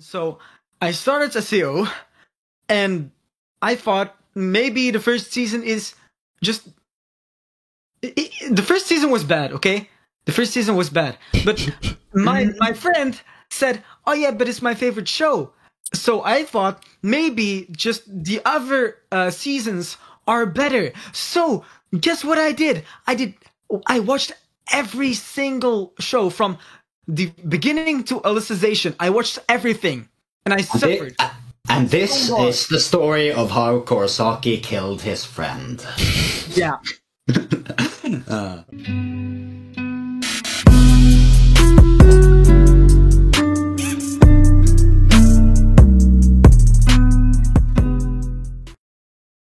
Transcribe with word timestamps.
So 0.00 0.38
I 0.80 0.92
started 0.92 1.32
SAO, 1.32 1.86
and 2.68 3.10
I 3.60 3.74
thought 3.76 4.16
maybe 4.34 4.90
the 4.90 5.00
first 5.00 5.32
season 5.32 5.62
is 5.62 5.94
just. 6.42 6.68
i 8.02 8.12
i 8.16 8.48
the 8.50 8.62
first 8.62 8.86
season 8.86 9.10
was 9.10 9.24
bad, 9.24 9.52
okay? 9.52 9.88
The 10.24 10.32
first 10.32 10.52
season 10.52 10.74
was 10.76 10.90
bad, 10.90 11.18
but 11.44 11.58
my 12.14 12.48
my 12.58 12.72
friend 12.72 13.20
said, 13.50 13.84
"Oh 14.06 14.14
yeah, 14.14 14.30
but 14.30 14.48
it's 14.48 14.62
my 14.62 14.74
favorite 14.74 15.08
show." 15.08 15.52
So 15.92 16.22
I 16.22 16.44
thought 16.44 16.84
maybe 17.02 17.66
just 17.70 18.02
the 18.06 18.40
other 18.44 18.96
uh, 19.12 19.30
seasons 19.30 19.98
are 20.26 20.46
better. 20.46 20.92
So 21.12 21.64
guess 21.92 22.24
what 22.24 22.38
I 22.38 22.52
did? 22.52 22.84
I 23.06 23.14
did. 23.14 23.34
I 23.86 24.00
watched 24.00 24.32
every 24.72 25.14
single 25.14 25.92
show 25.98 26.30
from 26.30 26.58
the 27.10 27.32
beginning 27.48 28.04
to 28.04 28.20
Alicization. 28.20 28.94
I 29.00 29.10
watched 29.10 29.38
everything, 29.48 30.08
and 30.44 30.54
I 30.54 30.60
suffered. 30.60 31.16
And 31.68 31.88
this 31.88 32.12
oh 32.12 32.14
So 32.14 32.36
hard. 32.36 32.48
is 32.48 32.66
the 32.68 32.80
story 32.80 33.32
of 33.32 33.50
how 33.50 33.80
Korosaki 33.80 34.62
killed 34.62 35.02
his 35.02 35.24
friend. 35.24 35.84
Yeah. 36.54 36.78
Uh. 38.26 38.62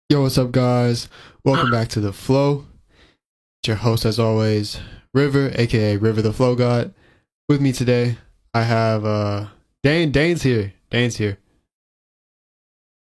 Yo, 0.10 0.22
what's 0.22 0.38
up, 0.38 0.52
guys? 0.52 1.10
Welcome 1.44 1.70
uh. 1.70 1.72
back 1.72 1.88
to 1.90 2.00
the 2.00 2.14
Flow. 2.14 2.66
It's 3.62 3.68
your 3.68 3.78
host, 3.78 4.06
as 4.06 4.20
always, 4.20 4.80
River, 5.16 5.52
aka 5.56 5.98
River 5.98 6.22
the 6.22 6.34
Flow 6.34 6.56
God. 6.56 6.94
With 7.50 7.62
me 7.62 7.72
today, 7.72 8.16
I 8.54 8.62
have 8.62 9.04
uh 9.04 9.48
Dane. 9.82 10.12
Dane's 10.12 10.44
here. 10.44 10.72
Dane's 10.92 11.18
here. 11.18 11.40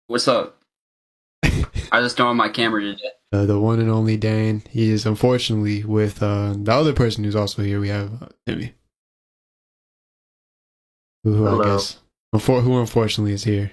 What's 0.06 0.28
up? 0.28 0.62
I 1.42 2.00
just 2.00 2.16
turned 2.16 2.28
on 2.28 2.36
my 2.36 2.48
camera 2.48 2.80
today. 2.80 3.10
Uh, 3.32 3.46
the 3.46 3.58
one 3.58 3.80
and 3.80 3.90
only 3.90 4.16
Dane. 4.16 4.62
He 4.70 4.90
is 4.90 5.04
unfortunately 5.04 5.82
with 5.82 6.22
uh 6.22 6.54
the 6.56 6.72
other 6.72 6.92
person 6.92 7.24
who's 7.24 7.34
also 7.34 7.62
here. 7.62 7.80
We 7.80 7.88
have 7.88 8.22
uh, 8.22 8.28
Timmy, 8.46 8.74
who, 11.24 11.34
who 11.34 11.60
I 11.60 11.64
guess 11.64 11.98
unfor- 12.32 12.62
who 12.62 12.78
unfortunately 12.78 13.32
is 13.32 13.42
here. 13.42 13.72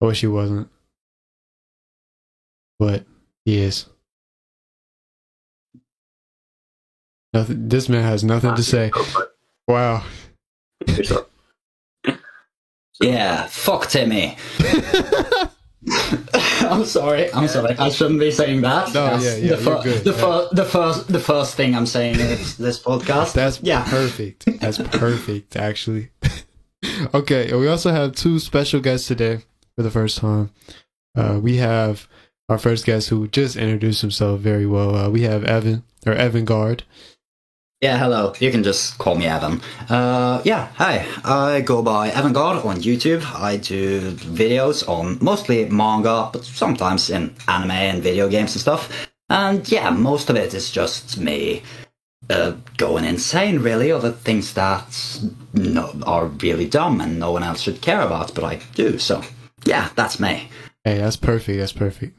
I 0.00 0.06
wish 0.06 0.22
he 0.22 0.28
wasn't, 0.28 0.70
but 2.78 3.04
he 3.44 3.58
is. 3.58 3.84
Nothing. 7.32 7.68
This 7.68 7.88
man 7.88 8.02
has 8.02 8.24
nothing 8.24 8.54
to 8.56 8.62
say. 8.62 8.90
Wow. 9.68 10.04
Yeah, 13.02 13.46
fuck 13.46 13.88
Timmy. 13.88 14.36
I'm 16.60 16.84
sorry. 16.84 17.32
I'm 17.32 17.48
sorry. 17.48 17.74
I 17.78 17.88
shouldn't 17.88 18.20
be 18.20 18.30
saying 18.30 18.60
that. 18.60 18.92
No, 18.92 19.06
That's 19.06 19.24
yeah, 19.24 19.36
yeah, 19.36 19.54
The, 19.56 19.64
you're 19.70 19.82
good. 19.82 20.04
the, 20.04 20.10
Yeah. 20.10 20.16
fir- 20.18 20.48
the 20.52 20.64
first, 20.66 21.08
the 21.08 21.18
first 21.20 21.54
thing 21.54 21.74
I'm 21.74 21.86
saying 21.86 22.16
is 22.20 22.58
this 22.58 22.78
podcast. 22.82 23.32
That's 23.32 23.60
yeah. 23.62 23.88
perfect. 23.88 24.44
That's 24.60 24.76
perfect, 24.98 25.56
actually. 25.56 26.10
okay, 27.14 27.54
we 27.54 27.68
also 27.68 27.90
have 27.90 28.12
two 28.14 28.38
special 28.38 28.80
guests 28.80 29.08
today 29.08 29.44
for 29.76 29.82
the 29.82 29.90
first 29.90 30.18
time. 30.18 30.50
Uh, 31.16 31.40
we 31.42 31.56
have 31.56 32.06
our 32.50 32.58
first 32.58 32.84
guest 32.84 33.08
who 33.08 33.26
just 33.28 33.56
introduced 33.56 34.02
himself 34.02 34.40
very 34.40 34.66
well. 34.66 34.94
Uh, 34.94 35.08
we 35.08 35.22
have 35.22 35.44
Evan 35.44 35.84
or 36.06 36.12
Evangaard. 36.14 36.82
Yeah, 37.80 37.96
hello. 37.96 38.34
You 38.38 38.50
can 38.50 38.62
just 38.62 38.98
call 38.98 39.14
me 39.14 39.24
Evan. 39.24 39.62
Uh, 39.88 40.42
yeah, 40.44 40.68
hi. 40.74 41.06
I 41.24 41.62
go 41.62 41.80
by 41.80 42.10
Evangaard 42.10 42.62
on 42.62 42.76
YouTube. 42.76 43.24
I 43.34 43.56
do 43.56 44.12
videos 44.12 44.86
on 44.86 45.16
mostly 45.22 45.64
manga, 45.64 46.28
but 46.30 46.44
sometimes 46.44 47.08
in 47.08 47.34
anime 47.48 47.70
and 47.70 48.02
video 48.02 48.28
games 48.28 48.54
and 48.54 48.60
stuff. 48.60 49.08
And 49.30 49.66
yeah, 49.72 49.88
most 49.88 50.28
of 50.28 50.36
it 50.36 50.52
is 50.52 50.70
just 50.70 51.18
me 51.18 51.62
uh, 52.28 52.52
going 52.76 53.04
insane, 53.04 53.60
really, 53.60 53.90
over 53.92 54.10
things 54.10 54.52
that 54.52 55.22
no, 55.54 55.90
are 56.02 56.26
really 56.26 56.68
dumb 56.68 57.00
and 57.00 57.18
no 57.18 57.32
one 57.32 57.42
else 57.42 57.62
should 57.62 57.80
care 57.80 58.02
about, 58.02 58.34
but 58.34 58.44
I 58.44 58.60
do. 58.74 58.98
So 58.98 59.22
yeah, 59.64 59.88
that's 59.96 60.20
me. 60.20 60.50
Hey, 60.84 60.98
that's 60.98 61.16
perfect. 61.16 61.58
That's 61.58 61.72
perfect. 61.72 62.14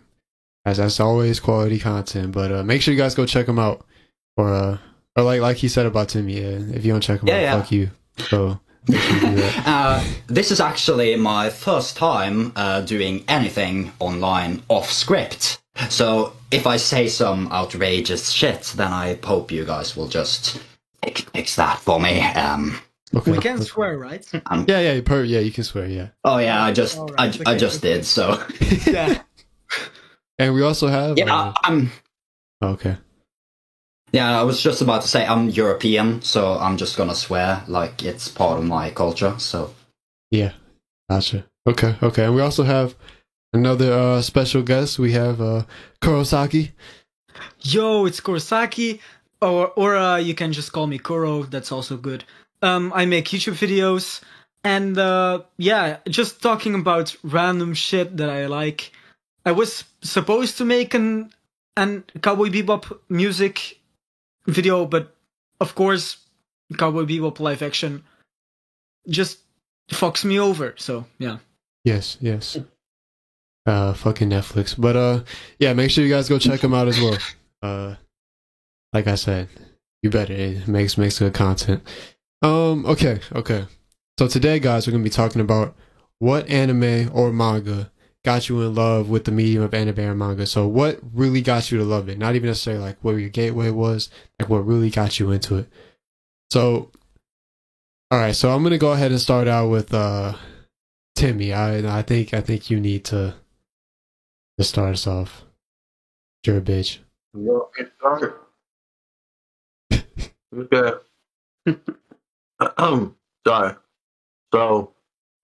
As 0.66 0.78
that's 0.78 1.00
always 1.00 1.40
quality 1.40 1.78
content. 1.78 2.32
But 2.32 2.52
uh, 2.52 2.64
make 2.64 2.82
sure 2.82 2.96
you 2.96 3.00
guys 3.00 3.14
go 3.14 3.28
check 3.28 3.46
them 3.46 3.60
out, 3.60 3.86
or 4.38 4.52
uh, 4.56 4.78
or 5.16 5.24
like 5.24 5.42
like 5.42 5.58
he 5.58 5.68
said 5.68 5.86
about 5.86 6.10
Timmy. 6.10 6.40
Yeah, 6.42 6.60
if 6.76 6.86
you 6.86 6.92
don't 6.92 7.02
check 7.02 7.22
him 7.22 7.28
Yeah, 7.28 7.36
out, 7.36 7.42
yeah. 7.42 7.62
fuck 7.62 7.72
you. 7.72 7.92
So 8.18 8.60
make 8.88 9.00
sure 9.02 9.16
you 9.16 9.22
do 9.22 9.36
that. 9.36 9.64
Uh, 9.68 10.04
this 10.28 10.52
is 10.52 10.60
actually 10.60 11.16
my 11.16 11.50
first 11.50 11.98
time 11.98 12.52
uh, 12.56 12.82
doing 12.82 13.24
anything 13.28 13.92
online 14.00 14.62
off 14.70 14.92
script. 14.92 15.60
So 15.90 16.34
if 16.52 16.68
I 16.68 16.78
say 16.78 17.08
some 17.08 17.52
outrageous 17.52 18.30
shit, 18.30 18.74
then 18.76 18.92
I 18.92 19.18
hope 19.24 19.52
you 19.52 19.64
guys 19.66 19.96
will 19.96 20.08
just 20.08 20.60
fix, 21.04 21.22
fix 21.22 21.56
that 21.56 21.80
for 21.80 22.00
me. 22.00 22.22
Um, 22.22 22.80
Okay. 23.14 23.32
We 23.34 23.40
can 23.40 23.62
swear, 23.62 23.98
right? 23.98 24.26
Yeah, 24.68 24.80
yeah, 24.80 25.02
per- 25.02 25.26
yeah. 25.26 25.42
You 25.42 25.52
can 25.52 25.66
swear. 25.66 25.86
Yeah. 25.86 26.08
oh 26.24 26.38
yeah, 26.38 26.64
I 26.64 26.72
just 26.72 26.98
All 26.98 27.08
right, 27.08 27.20
I, 27.20 27.28
okay, 27.28 27.44
I 27.46 27.58
just 27.58 27.82
did. 27.82 28.06
So 28.06 28.42
yeah. 28.88 29.22
And 30.40 30.54
we 30.54 30.62
also 30.64 30.88
have. 30.88 31.18
yeah, 31.18 31.34
uh, 31.36 31.54
I'm 31.64 31.92
okay. 32.64 32.96
Yeah. 34.12 34.40
I 34.40 34.44
was 34.44 34.62
just 34.62 34.82
about 34.82 35.02
to 35.04 35.08
say 35.08 35.26
I'm 35.26 35.50
European, 35.50 36.22
so 36.22 36.58
I'm 36.58 36.78
just 36.78 36.98
gonna 36.98 37.16
swear 37.16 37.64
like 37.68 38.04
it's 38.04 38.28
part 38.28 38.60
of 38.60 38.66
my 38.66 38.90
culture. 38.92 39.36
So 39.38 39.74
Yeah, 40.32 40.54
gotcha. 41.10 41.46
Okay, 41.68 41.96
okay. 42.02 42.26
And 42.26 42.36
we 42.36 42.42
also 42.42 42.64
have 42.64 42.96
another 43.54 43.94
uh, 43.94 44.22
special 44.22 44.64
guest. 44.64 44.98
We 45.00 45.12
have 45.14 45.42
uh, 45.42 45.64
Korosaki. 46.02 46.72
Yo, 47.62 48.06
it's 48.06 48.20
Korosaki, 48.20 49.00
or 49.42 49.72
or 49.76 49.96
uh, 49.96 50.18
you 50.18 50.34
can 50.34 50.54
just 50.54 50.72
call 50.72 50.88
me 50.88 50.98
Kuro. 50.98 51.44
That's 51.44 51.72
also 51.72 51.98
good. 51.98 52.24
Um, 52.62 52.92
I 52.96 53.06
make 53.06 53.26
YouTube 53.26 53.58
videos, 53.58 54.22
and 54.64 54.98
uh, 54.98 55.42
yeah, 55.58 55.98
just 56.10 56.42
talking 56.42 56.76
about 56.76 57.16
random 57.24 57.74
shit 57.74 58.18
that 58.18 58.30
I 58.30 58.46
like. 58.48 58.92
I 59.46 59.52
was 59.52 59.84
supposed 60.02 60.58
to 60.58 60.66
make 60.66 60.94
an 60.94 61.32
an 61.78 62.04
Cowboy 62.22 62.50
Bebop 62.50 63.00
music 63.10 63.81
video, 64.46 64.86
but 64.86 65.16
of 65.60 65.76
course, 65.76 66.18
Cowboy 66.78 67.04
Bebop 67.06 67.40
live 67.40 67.62
action 67.62 68.04
just 69.08 69.40
fucks 69.90 70.24
me 70.24 70.40
over. 70.40 70.74
So 70.78 71.06
yeah. 71.20 71.38
Yes, 71.84 72.18
yes. 72.22 72.58
Uh, 73.66 73.94
fucking 73.94 74.30
Netflix. 74.30 74.76
But 74.78 74.96
uh, 74.96 75.24
yeah. 75.60 75.74
Make 75.74 75.92
sure 75.92 76.04
you 76.04 76.10
guys 76.10 76.30
go 76.30 76.40
check 76.40 76.64
him 76.64 76.74
out 76.74 76.88
as 76.88 77.00
well. 77.00 77.18
Uh, 77.64 77.96
like 78.92 79.06
I 79.06 79.14
said, 79.14 79.48
you 80.02 80.10
better. 80.10 80.34
It 80.34 80.68
makes 80.68 80.98
makes 80.98 81.20
good 81.20 81.36
content. 81.36 81.84
Um. 82.42 82.88
Okay. 82.88 83.20
Okay. 83.36 83.68
So 84.18 84.28
today, 84.28 84.58
guys, 84.58 84.88
we're 84.88 84.94
gonna 84.94 85.04
be 85.04 85.12
talking 85.12 85.42
about 85.42 85.76
what 86.18 86.50
anime 86.50 87.12
or 87.14 87.32
manga 87.32 87.92
got 88.24 88.50
you 88.50 88.62
in 88.62 88.76
love 88.76 89.10
with 89.10 89.26
the 89.26 89.32
medium 89.32 89.64
of 89.64 89.74
anime 89.74 90.00
and 90.00 90.20
manga. 90.20 90.46
So 90.46 90.68
what 90.68 91.00
really 91.14 91.42
got 91.42 91.72
you 91.72 91.78
to 91.80 91.84
love 91.84 92.10
it? 92.10 92.18
Not 92.18 92.36
even 92.36 92.48
necessarily 92.48 92.84
like 92.84 92.98
where 93.02 93.18
your 93.18 93.30
gateway 93.30 93.72
was, 93.72 94.10
like 94.40 94.50
what 94.50 94.66
really 94.66 94.90
got 94.90 95.20
you 95.20 95.32
into 95.32 95.58
it. 95.58 95.68
So, 96.52 96.92
all 98.12 98.20
right. 98.20 98.36
So 98.36 98.52
I'm 98.52 98.64
gonna 98.64 98.78
go 98.78 98.92
ahead 98.92 99.12
and 99.12 99.20
start 99.20 99.48
out 99.48 99.70
with 99.70 99.94
uh 99.94 100.36
Timmy. 101.16 101.54
I 101.54 102.00
I 102.00 102.02
think 102.02 102.34
I 102.34 102.42
think 102.42 102.70
you 102.70 102.80
need 102.80 103.06
to 103.06 103.36
to 104.58 104.64
start 104.64 104.94
us 104.94 105.08
off. 105.08 105.44
You're 106.46 106.58
a 106.58 106.62
bitch. 106.62 107.00
Yo, 107.34 107.70
get 107.78 107.92
started. 107.98 108.34
okay. 110.58 110.98
um, 112.78 113.16
sorry. 113.48 113.76
So, 114.54 114.92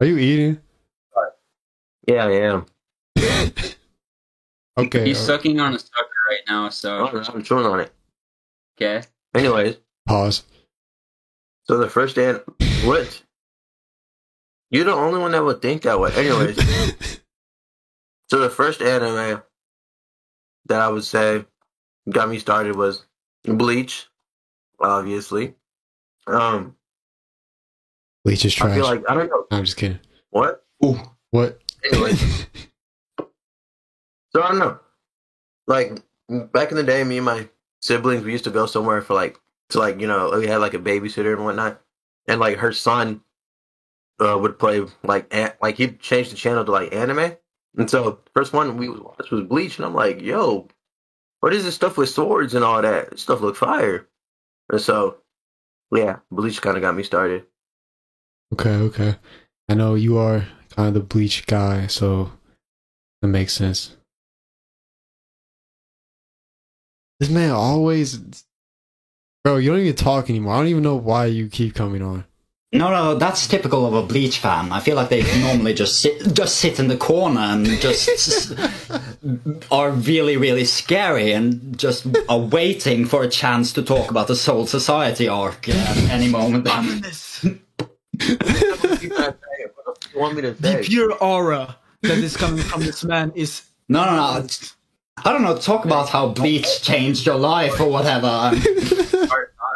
Are 0.02 0.08
you 0.08 0.18
eating? 0.18 0.60
Yeah, 2.08 2.26
I 2.26 2.32
am. 2.32 2.66
Okay. 4.78 5.06
He's 5.06 5.18
uh, 5.18 5.26
sucking 5.26 5.60
on 5.60 5.74
a 5.74 5.80
sucker 5.80 6.08
right 6.30 6.42
now, 6.48 6.70
so 6.70 7.08
I'm, 7.08 7.24
I'm 7.34 7.44
chewing 7.44 7.66
on 7.66 7.80
it. 7.80 7.92
okay. 8.80 9.06
Anyways, 9.34 9.78
pause. 10.08 10.44
so 11.64 11.78
the 11.78 11.90
first 11.90 12.18
an 12.18 12.42
what? 12.84 13.24
You're 14.70 14.86
the 14.86 14.94
only 14.94 15.20
one 15.20 15.32
that 15.32 15.44
would 15.44 15.62
think 15.62 15.82
that 15.84 16.00
way. 16.00 16.12
Anyways, 16.14 16.58
so 18.30 18.40
the 18.40 18.50
first 18.50 18.82
anime 18.82 19.42
that 20.68 20.82
I 20.82 20.90
would 20.90 21.06
say 21.06 21.44
got 22.10 22.30
me 22.30 22.38
started 22.38 22.76
was 22.76 23.06
Bleach, 23.46 24.08
obviously. 24.80 25.56
Um, 26.28 26.76
Bleach 28.24 28.46
is 28.46 28.54
trash. 28.54 28.74
I 28.74 28.76
trash. 28.76 28.86
feel 28.88 28.96
like 28.96 29.10
I 29.10 29.14
don't 29.16 29.30
know 29.30 29.46
I'm 29.50 29.66
just 29.66 29.78
kidding. 29.78 30.00
what. 30.30 30.64
Ooh, 30.86 31.00
what? 31.32 31.60
Anyways, 31.92 32.48
So 34.38 34.44
I 34.44 34.50
don't 34.50 34.60
know. 34.60 34.80
Like 35.66 36.00
back 36.30 36.70
in 36.72 36.78
the 36.78 36.84
day, 36.84 37.04
me 37.04 37.18
and 37.18 37.26
my 37.26 37.50
siblings 37.82 38.24
we 38.24 38.32
used 38.32 38.44
to 38.44 38.52
go 38.52 38.66
somewhere 38.66 39.02
for 39.02 39.14
like 39.14 39.40
to 39.70 39.80
like 39.80 40.00
you 40.00 40.08
know 40.08 40.32
we 40.38 40.48
had 40.48 40.58
like 40.58 40.74
a 40.74 40.80
babysitter 40.80 41.34
and 41.34 41.44
whatnot, 41.44 41.82
and 42.28 42.40
like 42.40 42.58
her 42.58 42.72
son 42.72 43.22
uh, 44.20 44.38
would 44.40 44.60
play 44.60 44.86
like 45.04 45.28
an- 45.34 45.54
like 45.62 45.78
he'd 45.78 46.00
change 46.00 46.30
the 46.30 46.36
channel 46.36 46.64
to 46.64 46.72
like 46.72 46.94
anime, 46.94 47.36
and 47.78 47.90
so 47.90 48.20
first 48.36 48.54
one 48.54 48.78
we 48.78 48.90
watched 48.90 49.32
was 49.32 49.44
Bleach, 49.44 49.78
and 49.78 49.86
I'm 49.86 49.96
like, 49.96 50.22
yo, 50.22 50.68
what 51.40 51.54
is 51.54 51.64
this 51.64 51.76
stuff 51.76 51.98
with 51.98 52.10
swords 52.10 52.54
and 52.54 52.64
all 52.64 52.82
that? 52.82 53.12
This 53.12 53.22
stuff 53.22 53.42
look 53.42 53.56
fire, 53.56 54.08
and 54.70 54.80
so 54.80 55.18
yeah, 55.92 56.18
Bleach 56.32 56.62
kind 56.62 56.78
of 56.78 56.82
got 56.82 56.96
me 56.96 57.04
started. 57.04 57.46
Okay, 58.54 58.76
okay. 58.76 59.16
I 59.68 59.74
know 59.74 59.96
you 59.96 60.18
are 60.18 60.48
kind 60.78 60.90
of 60.90 60.94
the 60.94 61.00
bleach 61.00 61.46
guy, 61.48 61.88
so 61.88 62.32
that 63.22 63.28
makes 63.28 63.54
sense. 63.54 63.96
This 67.20 67.32
man 67.32 67.50
always, 67.50 68.20
bro. 69.44 69.58
You 69.58 69.72
don't 69.72 69.80
even 69.80 69.96
talk 69.96 70.30
anymore. 70.30 70.54
I 70.54 70.58
don't 70.60 70.68
even 70.68 70.84
know 70.84 70.96
why 70.96 71.26
you 71.26 71.50
keep 71.50 71.74
coming 71.74 72.04
on. 72.04 72.26
No, 72.74 72.92
no, 72.92 73.16
that's 73.16 73.48
typical 73.48 73.86
of 73.88 73.94
a 73.94 74.04
Bleach 74.04 74.40
fan. 74.40 74.74
I 74.74 74.82
feel 74.82 74.98
like 74.98 75.10
they 75.10 75.24
normally 75.42 75.74
just 75.74 76.00
sit, 76.00 76.34
just 76.34 76.58
sit 76.58 76.80
in 76.80 76.90
the 76.90 76.98
corner 76.98 77.40
and 77.40 77.66
just 77.66 78.54
are 79.72 79.92
really, 79.92 80.38
really 80.38 80.66
scary 80.66 81.32
and 81.32 81.80
just 81.80 82.06
are 82.30 82.40
waiting 82.40 83.06
for 83.06 83.24
a 83.24 83.30
chance 83.30 83.72
to 83.74 83.82
talk 83.82 84.12
about 84.12 84.28
the 84.28 84.36
Soul 84.36 84.68
Society 84.68 85.28
arc 85.28 85.70
at 85.70 85.98
any 86.12 86.30
moment. 86.30 86.68
Ominous. 86.72 87.44
what 87.44 89.00
do 89.00 89.08
you 89.08 89.10
want 90.18 90.36
me 90.36 90.42
to 90.44 90.52
The 90.52 90.82
pure 90.84 91.14
aura 91.14 91.78
that 92.02 92.18
is 92.18 92.36
coming 92.38 92.64
from 92.64 92.82
this 92.82 93.04
man 93.04 93.32
is 93.36 93.64
No, 93.90 94.06
no, 94.06 94.16
no. 94.42 94.48
I 95.26 95.32
don't 95.34 95.42
know. 95.44 95.58
Talk 95.58 95.86
about 95.86 96.10
how 96.10 96.30
Bleach 96.30 96.82
changed 96.84 97.26
your 97.26 97.38
life 97.38 97.80
or 97.80 97.90
whatever. 97.90 98.28
I 98.52 98.52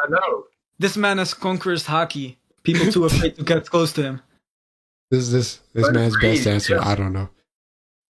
don't 0.04 0.12
know. 0.12 0.44
this 0.80 0.96
man 0.98 1.18
has 1.18 1.34
conquerors 1.34 1.86
haki. 1.88 2.36
People 2.64 2.92
too 2.92 3.06
afraid 3.06 3.36
to 3.38 3.44
get 3.44 3.68
close 3.70 3.92
to 3.94 4.04
him. 4.04 4.22
This 5.10 5.30
this 5.32 5.60
this 5.74 5.86
But 5.88 5.94
man's 5.96 6.16
best 6.22 6.46
answer. 6.48 6.76
yeah. 6.76 6.88
I 6.88 6.96
don't 6.96 7.14
know. 7.14 7.30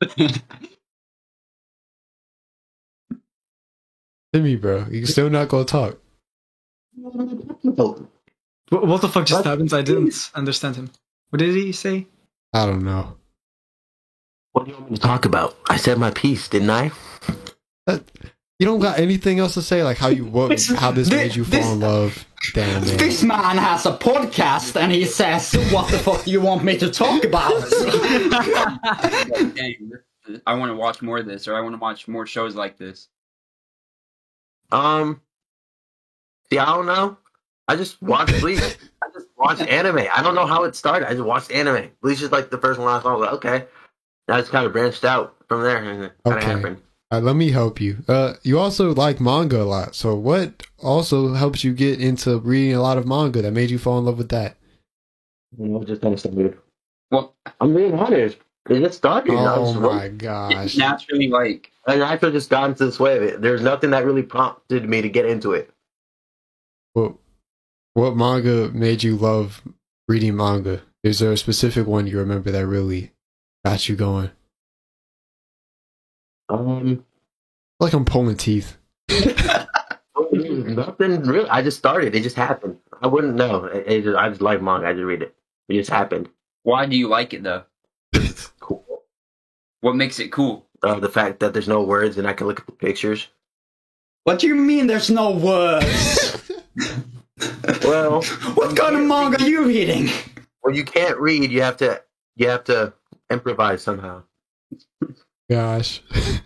Timmy, 4.34 4.56
bro, 4.56 4.86
you 4.89 5.06
still 5.06 5.30
not 5.30 5.48
gonna 5.50 5.66
talk. 5.66 6.00
What, 6.95 8.07
what 8.69 9.01
the 9.01 9.10
fuck 9.10 9.25
just 9.25 9.39
What? 9.39 9.45
happened? 9.45 9.74
I 9.74 9.81
didn't 9.81 10.31
understand 10.34 10.75
him. 10.77 10.89
What 11.30 11.39
did 11.39 11.54
he 11.56 11.72
say? 11.72 12.07
I 12.53 12.65
don't 12.65 12.83
know. 12.83 13.15
What 14.51 14.65
do 14.65 14.71
you 14.71 14.77
want 14.77 14.92
me 14.92 14.98
to 14.98 15.01
talk 15.01 15.25
about? 15.25 15.56
I 15.69 15.77
said 15.77 15.98
my 15.98 16.12
piece, 16.12 16.48
didn't 16.50 16.69
I? 16.69 16.92
You 17.88 18.68
don't 18.68 18.80
got 18.80 19.00
anything 19.00 19.39
else 19.39 19.53
to 19.56 19.62
say, 19.62 19.83
like 19.83 19.98
how 19.98 20.09
you 20.09 20.25
what 20.25 20.50
This- 20.50 20.69
how 20.69 20.92
this 20.92 21.09
thi- 21.09 21.15
made 21.15 21.36
you 21.36 21.44
this- 21.45 21.63
fall 21.63 21.74
in 21.74 21.80
love. 21.80 22.25
Damn 22.53 22.86
man. 22.86 22.98
This 22.98 23.24
man 23.24 23.57
has 23.57 23.86
a 23.86 23.92
podcast 23.98 24.75
and 24.80 24.92
he 24.92 25.06
says, 25.06 25.53
What 25.71 25.89
the 25.92 25.98
fuck 26.00 26.25
do 26.25 26.31
you 26.31 26.42
want 26.42 26.63
me 26.63 26.77
to 26.80 26.89
talk 26.92 27.24
about? 27.24 27.51
Dang, 29.56 29.92
I 30.45 30.53
want 30.56 30.69
to 30.71 30.75
watch 30.75 31.01
more 31.01 31.19
of 31.19 31.25
this, 31.27 31.48
or 31.48 31.56
I 31.56 31.62
want 31.62 31.74
to 31.75 31.80
watch 31.80 32.07
more 32.07 32.25
shows 32.25 32.56
like 32.56 32.77
this. 32.77 33.07
Um, 34.71 35.21
see, 36.50 36.57
I 36.59 36.65
don't 36.65 36.86
know. 36.88 37.18
I 37.68 37.75
just 37.75 38.01
watch 38.01 38.27
Bleach. 38.42 38.59
I 38.59 39.07
just 39.11 39.11
watched 39.42 39.62
anime. 39.62 40.06
I 40.14 40.22
don't 40.24 40.36
know 40.36 40.46
how 40.46 40.64
it 40.64 40.76
started. 40.76 41.08
I 41.10 41.14
just 41.14 41.26
watched 41.26 41.52
anime. 41.52 41.90
Bleach 42.02 42.22
is 42.22 42.32
like 42.32 42.50
the 42.52 42.58
first 42.58 42.80
one 42.80 42.88
I 42.90 43.02
saw. 43.02 43.16
Like, 43.16 43.34
okay. 43.34 43.56
And 44.28 44.36
I 44.38 44.40
just 44.40 44.52
kind 44.52 44.66
of 44.66 44.74
branched 44.74 45.04
out 45.06 45.36
from 45.48 45.64
there, 45.64 45.78
and 45.84 46.04
it 46.06 46.14
kind 46.26 46.38
of 46.38 46.44
Okay. 46.44 46.52
happened. 46.52 46.82
Uh, 47.12 47.20
let 47.20 47.36
me 47.36 47.52
help 47.52 47.82
you. 47.82 47.98
Uh, 48.08 48.36
you 48.44 48.58
also 48.58 48.94
like 48.94 49.20
manga 49.20 49.62
a 49.62 49.66
lot. 49.66 49.96
So 49.96 50.16
what 50.16 50.66
also 50.80 51.34
helps 51.34 51.64
you 51.64 51.74
get 51.74 52.00
into 52.00 52.40
reading 52.40 52.74
a 52.76 52.82
lot 52.82 52.98
of 52.98 53.06
manga 53.06 53.42
that 53.42 53.52
made 53.52 53.70
you 53.70 53.78
fall 53.78 54.00
in 54.00 54.06
love 54.06 54.18
with 54.18 54.30
that? 54.30 54.56
You 55.58 55.68
know, 55.68 55.84
just 55.84 56.02
kind 56.02 56.14
of 56.14 56.20
started. 56.22 56.58
Well, 57.12 57.36
I'm 57.60 57.76
being 57.76 57.94
honest. 58.00 58.38
It 58.70 58.80
just 58.80 58.98
started. 59.00 59.32
Oh 59.34 59.62
was 59.62 59.76
my 59.76 60.06
it's 60.06 60.18
gosh. 60.18 60.78
naturally 60.78 61.28
like 61.28 61.72
And 61.88 62.02
I 62.04 62.16
could 62.16 62.32
just 62.32 62.50
got 62.50 62.70
into 62.70 62.86
the 62.86 62.92
sway 62.94 63.18
of 63.18 63.24
it. 63.24 63.42
There's 63.42 63.62
nothing 63.62 63.90
that 63.90 64.06
really 64.06 64.24
prompted 64.24 64.88
me 64.88 65.02
to 65.02 65.10
get 65.10 65.26
into 65.26 65.52
it. 65.52 65.70
What, 66.94 67.16
what 67.94 68.16
manga 68.16 68.70
made 68.70 69.04
you 69.04 69.16
love 69.16 69.62
reading 70.08 70.36
manga? 70.36 70.82
Is 71.04 71.20
there 71.20 71.32
a 71.32 71.38
specific 71.38 71.88
one 71.88 72.08
you 72.08 72.18
remember 72.20 72.52
that 72.52 72.66
really 72.68 73.12
got 73.66 73.90
you 73.90 73.96
going? 73.96 74.32
Um, 76.50 77.06
Like 77.80 77.94
I'm 77.94 78.06
pulling 78.06 78.38
teeth. 78.38 78.78
nothing 80.32 81.22
really. 81.24 81.50
I 81.50 81.62
just 81.62 81.78
started. 81.78 82.16
It 82.16 82.24
just 82.24 82.36
happened. 82.36 82.78
I 83.02 83.08
wouldn't 83.08 83.36
know. 83.36 83.66
It, 83.66 83.86
it 83.88 84.04
just, 84.04 84.18
I 84.18 84.30
just 84.30 84.42
like 84.42 84.62
manga. 84.62 84.88
I 84.88 84.94
just 84.94 85.04
read 85.04 85.22
it. 85.24 85.36
It 85.70 85.74
just 85.76 85.90
happened. 85.90 86.30
why 86.64 86.86
do 86.86 86.96
you 86.98 87.08
like 87.08 87.34
it 87.34 87.44
though? 87.44 87.64
It's 88.14 88.48
Cool. 88.60 88.84
What 89.82 89.96
makes 89.96 90.20
it 90.20 90.32
cool? 90.32 90.68
Uh, 90.84 91.00
the 91.00 91.10
fact 91.10 91.40
that 91.40 91.54
there's 91.54 91.68
no 91.68 91.82
words 91.84 92.18
and 92.18 92.28
I 92.28 92.34
can 92.34 92.48
look 92.48 92.60
at 92.60 92.66
the 92.66 92.72
pictures. 92.72 93.28
what 94.24 94.40
do 94.40 94.48
you 94.48 94.56
mean 94.56 94.88
there's 94.88 95.10
no 95.10 95.32
words? 95.32 96.52
Well, 97.83 98.22
what 98.54 98.75
kind 98.78 98.95
of 98.95 99.04
manga 99.04 99.42
are 99.42 99.48
you 99.48 99.66
reading? 99.66 100.10
Well, 100.63 100.75
you 100.75 100.83
can't 100.83 101.18
read, 101.18 101.51
you 101.51 101.62
have 101.62 101.78
to 101.78 102.01
you 102.36 102.48
have 102.48 102.63
to 102.66 102.94
improvise 103.30 103.81
somehow. 103.81 104.24
Gosh. 105.50 106.01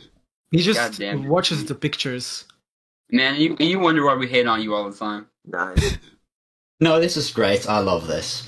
He 0.51 0.61
just 0.61 0.79
Goddamn. 0.79 1.27
watches 1.27 1.65
the 1.65 1.75
pictures. 1.75 2.45
Man, 3.11 3.35
you 3.35 3.57
you 3.59 3.77
wonder 3.77 4.05
why 4.05 4.15
we 4.15 4.25
hate 4.27 4.47
on 4.47 4.61
you 4.61 4.73
all 4.73 4.89
the 4.89 4.95
time. 4.97 5.27
Nice. 5.45 5.97
No, 6.81 6.99
this 6.99 7.15
is 7.15 7.31
great. 7.31 7.69
I 7.69 7.79
love 7.79 8.05
this. 8.07 8.45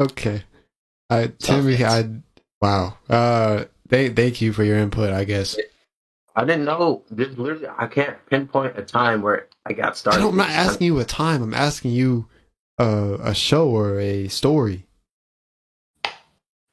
okay. 0.00 0.44
I 1.10 1.32
Timmy, 1.38 1.84
I 1.84 2.08
wow. 2.60 2.96
Uh, 3.10 3.64
they 3.88 4.08
thank 4.08 4.40
you 4.40 4.52
for 4.52 4.62
your 4.62 4.78
input. 4.78 5.12
I 5.12 5.24
guess. 5.24 5.56
I 6.34 6.44
didn't 6.44 6.64
know. 6.64 7.04
There's 7.10 7.36
literally, 7.36 7.68
I 7.78 7.86
can't 7.86 8.16
pinpoint 8.26 8.78
a 8.78 8.82
time 8.82 9.22
where 9.22 9.48
I 9.66 9.72
got 9.72 9.96
started. 9.96 10.20
don't, 10.20 10.30
I'm 10.30 10.36
not 10.36 10.50
asking 10.50 10.86
you 10.86 10.98
a 10.98 11.04
time. 11.04 11.42
I'm 11.42 11.54
asking 11.54 11.92
you 11.92 12.28
uh, 12.78 13.18
a 13.20 13.34
show 13.34 13.68
or 13.68 14.00
a 14.00 14.28
story. 14.28 14.86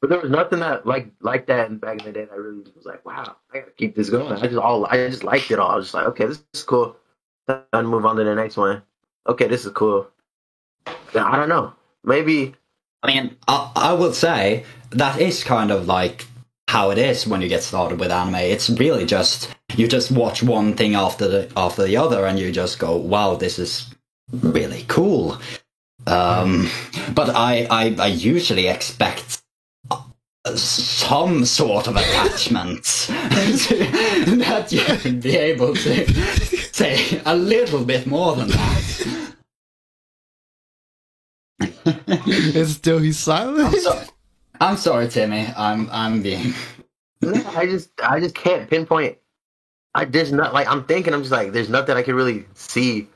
but 0.01 0.09
there 0.09 0.19
was 0.19 0.31
nothing 0.31 0.59
that 0.59 0.85
like 0.85 1.11
like 1.21 1.47
that 1.47 1.69
in 1.69 1.77
back 1.77 1.99
in 1.99 2.05
the 2.05 2.11
day. 2.11 2.25
That 2.25 2.33
I 2.33 2.37
really 2.37 2.63
was 2.75 2.85
like, 2.85 3.05
wow, 3.05 3.35
I 3.53 3.59
gotta 3.59 3.71
keep 3.71 3.95
this 3.95 4.09
going. 4.09 4.31
I 4.31 4.47
just 4.47 4.55
all 4.55 4.85
I 4.85 5.07
just 5.07 5.23
liked 5.23 5.51
it 5.51 5.59
all. 5.59 5.71
I 5.71 5.75
was 5.75 5.85
just 5.85 5.93
like, 5.93 6.07
okay, 6.07 6.25
this 6.25 6.41
is 6.53 6.63
cool. 6.63 6.95
Then 7.47 7.85
move 7.85 8.05
on 8.05 8.15
to 8.15 8.23
the 8.23 8.35
next 8.35 8.57
one. 8.57 8.81
Okay, 9.27 9.47
this 9.47 9.65
is 9.65 9.71
cool. 9.73 10.07
Yeah, 11.13 11.25
I 11.25 11.35
don't 11.35 11.49
know. 11.49 11.73
Maybe 12.03 12.55
I 13.03 13.07
mean, 13.07 13.35
I, 13.47 13.71
I 13.75 13.93
would 13.93 14.15
say 14.15 14.65
that 14.91 15.19
is 15.19 15.43
kind 15.43 15.71
of 15.71 15.87
like 15.87 16.25
how 16.69 16.91
it 16.91 16.99
is 16.99 17.25
when 17.25 17.41
you 17.41 17.49
get 17.49 17.63
started 17.63 17.99
with 17.99 18.11
anime. 18.11 18.35
It's 18.35 18.69
really 18.69 19.03
just 19.03 19.49
you 19.75 19.87
just 19.87 20.11
watch 20.11 20.43
one 20.43 20.75
thing 20.75 20.93
after 20.93 21.27
the 21.27 21.51
after 21.57 21.83
the 21.83 21.97
other, 21.97 22.27
and 22.27 22.37
you 22.37 22.51
just 22.51 22.77
go, 22.77 22.95
"Wow, 22.95 23.33
this 23.35 23.57
is 23.57 23.87
really 24.31 24.85
cool." 24.87 25.39
Um, 26.05 26.69
but 27.15 27.29
I, 27.31 27.65
I 27.71 27.95
I 27.97 28.07
usually 28.07 28.67
expect 28.67 29.41
some 30.55 31.43
sort 31.45 31.87
of 31.87 31.95
attachment 31.95 32.83
that 34.43 34.67
you 34.69 34.83
can 35.01 35.19
be 35.19 35.37
able 35.37 35.73
to 35.73 36.13
say 36.71 37.19
a 37.25 37.35
little 37.35 37.83
bit 37.83 38.05
more 38.05 38.35
than 38.35 38.49
that. 38.49 39.35
and 42.55 42.67
still 42.67 42.99
he's 42.99 43.17
silent. 43.17 43.75
I'm 44.59 44.77
sorry. 44.77 45.07
Timmy. 45.09 45.47
I'm 45.55 45.89
I'm 45.91 46.21
being. 46.21 46.53
no, 47.21 47.33
I 47.55 47.65
just 47.65 47.89
I 48.01 48.19
just 48.19 48.35
can't 48.35 48.69
pinpoint. 48.69 49.17
I 49.95 50.05
just 50.05 50.31
not 50.31 50.53
like 50.53 50.67
I'm 50.67 50.83
thinking. 50.85 51.13
I'm 51.13 51.21
just 51.21 51.31
like, 51.31 51.51
there's 51.51 51.69
nothing 51.69 51.97
I 51.97 52.03
can 52.03 52.15
really 52.15 52.45
see 52.53 53.07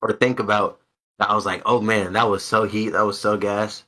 or 0.00 0.12
think 0.12 0.38
about. 0.40 0.78
That 1.18 1.30
I 1.30 1.34
was 1.34 1.44
like, 1.46 1.62
oh 1.66 1.80
man, 1.80 2.14
that 2.14 2.28
was 2.28 2.42
so 2.44 2.64
heat. 2.64 2.90
That 2.90 3.02
was 3.02 3.20
so 3.20 3.36
gas. 3.36 3.84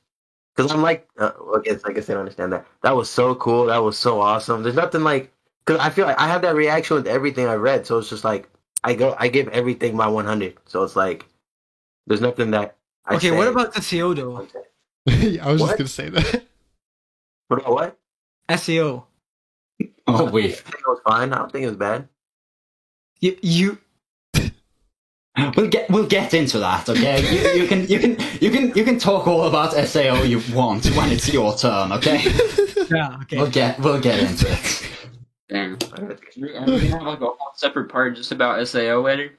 Because 0.55 0.71
I'm 0.71 0.81
like, 0.81 1.07
uh, 1.19 1.31
I 1.53 1.59
guess 1.63 1.81
I 1.83 1.91
guess 1.91 2.09
I 2.09 2.13
don't 2.13 2.21
understand 2.21 2.53
that. 2.53 2.65
That 2.83 2.95
was 2.95 3.09
so 3.09 3.35
cool. 3.35 3.65
That 3.65 3.83
was 3.83 3.97
so 3.97 4.21
awesome. 4.21 4.63
There's 4.63 4.75
nothing 4.75 5.03
like 5.03 5.31
because 5.65 5.81
I 5.81 5.89
feel 5.89 6.05
like 6.05 6.19
I 6.19 6.27
have 6.27 6.41
that 6.43 6.55
reaction 6.55 6.95
with 6.95 7.07
everything 7.07 7.47
I 7.47 7.55
read. 7.55 7.85
So 7.85 7.97
it's 7.97 8.09
just 8.09 8.23
like 8.23 8.47
I 8.83 8.93
go, 8.93 9.15
I 9.17 9.27
give 9.27 9.47
everything 9.49 9.95
my 9.97 10.07
100. 10.07 10.55
So 10.65 10.83
it's 10.83 10.95
like 10.95 11.25
there's 12.07 12.21
nothing 12.21 12.51
that. 12.51 12.75
I 13.05 13.15
Okay, 13.15 13.29
say- 13.29 13.37
what 13.37 13.47
about 13.47 13.73
SAO 13.83 14.13
though? 14.13 14.47
I 15.07 15.51
was 15.51 15.61
just 15.61 15.77
gonna 15.77 15.87
say 15.87 16.09
that. 16.09 16.44
What 17.47 17.61
about 17.61 17.73
what? 17.73 18.59
SAO. 18.59 19.05
Oh, 20.07 20.29
wait, 20.29 20.45
I 20.45 20.53
think 20.53 20.75
it 20.75 20.87
was 20.87 21.01
fine. 21.05 21.33
I 21.33 21.37
don't 21.37 21.51
think 21.51 21.63
it 21.63 21.67
was 21.67 21.77
bad. 21.77 22.07
You, 23.19 23.37
you 23.41 23.77
We'll 25.57 25.67
get 25.67 25.89
we'll 25.89 26.07
get 26.07 26.33
into 26.33 26.59
that. 26.59 26.87
Okay, 26.87 27.19
you, 27.33 27.63
you 27.63 27.67
can 27.67 27.87
you 27.87 27.99
can 27.99 28.17
you 28.39 28.49
can 28.49 28.73
you 28.75 28.83
can 28.85 28.97
talk 28.97 29.27
all 29.27 29.47
about 29.47 29.73
Sao 29.73 30.23
you 30.23 30.41
want 30.53 30.85
when 30.95 31.11
it's 31.11 31.31
your 31.31 31.55
turn. 31.57 31.91
Okay, 31.91 32.23
yeah, 32.89 33.17
okay. 33.23 33.37
we'll 33.37 33.49
get 33.49 33.79
we'll 33.79 33.99
get 33.99 34.19
into 34.19 34.49
it. 34.49 34.89
Damn. 35.49 35.73
Are 35.97 36.17
we 36.37 36.55
uh, 36.55 36.65
gonna 36.65 36.79
have 36.87 37.01
like 37.01 37.19
a 37.19 37.25
whole 37.25 37.51
separate 37.55 37.89
part 37.89 38.15
just 38.15 38.31
about 38.31 38.65
Sao 38.67 39.01
later? 39.01 39.33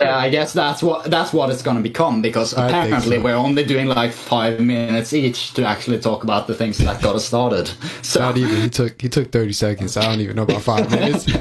Yeah, 0.00 0.16
I 0.24 0.28
guess 0.30 0.52
that's 0.52 0.82
what 0.82 1.04
that's 1.10 1.32
what 1.32 1.50
it's 1.50 1.62
gonna 1.62 1.80
become 1.80 2.22
because 2.22 2.54
I 2.54 2.68
apparently 2.68 3.16
so. 3.16 3.22
we're 3.22 3.34
only 3.34 3.64
doing 3.64 3.86
like 3.88 4.12
five 4.12 4.60
minutes 4.60 5.12
each 5.12 5.54
to 5.54 5.64
actually 5.64 5.98
talk 5.98 6.24
about 6.24 6.46
the 6.46 6.54
things 6.54 6.78
that 6.78 7.02
got 7.02 7.14
us 7.16 7.24
started. 7.24 7.70
So 8.02 8.20
Not 8.20 8.36
even. 8.38 8.60
He 8.62 8.70
took 8.70 9.00
he 9.00 9.08
took 9.08 9.30
thirty 9.32 9.52
seconds. 9.52 9.96
I 9.96 10.02
don't 10.02 10.20
even 10.20 10.36
know 10.36 10.42
about 10.44 10.62
five 10.62 10.90
minutes. 10.90 11.26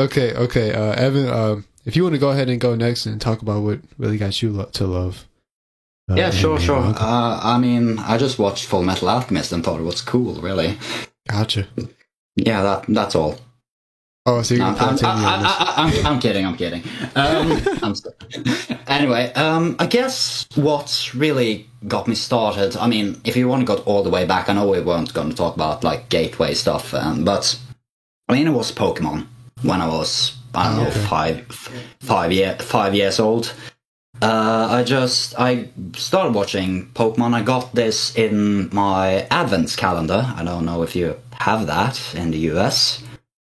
okay, 0.00 0.34
okay. 0.34 0.74
Uh, 0.74 0.92
Evan, 0.92 1.28
um, 1.28 1.64
if 1.84 1.96
you 1.96 2.02
want 2.02 2.14
to 2.14 2.20
go 2.20 2.30
ahead 2.30 2.48
and 2.48 2.60
go 2.60 2.74
next 2.74 3.06
and 3.06 3.20
talk 3.20 3.42
about 3.42 3.62
what 3.62 3.80
really 3.98 4.16
got 4.18 4.40
you 4.42 4.50
lo- 4.52 4.70
to 4.72 4.86
love. 4.86 5.26
uh, 6.10 6.14
yeah, 6.14 6.30
sure, 6.30 6.60
sure. 6.60 6.78
Uh, 6.78 7.40
I 7.42 7.58
mean, 7.58 7.98
I 7.98 8.16
just 8.18 8.38
watched 8.38 8.68
Fullmetal 8.68 9.08
Alchemist 9.08 9.52
and 9.52 9.64
thought 9.64 9.80
it 9.80 9.84
was 9.84 10.00
cool. 10.00 10.34
Really, 10.40 10.78
gotcha. 11.28 11.66
yeah, 12.36 12.62
that 12.62 12.84
that's 12.88 13.14
all. 13.14 13.38
Oh, 14.26 14.40
so 14.40 14.54
you're 14.54 14.64
No, 14.64 14.74
gonna 14.74 14.98
I'm? 15.02 15.04
I, 15.04 15.34
I, 15.34 15.42
I, 15.44 15.74
I'm, 15.84 16.06
I'm 16.06 16.20
kidding. 16.20 16.46
I'm 16.46 16.56
kidding. 16.56 16.82
Um, 17.14 17.60
I'm 17.82 17.94
anyway, 18.86 19.30
um, 19.34 19.76
I 19.78 19.86
guess 19.86 20.46
what 20.54 21.10
really 21.14 21.68
got 21.86 22.08
me 22.08 22.14
started. 22.14 22.74
I 22.78 22.86
mean, 22.86 23.20
if 23.24 23.36
you 23.36 23.48
want 23.48 23.66
to 23.66 23.76
go 23.76 23.82
all 23.82 24.02
the 24.02 24.08
way 24.08 24.24
back, 24.24 24.48
I 24.48 24.54
know 24.54 24.66
we 24.66 24.80
weren't 24.80 25.12
going 25.12 25.28
to 25.28 25.36
talk 25.36 25.54
about 25.54 25.84
like 25.84 26.08
gateway 26.08 26.54
stuff, 26.54 26.94
um, 26.94 27.24
but 27.24 27.58
I 28.28 28.32
mean, 28.32 28.46
it 28.46 28.52
was 28.52 28.72
Pokemon 28.72 29.26
when 29.62 29.82
I 29.82 29.88
was 29.88 30.34
I 30.54 30.68
don't 30.68 30.76
know 30.84 30.88
Okay. 30.88 31.00
five 31.04 31.46
five 32.00 32.32
year 32.32 32.56
five 32.60 32.94
years 32.94 33.20
old. 33.20 33.52
Uh, 34.22 34.68
I 34.70 34.84
just 34.84 35.34
I 35.38 35.68
started 35.96 36.32
watching 36.34 36.86
Pokemon. 36.94 37.34
I 37.34 37.42
got 37.42 37.74
this 37.74 38.16
in 38.16 38.70
my 38.72 39.26
Advent 39.30 39.76
calendar. 39.76 40.32
I 40.34 40.44
don't 40.44 40.64
know 40.64 40.82
if 40.82 40.96
you 40.96 41.20
have 41.40 41.66
that 41.66 42.00
in 42.14 42.30
the 42.30 42.38
US. 42.52 43.02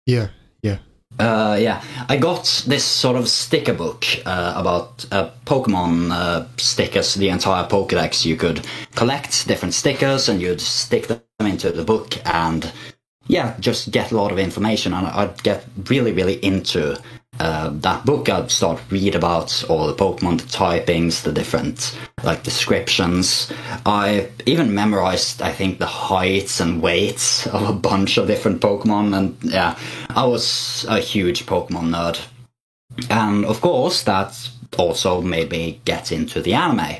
Yeah. 0.05 0.27
Uh, 1.19 1.57
yeah, 1.59 1.83
I 2.07 2.15
got 2.15 2.63
this 2.65 2.85
sort 2.85 3.17
of 3.17 3.27
sticker 3.27 3.73
book 3.73 4.05
uh, 4.25 4.53
about 4.55 5.05
uh, 5.11 5.31
Pokemon 5.45 6.11
uh, 6.11 6.47
stickers, 6.55 7.15
the 7.15 7.27
entire 7.27 7.67
Pokedex. 7.67 8.25
You 8.25 8.37
could 8.37 8.65
collect 8.95 9.45
different 9.45 9.73
stickers 9.73 10.29
and 10.29 10.41
you'd 10.41 10.61
stick 10.61 11.07
them 11.07 11.21
into 11.41 11.71
the 11.71 11.83
book 11.83 12.25
and, 12.25 12.71
yeah, 13.27 13.57
just 13.59 13.91
get 13.91 14.13
a 14.13 14.15
lot 14.15 14.31
of 14.31 14.39
information. 14.39 14.93
And 14.93 15.07
I'd 15.07 15.43
get 15.43 15.65
really, 15.89 16.13
really 16.13 16.35
into 16.35 16.97
uh, 17.39 17.69
that 17.71 18.05
book. 18.05 18.29
I'd 18.29 18.51
start 18.51 18.81
read 18.89 19.15
about 19.15 19.63
all 19.69 19.87
the 19.87 19.93
Pokemon, 19.93 20.41
the 20.41 20.47
typings, 20.47 21.23
the 21.23 21.31
different 21.31 21.97
like 22.23 22.43
descriptions. 22.43 23.51
I 23.85 24.29
even 24.45 24.73
memorized, 24.73 25.41
I 25.41 25.51
think, 25.51 25.79
the 25.79 25.85
heights 25.85 26.59
and 26.59 26.81
weights 26.81 27.47
of 27.55 27.67
a 27.69 27.73
bunch 27.73 28.17
of 28.17 28.27
different 28.27 28.61
Pokemon, 28.61 29.17
and 29.17 29.37
yeah, 29.41 29.77
I 30.09 30.25
was 30.25 30.85
a 30.89 30.99
huge 30.99 31.45
Pokemon 31.45 31.89
nerd. 31.89 32.19
And 33.09 33.45
of 33.45 33.61
course, 33.61 34.03
that 34.03 34.49
also 34.77 35.21
made 35.21 35.51
me 35.51 35.81
get 35.85 36.11
into 36.11 36.41
the 36.41 36.53
anime. 36.53 36.97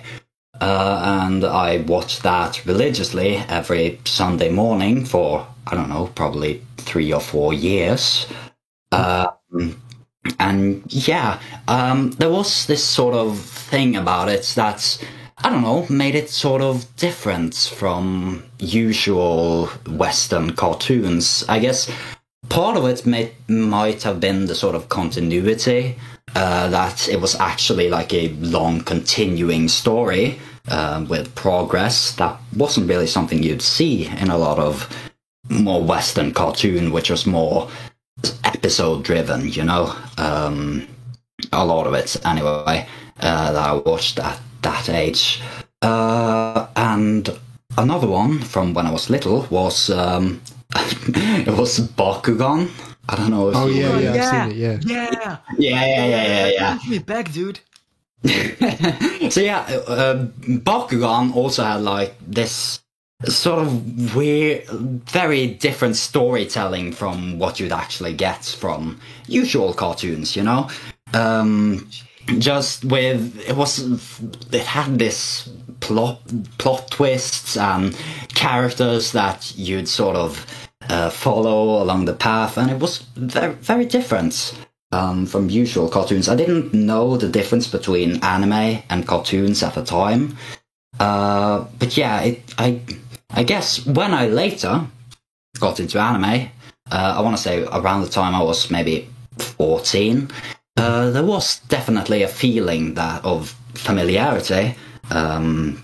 Uh, 0.61 1.21
and 1.23 1.45
I 1.45 1.77
watched 1.77 2.23
that 2.23 2.65
religiously 2.65 3.37
every 3.37 3.99
Sunday 4.05 4.49
morning 4.49 5.05
for, 5.05 5.47
I 5.67 5.75
don't 5.75 5.89
know, 5.89 6.11
probably 6.15 6.61
three 6.77 7.13
or 7.13 7.21
four 7.21 7.53
years. 7.53 8.27
Um, 8.91 9.81
and 10.39 10.83
yeah, 10.87 11.39
um, 11.67 12.11
there 12.11 12.29
was 12.29 12.65
this 12.65 12.83
sort 12.83 13.15
of 13.15 13.39
thing 13.39 13.95
about 13.95 14.29
it 14.29 14.43
that 14.55 15.03
I 15.37 15.49
don't 15.49 15.61
know 15.61 15.85
made 15.89 16.15
it 16.15 16.29
sort 16.29 16.61
of 16.61 16.85
different 16.97 17.55
from 17.55 18.43
usual 18.59 19.67
Western 19.87 20.53
cartoons. 20.53 21.45
I 21.47 21.59
guess 21.59 21.89
part 22.49 22.77
of 22.77 22.85
it 22.85 23.05
may, 23.05 23.31
might 23.47 24.03
have 24.03 24.19
been 24.19 24.47
the 24.47 24.55
sort 24.55 24.75
of 24.75 24.89
continuity 24.89 25.95
uh, 26.35 26.69
that 26.69 27.07
it 27.07 27.21
was 27.21 27.35
actually 27.35 27.89
like 27.89 28.13
a 28.13 28.29
long 28.35 28.81
continuing 28.81 29.67
story 29.67 30.39
uh, 30.67 31.05
with 31.09 31.33
progress 31.35 32.11
that 32.13 32.37
wasn't 32.55 32.87
really 32.87 33.07
something 33.07 33.41
you'd 33.41 33.61
see 33.61 34.07
in 34.07 34.29
a 34.29 34.37
lot 34.37 34.59
of 34.59 34.89
more 35.49 35.81
Western 35.81 36.31
cartoon, 36.31 36.91
which 36.91 37.09
was 37.09 37.25
more 37.25 37.69
episode 38.43 39.03
driven, 39.03 39.47
you 39.49 39.63
know. 39.63 39.93
Um, 40.17 40.87
a 41.51 41.65
lot 41.65 41.87
of 41.87 41.93
it, 41.93 42.15
anyway, 42.25 42.85
uh, 43.21 43.51
that 43.53 43.69
I 43.69 43.73
watched 43.73 44.19
at 44.19 44.39
that 44.61 44.89
age. 44.89 45.41
Uh, 45.81 46.67
and 46.75 47.29
another 47.77 48.07
one 48.07 48.39
from 48.39 48.73
when 48.73 48.85
I 48.85 48.91
was 48.91 49.09
little 49.09 49.47
was 49.49 49.89
um, 49.89 50.41
it 50.75 51.57
was 51.57 51.79
Bakugan. 51.79 52.69
I 53.07 53.15
don't 53.15 53.31
know 53.31 53.49
if 53.49 53.55
Oh 53.55 53.67
you- 53.67 53.75
yeah, 53.81 53.97
yeah, 53.99 54.13
yeah. 54.13 54.13
I've 54.13 54.29
seen 54.29 54.51
it. 54.51 54.57
Yeah. 54.57 54.77
Yeah. 54.85 55.37
yeah, 55.57 55.85
yeah, 55.85 56.05
yeah, 56.05 56.25
yeah, 56.27 56.47
yeah. 56.47 56.77
Give 56.81 56.91
me 56.91 56.99
back, 56.99 57.31
dude. 57.31 57.59
so 59.31 59.39
yeah, 59.41 59.61
uh, 59.87 60.25
Bakugan 60.67 61.33
also 61.35 61.63
had 61.63 61.81
like 61.81 62.15
this 62.27 62.81
sort 63.25 63.59
of 63.59 64.15
weird, 64.15 64.65
very 65.09 65.47
different 65.47 65.95
storytelling 65.97 66.91
from 66.93 67.37
what 67.37 67.59
you'd 67.59 67.71
actually 67.71 68.13
get 68.13 68.45
from 68.45 68.99
usual 69.27 69.73
cartoons. 69.73 70.35
You 70.35 70.43
know, 70.43 70.69
um, 71.13 71.89
just 72.37 72.85
with 72.85 73.37
it 73.47 73.55
was 73.55 73.79
it 74.53 74.65
had 74.65 74.99
this 74.99 75.49
plot 75.81 76.21
plot 76.57 76.91
twists 76.91 77.57
and 77.57 77.95
characters 78.35 79.11
that 79.11 79.53
you'd 79.57 79.87
sort 79.87 80.15
of 80.15 80.45
uh, 80.89 81.09
follow 81.09 81.81
along 81.83 82.05
the 82.05 82.13
path, 82.13 82.57
and 82.57 82.71
it 82.71 82.79
was 82.79 82.99
very 83.15 83.53
very 83.55 83.85
different 83.85 84.57
um, 84.93 85.25
from 85.25 85.49
usual 85.49 85.89
cartoons. 85.89 86.29
I 86.29 86.35
didn't 86.35 86.73
know 86.73 87.17
the 87.17 87.27
difference 87.27 87.67
between 87.67 88.23
anime 88.23 88.81
and 88.89 89.05
cartoons 89.05 89.61
at 89.61 89.75
the 89.75 89.83
time, 89.83 90.37
uh, 90.99 91.65
but 91.79 91.97
yeah, 91.97 92.21
it, 92.21 92.53
I 92.57 92.79
I 93.31 93.43
guess 93.43 93.85
when 93.85 94.13
I 94.13 94.27
later 94.27 94.87
got 95.59 95.79
into 95.79 95.99
anime, 95.99 96.49
uh, 96.91 97.15
I 97.17 97.21
want 97.21 97.37
to 97.37 97.41
say 97.41 97.63
around 97.63 98.01
the 98.01 98.09
time 98.09 98.35
I 98.35 98.43
was 98.43 98.71
maybe 98.71 99.07
fourteen, 99.37 100.29
uh, 100.77 101.09
there 101.11 101.25
was 101.25 101.59
definitely 101.69 102.23
a 102.23 102.27
feeling 102.27 102.95
that 102.95 103.23
of 103.23 103.55
familiarity. 103.75 104.75
Um, 105.11 105.83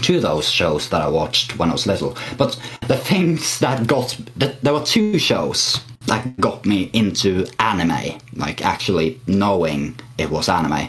to 0.00 0.20
those 0.20 0.48
shows 0.48 0.88
that 0.88 1.02
I 1.02 1.08
watched 1.08 1.58
when 1.58 1.68
I 1.68 1.72
was 1.72 1.86
little. 1.86 2.16
But 2.38 2.58
the 2.88 2.96
things 2.96 3.58
that 3.58 3.86
got 3.86 4.16
th- 4.38 4.56
there 4.62 4.72
were 4.72 4.84
two 4.84 5.18
shows 5.18 5.80
that 6.06 6.40
got 6.40 6.64
me 6.64 6.90
into 6.92 7.46
anime, 7.58 8.18
like 8.34 8.64
actually 8.64 9.20
knowing 9.26 9.98
it 10.18 10.30
was 10.30 10.48
anime. 10.48 10.88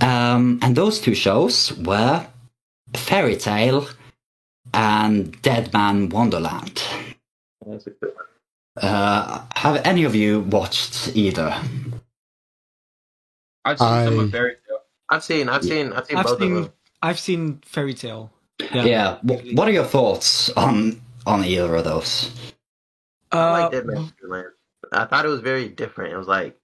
Um, 0.00 0.58
and 0.62 0.74
those 0.74 1.00
two 1.00 1.14
shows 1.14 1.76
were 1.78 2.26
Fairy 2.94 3.36
Tail 3.36 3.86
and 4.74 5.40
Deadman 5.42 6.08
Wonderland. 6.10 6.82
That's 7.66 7.86
a 7.86 7.90
good 7.90 8.12
one. 8.14 8.24
Uh, 8.90 9.44
have 9.56 9.84
any 9.84 10.04
of 10.04 10.14
you 10.14 10.40
watched 10.40 11.14
either? 11.16 11.54
I've 13.64 13.78
seen 13.78 14.04
some 14.04 14.20
I- 14.20 14.22
of 14.24 14.30
Fairy 14.30 14.56
Tail. 14.66 14.78
I've 15.08 15.24
seen, 15.24 15.48
I've 15.48 15.64
seen, 15.64 15.92
I've 15.92 16.06
seen 16.06 16.16
I've 16.16 16.26
both 16.26 16.38
seen 16.38 16.56
of 16.56 16.62
them. 16.64 16.72
I've 17.02 17.18
seen 17.18 17.60
Fairy 17.64 17.94
Tail. 17.94 18.30
Yeah. 18.72 19.16
wh- 19.18 19.54
what 19.54 19.68
are 19.68 19.72
your 19.72 19.84
thoughts 19.84 20.50
on 20.50 21.00
on 21.26 21.44
either 21.44 21.74
of 21.74 21.84
those? 21.84 22.30
I 23.32 23.36
Uh, 23.38 23.50
like 23.52 23.72
Dead 23.72 23.86
Man's 23.86 24.12
Wonderland. 24.22 24.52
I 24.92 25.04
thought 25.04 25.24
it 25.24 25.28
was 25.28 25.40
very 25.40 25.68
different. 25.68 26.12
It 26.12 26.16
was 26.16 26.28
like 26.28 26.58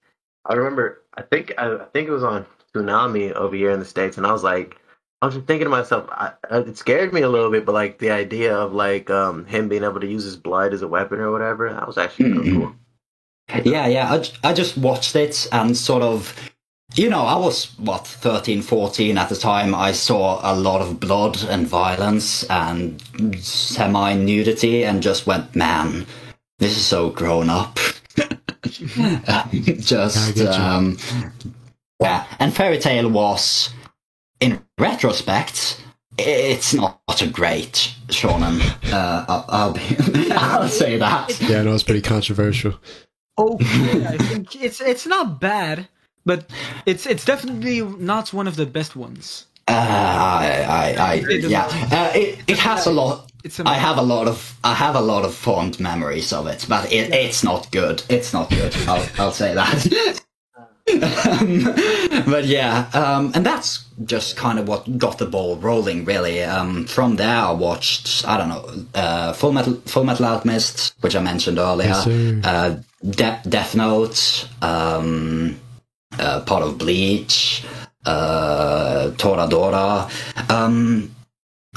I 0.45 0.53
remember. 0.53 1.03
I 1.15 1.23
think 1.23 1.53
I, 1.57 1.75
I 1.75 1.85
think 1.85 2.07
it 2.07 2.11
was 2.11 2.23
on 2.23 2.45
Toonami 2.73 3.33
over 3.33 3.55
here 3.55 3.71
in 3.71 3.79
the 3.79 3.85
states, 3.85 4.17
and 4.17 4.25
I 4.25 4.31
was 4.31 4.43
like, 4.43 4.77
I 5.21 5.25
was 5.25 5.35
just 5.35 5.47
thinking 5.47 5.65
to 5.65 5.69
myself, 5.71 6.07
I, 6.11 6.33
I- 6.49 6.59
it 6.59 6.77
scared 6.77 7.13
me 7.13 7.21
a 7.21 7.29
little 7.29 7.49
bit, 7.51 7.65
but 7.65 7.73
like 7.73 7.97
the 7.99 8.11
idea 8.11 8.55
of 8.55 8.73
like 8.73 9.09
um 9.09 9.45
him 9.45 9.67
being 9.67 9.83
able 9.83 9.99
to 9.99 10.07
use 10.07 10.23
his 10.23 10.37
blood 10.37 10.73
as 10.73 10.81
a 10.81 10.87
weapon 10.87 11.19
or 11.19 11.31
whatever, 11.31 11.71
that 11.71 11.87
was 11.87 11.97
actually 11.97 12.31
kind 12.33 12.37
of 12.39 12.45
Mhm. 12.45 12.61
cool. 12.61 12.75
Yeah, 13.73 13.87
yeah. 13.87 14.11
I, 14.11 14.17
j- 14.19 14.33
I 14.43 14.53
just 14.53 14.77
watched 14.77 15.15
it 15.15 15.47
and 15.53 15.75
sort 15.77 16.03
of, 16.03 16.35
you 16.95 17.09
know, 17.09 17.21
I 17.21 17.37
was, 17.37 17.67
what, 17.79 18.05
13, 18.05 18.61
14 18.61 19.17
at 19.17 19.29
the 19.29 19.37
time. 19.37 19.73
I 19.73 19.93
saw 19.93 20.39
a 20.43 20.53
lot 20.53 20.81
of 20.81 20.99
blood 20.99 21.41
and 21.49 21.65
violence 21.65 22.43
and 22.49 23.01
semi 23.41 24.15
nudity 24.15 24.83
and 24.83 25.01
just 25.01 25.27
went, 25.27 25.55
man, 25.55 26.05
this 26.59 26.75
is 26.75 26.85
so 26.85 27.09
grown 27.09 27.49
up. 27.49 27.79
I 28.97 29.47
just, 29.79 30.35
get 30.35 30.53
you. 30.57 30.61
um, 30.61 30.97
yeah. 32.01 32.25
And 32.39 32.53
Fairy 32.53 32.77
Tail 32.79 33.09
was, 33.09 33.69
in 33.69 33.86
retrospect, 34.77 35.83
it's 36.17 36.73
not 36.73 37.21
a 37.21 37.27
great 37.27 37.93
shonen. 38.07 38.61
Uh, 38.91 39.25
I'll, 39.27 39.45
I'll 39.49 39.73
be, 39.73 40.31
I'll 40.31 40.67
say 40.69 40.97
that. 40.97 41.39
Yeah, 41.41 41.59
I 41.59 41.63
know 41.63 41.73
it's 41.73 41.83
pretty 41.83 42.01
controversial. 42.01 42.73
okay, 43.37 44.05
I 44.05 44.17
think 44.17 44.55
it's 44.61 44.81
it's 44.81 45.05
not 45.05 45.39
bad, 45.39 45.87
but 46.25 46.49
it's 46.85 47.05
it's 47.05 47.25
definitely 47.25 47.81
not 47.81 48.33
one 48.33 48.47
of 48.47 48.55
the 48.55 48.65
best 48.65 48.95
ones. 48.95 49.45
Uh, 49.69 49.73
I, 49.73 50.95
I, 50.97 51.11
I, 51.11 51.13
yeah. 51.29 51.65
Uh, 51.91 52.11
it, 52.15 52.39
it 52.47 52.57
has 52.57 52.85
a 52.85 52.91
lot. 52.91 53.29
it's 53.43 53.59
a 53.59 53.67
I 53.67 53.73
have 53.73 53.97
a 53.97 54.01
lot 54.01 54.27
of 54.27 54.57
I 54.63 54.73
have 54.73 54.95
a 54.95 55.01
lot 55.01 55.25
of 55.25 55.35
fond 55.35 55.77
memories 55.79 56.31
of 56.31 56.47
it, 56.47 56.65
but 56.69 56.91
it, 56.91 57.13
it's 57.13 57.43
not 57.43 57.69
good. 57.71 58.01
It's 58.09 58.31
not 58.31 58.49
good. 58.49 58.73
I'll 58.87 59.05
I'll 59.19 59.31
say 59.33 59.53
that. 59.53 60.21
um, 61.01 61.73
but 62.31 62.45
yeah, 62.45 62.87
um, 62.93 63.31
and 63.35 63.45
that's 63.45 63.85
just 64.05 64.37
kind 64.37 64.57
of 64.57 64.67
what 64.67 64.97
got 64.97 65.17
the 65.17 65.25
ball 65.25 65.57
rolling. 65.57 66.05
Really, 66.05 66.41
um, 66.43 66.85
from 66.85 67.17
there 67.17 67.35
I 67.35 67.51
watched 67.51 68.25
I 68.27 68.37
don't 68.37 68.49
know 68.49 68.85
uh, 68.95 69.33
Full 69.33 69.51
Metal 69.51 69.73
Fullmetal 69.73 70.25
Alchemist, 70.25 70.95
which 71.01 71.15
I 71.15 71.19
mentioned 71.19 71.59
earlier, 71.59 71.89
Yes, 71.89 72.07
uh, 72.07 72.79
De- 73.03 73.41
Death 73.49 73.75
Note, 73.75 74.47
um, 74.61 75.59
uh, 76.17 76.39
part 76.41 76.63
of 76.63 76.77
Bleach, 76.77 77.65
uh, 78.05 79.11
Toradora. 79.17 80.09
Um, 80.49 81.13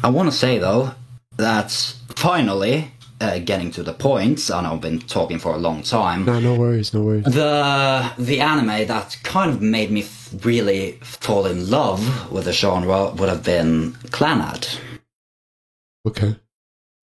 I 0.04 0.10
want 0.10 0.30
to 0.30 0.36
say 0.36 0.58
though 0.58 0.94
that 1.36 1.72
finally, 2.14 2.92
uh, 3.20 3.38
getting 3.38 3.70
to 3.72 3.82
the 3.82 3.92
point, 3.92 4.50
I 4.50 4.62
know 4.62 4.72
I've 4.74 4.80
been 4.80 5.00
talking 5.00 5.38
for 5.38 5.54
a 5.54 5.58
long 5.58 5.82
time. 5.82 6.24
No, 6.24 6.40
no 6.40 6.54
worries, 6.54 6.92
no 6.94 7.02
worries. 7.02 7.24
The 7.24 8.12
the 8.18 8.40
anime 8.40 8.86
that 8.86 9.16
kind 9.22 9.50
of 9.50 9.60
made 9.60 9.90
me 9.90 10.02
f- 10.02 10.34
really 10.44 10.92
fall 11.02 11.46
in 11.46 11.68
love 11.70 12.30
with 12.32 12.44
the 12.46 12.52
genre 12.52 13.10
would 13.10 13.28
have 13.28 13.44
been 13.44 13.92
Clannad. 14.10 14.78
Okay. 16.06 16.36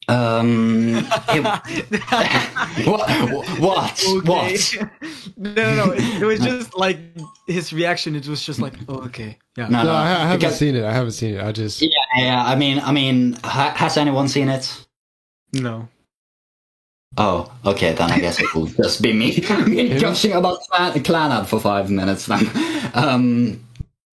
Um, 0.10 0.96
it- 0.96 1.08
what? 2.88 3.60
What? 3.60 4.04
What? 4.24 4.76
no, 5.36 5.54
no, 5.54 5.86
no. 5.86 5.92
It, 5.92 6.22
it 6.22 6.26
was 6.26 6.40
just 6.52 6.76
like 6.78 6.98
his 7.48 7.74
reaction. 7.74 8.16
It 8.16 8.28
was 8.28 8.42
just 8.46 8.60
like, 8.60 8.74
oh, 8.88 9.02
okay, 9.06 9.38
yeah. 9.58 9.68
No, 9.68 9.84
No, 9.84 9.92
I, 9.92 10.04
I 10.04 10.08
haven't 10.20 10.40
because- 10.40 10.58
seen 10.58 10.76
it. 10.76 10.84
I 10.86 10.94
haven't 10.94 11.12
seen 11.12 11.36
it. 11.36 11.44
I 11.44 11.52
just 11.52 11.82
Yeah, 11.82 11.90
yeah. 12.18 12.44
I 12.44 12.56
mean, 12.56 12.80
I 12.80 12.92
mean, 12.92 13.34
ha- 13.44 13.74
has 13.76 13.98
anyone 13.98 14.28
seen 14.30 14.48
it? 14.50 14.86
No. 15.54 15.88
Oh, 17.20 17.52
okay, 17.66 17.94
then 17.94 18.12
I 18.12 18.20
guess 18.20 18.40
it 18.40 18.54
will 18.54 18.68
just 18.68 19.02
be 19.02 19.12
me, 19.12 19.44
me 19.68 20.00
gushing 20.00 20.34
about 20.34 20.60
Clan- 20.70 21.04
Clannad 21.04 21.48
for 21.48 21.60
five 21.60 21.90
minutes 21.90 22.26
then. 22.26 22.50
Um, 22.94 23.64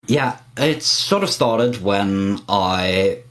yeah, 0.05 0.37
it 0.57 0.83
sort 0.83 1.23
of 1.23 1.29
started 1.29 1.81
when 1.81 2.39
I 2.49 3.23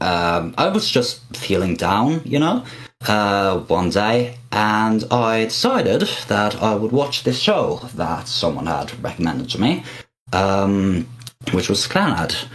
um, 0.00 0.54
I 0.56 0.68
was 0.68 0.90
just 0.90 1.36
feeling 1.36 1.76
down, 1.76 2.22
you 2.24 2.38
know, 2.38 2.64
uh, 3.06 3.58
one 3.60 3.90
day, 3.90 4.36
and 4.52 5.04
I 5.10 5.44
decided 5.44 6.02
that 6.28 6.60
I 6.62 6.74
would 6.74 6.92
watch 6.92 7.24
this 7.24 7.38
show 7.38 7.80
that 7.94 8.28
someone 8.28 8.66
had 8.66 9.02
recommended 9.02 9.50
to 9.50 9.60
me, 9.60 9.84
um, 10.32 11.06
which 11.52 11.68
was 11.68 11.86
Clannad. 11.86 12.46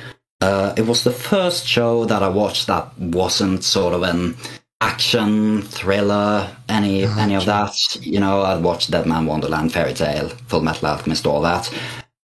Uh, 0.41 0.73
it 0.77 0.87
was 0.87 1.03
the 1.03 1.11
first 1.11 1.67
show 1.67 2.05
that 2.05 2.23
I 2.23 2.29
watched 2.29 2.67
that 2.67 2.97
wasn't 2.97 3.63
sort 3.63 3.93
of 3.93 4.03
an 4.03 4.35
action 4.81 5.61
thriller, 5.61 6.55
any 6.67 7.03
any 7.03 7.35
of 7.35 7.45
that. 7.45 7.75
You 8.01 8.19
know, 8.19 8.41
I'd 8.41 8.63
watched 8.63 8.91
Deadman 8.91 9.25
Wonderland, 9.25 9.73
Fairy 9.73 9.93
Tail, 9.93 10.29
Full 10.47 10.61
Metal 10.61 10.87
Alchemist, 10.87 11.25
all 11.25 11.41
that. 11.41 11.71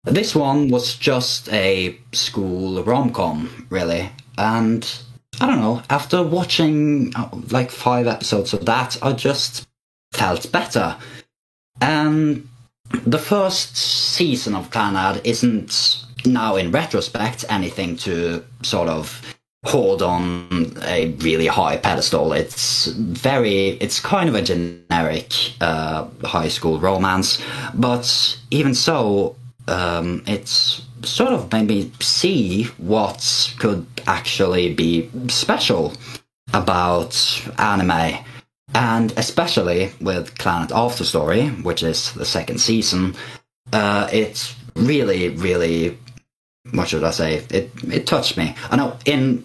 This 0.03 0.35
one 0.35 0.69
was 0.69 0.95
just 0.95 1.51
a 1.51 1.97
school 2.13 2.83
rom 2.83 3.11
com, 3.11 3.67
really, 3.69 4.09
and 4.37 4.99
I 5.41 5.47
don't 5.47 5.61
know. 5.61 5.81
After 5.89 6.23
watching 6.23 7.13
uh, 7.15 7.29
like 7.49 7.71
five 7.71 8.07
episodes 8.07 8.53
of 8.53 8.65
that, 8.65 8.97
I 9.01 9.13
just 9.13 9.67
felt 10.13 10.51
better. 10.51 10.95
And 11.81 12.47
the 13.05 13.19
first 13.19 13.75
season 13.75 14.55
of 14.55 14.69
Clannad 14.69 15.21
isn't 15.25 16.05
now, 16.25 16.55
in 16.55 16.71
retrospect, 16.71 17.43
anything 17.49 17.97
to 17.97 18.43
sort 18.61 18.87
of 18.87 19.21
hold 19.65 20.01
on 20.01 20.77
a 20.83 21.07
really 21.19 21.47
high 21.47 21.77
pedestal. 21.77 22.33
It's 22.33 22.85
very, 22.87 23.69
it's 23.81 23.99
kind 23.99 24.29
of 24.29 24.35
a 24.35 24.41
generic 24.41 25.33
uh, 25.59 26.07
high 26.23 26.49
school 26.49 26.79
romance, 26.79 27.41
but 27.73 28.37
even 28.51 28.75
so, 28.75 29.35
um, 29.67 30.23
it's 30.27 30.83
sort 31.03 31.33
of 31.33 31.51
made 31.51 31.67
me 31.67 31.91
see 31.99 32.65
what 32.77 33.53
could 33.57 33.85
actually 34.07 34.73
be 34.73 35.09
special 35.27 35.93
about 36.53 37.13
anime. 37.57 38.23
And 38.73 39.13
especially 39.17 39.91
with 40.01 40.35
Clannad 40.35 40.71
After 40.71 41.03
Story, 41.03 41.47
which 41.47 41.81
is 41.81 42.11
the 42.13 42.25
second 42.25 42.59
season, 42.59 43.15
uh, 43.71 44.09
it's 44.11 44.55
really, 44.75 45.29
really, 45.29 45.97
what 46.71 46.89
should 46.89 47.03
I 47.03 47.11
say? 47.11 47.35
It 47.49 47.71
it 47.89 48.05
touched 48.05 48.37
me. 48.37 48.55
I 48.69 48.75
know 48.75 48.97
in 49.05 49.43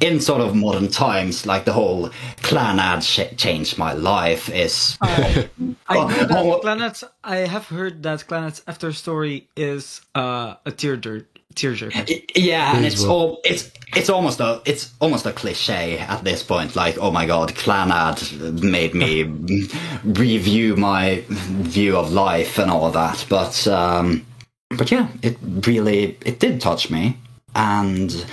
in 0.00 0.20
sort 0.20 0.40
of 0.40 0.54
modern 0.54 0.88
times, 0.88 1.46
like 1.46 1.64
the 1.64 1.72
whole 1.72 2.08
Clannad 2.42 3.02
sh- 3.02 3.36
changed 3.36 3.78
my 3.78 3.92
life 3.92 4.48
is 4.48 4.96
I 5.02 5.48
Oh, 5.88 6.06
know 6.08 6.60
that 6.62 7.02
oh, 7.04 7.08
I 7.24 7.36
have 7.36 7.66
heard 7.68 8.02
that 8.02 8.20
Clannad's 8.26 8.62
After 8.66 8.92
Story 8.92 9.48
is 9.56 10.00
uh, 10.14 10.54
a 10.66 10.70
tearjerker. 10.72 11.26
Tearjerker. 11.54 12.30
yeah, 12.34 12.74
and 12.74 12.86
it's 12.86 13.04
all 13.04 13.38
it's 13.44 13.70
it's 13.94 14.08
almost 14.08 14.40
a 14.40 14.62
it's 14.64 14.94
almost 15.00 15.26
a 15.26 15.32
cliche 15.32 15.98
at 15.98 16.24
this 16.24 16.42
point. 16.42 16.74
Like, 16.74 16.96
oh 16.98 17.10
my 17.10 17.26
god, 17.26 17.50
Clannad 17.50 18.62
made 18.62 18.94
me 18.94 19.24
review 20.04 20.76
my 20.76 21.22
view 21.28 21.98
of 21.98 22.10
life 22.10 22.58
and 22.58 22.70
all 22.70 22.90
that. 22.92 23.26
But 23.28 23.66
um, 23.68 24.24
but 24.70 24.90
yeah, 24.90 25.08
it 25.22 25.36
really 25.66 26.16
it 26.24 26.40
did 26.40 26.58
touch 26.62 26.90
me, 26.90 27.18
and 27.54 28.24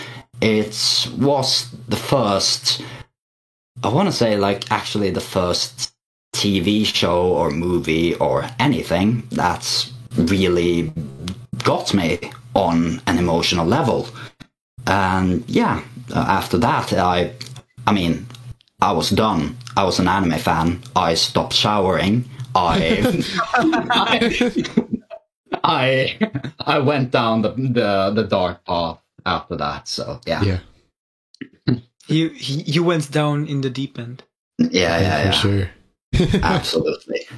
it 0.42 1.08
was 1.18 1.70
the 1.88 1.96
first. 1.96 2.82
I 3.84 3.90
want 3.90 4.08
to 4.08 4.12
say 4.12 4.38
like 4.38 4.72
actually 4.72 5.10
the 5.10 5.22
first 5.22 5.94
TV 6.36 6.86
show 6.86 7.28
or 7.34 7.50
movie 7.50 8.16
or 8.16 8.48
anything 8.60 9.28
that's 9.32 9.92
really 10.16 10.92
got 11.64 11.94
me 11.94 12.20
on 12.56 13.02
an 13.08 13.18
emotional 13.18 13.66
level. 13.66 14.08
And 14.88 15.44
yeah, 15.48 15.84
uh, 16.14 16.26
after 16.28 16.58
that, 16.58 16.94
I, 16.94 17.34
I 17.86 17.94
mean, 17.94 18.26
I 18.82 18.92
was 18.92 19.10
done. 19.10 19.58
I 19.76 19.84
was 19.84 20.00
an 20.00 20.08
anime 20.08 20.40
fan. 20.40 20.82
I 20.96 21.14
stopped 21.14 21.54
showering. 21.54 22.26
I, 22.56 23.24
I, 25.64 26.18
I 26.60 26.80
went 26.80 27.12
down 27.12 27.42
the, 27.42 27.52
the 27.52 28.12
the 28.16 28.24
dark 28.24 28.64
path 28.66 29.00
after 29.26 29.56
that. 29.58 29.88
So 29.88 30.20
yeah, 30.26 30.42
yeah, 30.44 30.60
yeah, 31.68 31.76
You 32.08 32.30
he, 32.30 32.62
you 32.64 32.84
went 32.84 33.12
down 33.12 33.48
in 33.48 33.62
the 33.62 33.70
deep 33.70 33.98
end. 34.00 34.24
yeah, 34.58 35.00
yeah, 35.00 35.32
for 35.32 35.38
sure. 35.38 35.70
absolutely. 36.44 37.26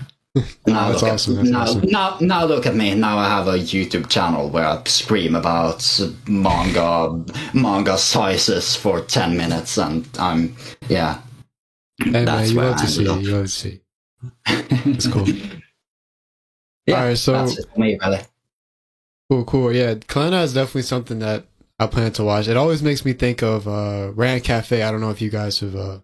Now 0.66 0.92
That's 0.92 1.02
look 1.04 1.12
awesome, 1.12 1.34
At, 1.40 1.44
that's 1.44 1.52
now, 1.52 1.62
awesome. 1.64 1.90
now, 1.92 2.18
now 2.22 2.46
look 2.46 2.66
at 2.66 2.74
me. 2.74 2.96
Now 2.96 3.18
I 3.18 3.28
have 3.28 3.48
a 3.50 3.58
YouTube 3.58 4.08
channel 4.08 4.48
where 4.50 4.66
I 4.66 4.82
scream 4.86 5.36
about 5.36 5.84
manga, 6.26 7.22
manga 7.54 7.98
sizes 7.98 8.74
for 8.74 9.02
ten 9.02 9.36
minutes, 9.36 9.78
and 9.78 10.08
I'm 10.18 10.56
yeah. 10.88 11.20
Hey 12.02 12.12
man, 12.12 12.26
That's 12.26 12.52
you 12.52 12.58
where 12.60 12.70
love 12.70 12.80
I 12.80 12.86
to 12.86 12.88
see. 12.88 13.10
ended 13.10 13.26
You 13.26 13.32
love 13.34 13.44
to 13.44 13.48
see. 13.50 13.82
It's 14.94 15.08
cool. 15.08 15.28
yeah, 16.88 16.96
Alright, 16.96 17.18
so- 17.18 17.34
that's 17.34 17.58
it 17.60 17.66
for 17.74 17.80
me, 17.82 18.00
really. 18.02 18.20
Cool, 19.30 19.44
cool. 19.44 19.74
Yeah, 19.74 19.96
Clannad 19.96 20.46
is 20.46 20.54
definitely 20.54 20.84
something 20.84 21.20
that 21.20 21.44
I 21.82 21.88
plan 21.88 22.12
to 22.14 22.24
watch. 22.24 22.48
It 22.48 22.58
always 22.58 22.82
makes 22.84 23.04
me 23.06 23.14
think 23.14 23.42
of 23.42 23.68
uh 23.68 24.12
Rand 24.16 24.44
Cafe. 24.44 24.84
I 24.84 24.92
don't 24.92 25.02
know 25.02 25.10
if 25.10 25.22
you 25.22 25.30
guys 25.30 25.60
have 25.62 25.76
uh 25.76 26.00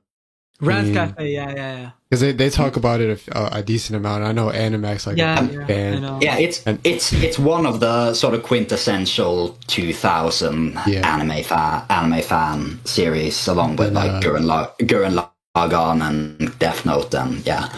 Rand. 0.60 0.94
Cafe. 0.94 1.32
Yeah, 1.32 1.50
yeah, 1.50 1.56
yeah. 1.78 1.90
because 2.10 2.22
they, 2.22 2.32
they 2.32 2.50
talk 2.50 2.78
about 2.78 3.00
it 3.00 3.22
a, 3.28 3.58
a 3.60 3.62
decent 3.62 3.96
amount. 3.96 4.24
I 4.24 4.32
know 4.32 4.48
Animax 4.50 5.06
like 5.06 5.18
Yeah, 5.18 5.40
a 5.40 5.52
yeah, 5.54 5.66
fan. 5.68 6.22
Yeah, 6.22 6.38
it's 6.40 6.66
And- 6.66 6.80
it's 6.84 7.13
it's 7.13 7.38
one 7.38 7.68
of 7.68 7.80
the 7.80 8.13
sort 8.16 8.34
of 8.34 8.42
quintessential 8.42 9.56
2000 9.68 10.80
Yeah. 10.88 11.13
anime 11.13 11.44
fan 11.44 11.84
anime 11.92 12.22
fan 12.24 12.80
series, 12.86 13.48
along 13.48 13.76
with 13.76 13.90
And, 13.90 13.96
like 13.96 14.12
uh, 14.12 14.20
Gurren, 14.22 14.46
La- 14.46 14.72
Gurren 14.82 15.13
Lagann 15.56 16.02
and 16.02 16.58
Death 16.60 16.86
Note, 16.88 17.13
and 17.13 17.46
yeah. 17.46 17.70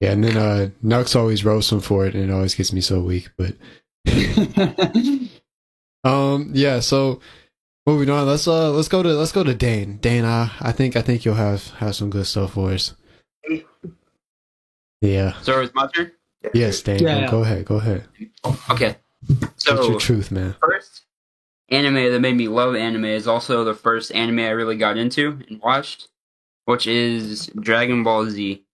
Yeah, 0.00 0.12
and 0.12 0.24
then 0.24 0.36
uh 0.38 0.70
Nux 0.82 1.14
always 1.14 1.44
roasts 1.44 1.70
him 1.70 1.80
for 1.80 2.06
it, 2.06 2.14
and 2.14 2.30
it 2.30 2.32
always 2.32 2.54
gets 2.54 2.72
me 2.72 2.80
so 2.80 3.00
weak. 3.02 3.28
But 3.36 3.54
um, 6.04 6.50
yeah. 6.54 6.80
So 6.80 7.20
moving 7.86 8.10
on, 8.10 8.26
let's 8.26 8.46
uh 8.48 8.70
let's 8.70 8.88
go 8.88 9.02
to 9.02 9.08
let's 9.10 9.32
go 9.32 9.44
to 9.44 9.54
Dane. 9.54 9.98
Dane, 9.98 10.24
I 10.24 10.50
I 10.60 10.72
think 10.72 10.96
I 10.96 11.02
think 11.02 11.24
you'll 11.24 11.34
have 11.34 11.68
have 11.74 11.94
some 11.94 12.10
good 12.10 12.26
stuff 12.26 12.54
for 12.54 12.70
us. 12.72 12.94
Yeah. 15.00 15.32
So 15.42 15.60
it's 15.60 15.74
my 15.74 15.88
turn. 15.94 16.12
Yes, 16.54 16.80
Dane. 16.82 17.00
Yeah, 17.02 17.14
go- 17.14 17.20
yeah. 17.20 17.30
Go 17.30 17.40
ahead. 17.42 17.64
Go 17.64 17.76
ahead. 17.76 18.08
Okay. 18.70 18.96
What's 19.26 19.66
your 19.66 19.76
So 19.76 19.98
truth, 19.98 20.30
man? 20.30 20.54
first 20.60 21.04
anime 21.68 21.94
that 22.10 22.20
made 22.20 22.36
me 22.36 22.48
love 22.48 22.74
anime 22.74 23.04
is 23.06 23.26
also 23.26 23.64
the 23.64 23.74
first 23.74 24.12
anime 24.14 24.40
I 24.40 24.50
really 24.50 24.76
got 24.76 24.96
into 24.96 25.40
and 25.48 25.60
watched, 25.60 26.08
which 26.66 26.86
is 26.86 27.46
Dragon 27.58 28.02
Ball 28.04 28.26
Z. 28.28 28.64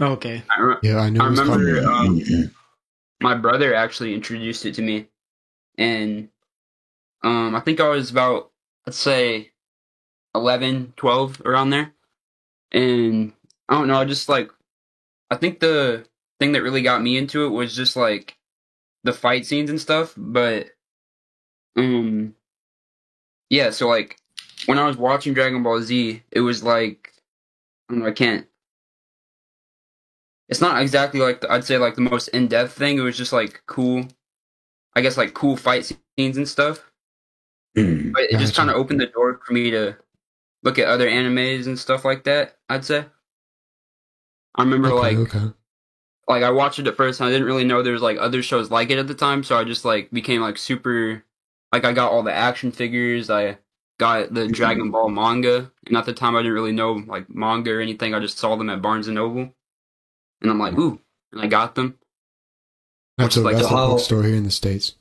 Okay. 0.00 0.42
I, 0.50 0.60
re- 0.60 0.76
Yeah, 0.82 0.98
I 0.98 1.08
knew 1.10 1.20
I 1.20 1.26
it 1.26 1.30
was 1.30 1.40
remember 1.40 1.90
um, 1.90 2.20
my 3.22 3.34
brother 3.34 3.74
actually 3.74 4.12
introduced 4.14 4.66
it 4.66 4.74
to 4.74 4.82
me, 4.82 5.08
and 5.78 6.28
um, 7.26 7.56
I 7.56 7.60
think 7.60 7.80
I 7.80 7.88
was 7.88 8.10
about 8.10 8.52
let's 8.86 8.98
say 8.98 9.50
11, 10.36 10.92
12 10.96 11.42
around 11.44 11.70
there. 11.70 11.92
And 12.70 13.32
I 13.68 13.74
don't 13.74 13.88
know, 13.88 14.00
I 14.00 14.04
just 14.04 14.28
like 14.28 14.50
I 15.30 15.34
think 15.34 15.58
the 15.58 16.06
thing 16.38 16.52
that 16.52 16.62
really 16.62 16.82
got 16.82 17.02
me 17.02 17.16
into 17.16 17.44
it 17.44 17.48
was 17.48 17.74
just 17.74 17.96
like 17.96 18.36
the 19.02 19.12
fight 19.12 19.44
scenes 19.44 19.70
and 19.70 19.80
stuff, 19.80 20.14
but 20.16 20.68
um 21.76 22.36
yeah, 23.50 23.70
so 23.70 23.88
like 23.88 24.18
when 24.66 24.78
I 24.78 24.86
was 24.86 24.96
watching 24.96 25.34
Dragon 25.34 25.64
Ball 25.64 25.80
Z, 25.82 26.22
it 26.30 26.40
was 26.40 26.62
like 26.62 27.12
I 27.90 27.94
don't 27.94 28.02
know, 28.02 28.08
I 28.08 28.12
can't 28.12 28.46
it's 30.48 30.60
not 30.60 30.80
exactly 30.80 31.18
like 31.18 31.40
the, 31.40 31.50
I'd 31.50 31.64
say 31.64 31.76
like 31.76 31.96
the 31.96 32.02
most 32.02 32.28
in-depth 32.28 32.72
thing. 32.72 32.98
It 32.98 33.02
was 33.02 33.16
just 33.16 33.32
like 33.32 33.62
cool 33.66 34.06
I 34.94 35.00
guess 35.00 35.16
like 35.16 35.34
cool 35.34 35.56
fight 35.56 35.92
scenes 36.16 36.36
and 36.36 36.48
stuff. 36.48 36.92
Mm. 37.76 38.12
But 38.12 38.22
it 38.24 38.38
just 38.38 38.54
kind 38.56 38.70
of 38.70 38.76
opened 38.76 39.00
the 39.00 39.06
door 39.06 39.40
for 39.46 39.52
me 39.52 39.70
to 39.70 39.96
look 40.62 40.78
at 40.78 40.88
other 40.88 41.08
animes 41.08 41.66
and 41.66 41.78
stuff 41.78 42.04
like 42.04 42.24
that. 42.24 42.56
I'd 42.68 42.84
say. 42.84 43.04
I 44.54 44.62
remember 44.62 44.88
Okay, 44.92 45.16
like 45.16 45.34
okay. 45.34 45.52
like 46.28 46.42
I 46.42 46.50
watched 46.50 46.78
it 46.78 46.86
at 46.86 46.96
first 46.96 47.20
and 47.20 47.28
I 47.28 47.32
didn't 47.32 47.46
really 47.46 47.64
know 47.64 47.82
there 47.82 47.92
was 47.92 48.00
like 48.02 48.16
other 48.18 48.42
shows 48.42 48.70
like 48.70 48.90
it 48.90 48.98
at 48.98 49.06
the 49.06 49.14
time, 49.14 49.44
so 49.44 49.56
I 49.58 49.64
just 49.64 49.84
like 49.84 50.10
became 50.10 50.40
like 50.40 50.56
super 50.56 51.22
like 51.72 51.84
I 51.84 51.92
got 51.92 52.10
all 52.12 52.22
the 52.22 52.32
action 52.32 52.72
figures, 52.72 53.28
I 53.28 53.58
got 53.98 54.32
the 54.32 54.48
Dragon 54.48 54.90
Ball 54.90 55.10
manga, 55.10 55.70
and 55.86 55.96
at 55.96 56.06
the 56.06 56.14
time 56.14 56.34
I 56.34 56.40
didn't 56.40 56.54
really 56.54 56.72
know 56.72 56.92
like 57.06 57.28
manga 57.28 57.72
or 57.72 57.80
anything. 57.80 58.14
I 58.14 58.20
just 58.20 58.38
saw 58.38 58.56
them 58.56 58.70
at 58.70 58.80
Barnes 58.80 59.08
and 59.08 59.14
Noble. 59.16 59.52
And 60.40 60.50
I'm 60.50 60.58
like, 60.58 60.78
ooh, 60.78 60.98
and 61.32 61.40
I 61.42 61.46
got 61.46 61.74
them. 61.74 61.98
That's 63.18 63.36
a, 63.36 63.40
like 63.40 63.56
that's 63.56 63.68
the 63.68 63.74
a 63.74 63.76
whole- 63.76 63.90
bookstore 63.96 64.22
here 64.22 64.36
in 64.36 64.44
the 64.44 64.50
States. 64.50 64.94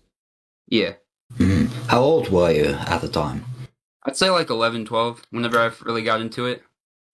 Yeah. 0.68 0.94
Mm. 1.38 1.68
How 1.88 2.02
old 2.02 2.30
were 2.30 2.52
you 2.52 2.66
at 2.66 3.02
the 3.02 3.08
time? 3.10 3.46
I'd 4.06 4.16
say 4.18 4.30
like 4.30 4.50
11, 4.50 4.86
12, 4.86 5.22
whenever 5.32 5.60
I 5.60 5.72
really 5.84 6.04
got 6.04 6.22
into 6.22 6.46
it. 6.46 6.64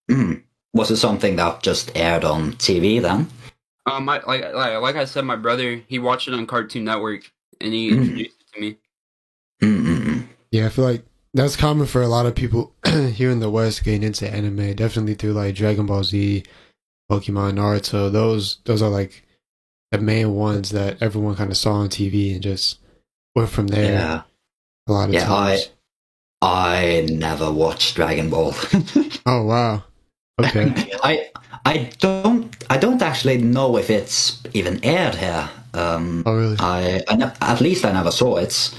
Mm. 0.09 0.43
Was 0.73 0.91
it 0.91 0.97
something 0.97 1.35
that 1.37 1.63
just 1.63 1.91
aired 1.95 2.23
on 2.23 2.53
TV 2.53 3.01
then? 3.01 3.27
Um, 3.85 4.07
I, 4.09 4.21
like, 4.27 4.53
like 4.53 4.79
like 4.81 4.95
I 4.95 5.05
said, 5.05 5.25
my 5.25 5.35
brother 5.35 5.81
he 5.87 5.97
watched 5.99 6.27
it 6.27 6.33
on 6.33 6.45
Cartoon 6.45 6.83
Network, 6.85 7.31
and 7.59 7.73
he 7.73 7.91
Mm. 7.91 7.97
introduced 8.01 8.35
it 8.41 8.53
to 8.53 8.61
me. 8.61 8.77
Mm-mm. 9.61 10.27
Yeah, 10.51 10.65
I 10.67 10.69
feel 10.69 10.85
like 10.85 11.03
that's 11.33 11.55
common 11.55 11.87
for 11.87 12.01
a 12.01 12.07
lot 12.07 12.25
of 12.25 12.35
people 12.35 12.75
here 13.13 13.31
in 13.31 13.39
the 13.39 13.49
West 13.49 13.83
getting 13.83 14.03
into 14.03 14.29
anime. 14.29 14.75
Definitely 14.75 15.15
through 15.15 15.33
like 15.33 15.55
Dragon 15.55 15.85
Ball 15.85 16.03
Z, 16.03 16.43
Pokemon, 17.09 17.53
Naruto. 17.55 18.11
Those 18.11 18.57
those 18.65 18.81
are 18.81 18.89
like 18.89 19.23
the 19.91 19.97
main 19.97 20.33
ones 20.35 20.69
that 20.71 21.01
everyone 21.01 21.35
kind 21.35 21.51
of 21.51 21.57
saw 21.57 21.73
on 21.73 21.89
TV 21.89 22.33
and 22.33 22.43
just 22.43 22.79
went 23.35 23.49
from 23.49 23.67
there. 23.67 23.91
Yeah. 23.93 24.21
A 24.87 24.91
lot 24.91 25.07
of 25.09 25.13
Yeah, 25.13 25.23
I- 25.31 25.49
times. 25.55 25.69
I 26.43 27.07
never 27.11 27.51
watched 27.51 27.95
Dragon 27.95 28.29
Ball. 28.29 28.53
Oh 29.27 29.43
wow. 29.45 29.83
Okay. 30.39 30.73
I 31.03 31.29
I 31.65 31.91
don't 31.99 32.55
I 32.71 32.77
don't 32.77 33.01
actually 33.03 33.37
know 33.37 33.77
if 33.77 33.91
it's 33.91 34.41
even 34.55 34.83
aired 34.83 35.13
here. 35.13 35.47
Um, 35.75 36.23
Oh 36.25 36.35
really? 36.35 36.57
I, 36.59 37.03
I 37.07 37.15
ne- 37.15 37.31
at 37.39 37.61
least 37.61 37.85
I 37.85 37.91
never 37.91 38.09
saw 38.09 38.37
it. 38.37 38.73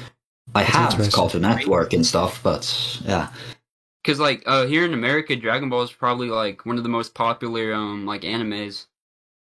I 0.56 0.64
have 0.64 0.90
interesting. 0.90 1.12
Cartoon 1.14 1.42
Network 1.42 1.92
and 1.92 2.04
stuff, 2.04 2.42
but 2.42 2.98
yeah. 3.04 3.28
Cause 4.04 4.18
like 4.18 4.42
uh 4.46 4.66
here 4.66 4.84
in 4.84 4.92
America, 4.94 5.36
Dragon 5.36 5.68
Ball 5.68 5.82
is 5.82 5.92
probably 5.92 6.28
like 6.28 6.66
one 6.66 6.76
of 6.76 6.82
the 6.82 6.88
most 6.88 7.14
popular 7.14 7.72
um 7.72 8.04
like 8.04 8.22
animes, 8.22 8.86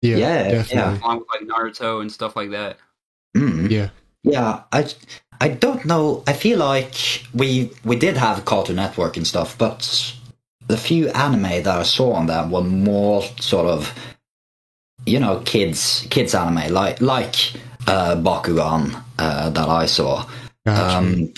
Yeah, 0.01 0.17
Yeah, 0.17 0.51
definitely. 0.51 1.01
along 1.03 1.19
with 1.19 1.29
like 1.29 1.43
Naruto 1.47 2.01
and 2.01 2.11
stuff 2.11 2.35
like 2.37 2.51
that. 2.53 2.79
Mm. 3.37 3.71
Yeah. 3.71 3.91
Yeah, 4.27 4.65
I, 4.73 4.89
I 5.41 5.49
don't 5.49 5.85
know. 5.87 6.25
I 6.27 6.35
feel 6.35 6.59
like 6.59 6.97
we 7.35 7.71
we 7.85 7.97
did 7.97 8.17
have 8.17 8.45
Cartoon 8.45 8.77
Network 8.77 9.17
and 9.17 9.27
stuff, 9.27 9.57
but 9.57 10.15
the 10.67 10.77
few 10.77 11.09
anime 11.11 11.63
that 11.63 11.69
I 11.69 11.85
saw 11.85 12.13
on 12.15 12.27
them 12.27 12.51
were 12.51 12.63
more 12.63 13.23
sort 13.41 13.69
of, 13.69 13.95
you 15.07 15.21
know, 15.21 15.41
kids 15.45 16.09
kids 16.11 16.35
anime 16.35 16.73
like 16.75 17.01
like 17.01 17.37
uh, 17.87 18.17
Bakugan 18.17 19.01
uh, 19.21 19.51
that 19.51 19.69
I 19.69 19.87
saw. 19.87 20.27
Gotcha. 20.67 20.99
Um, 20.99 21.33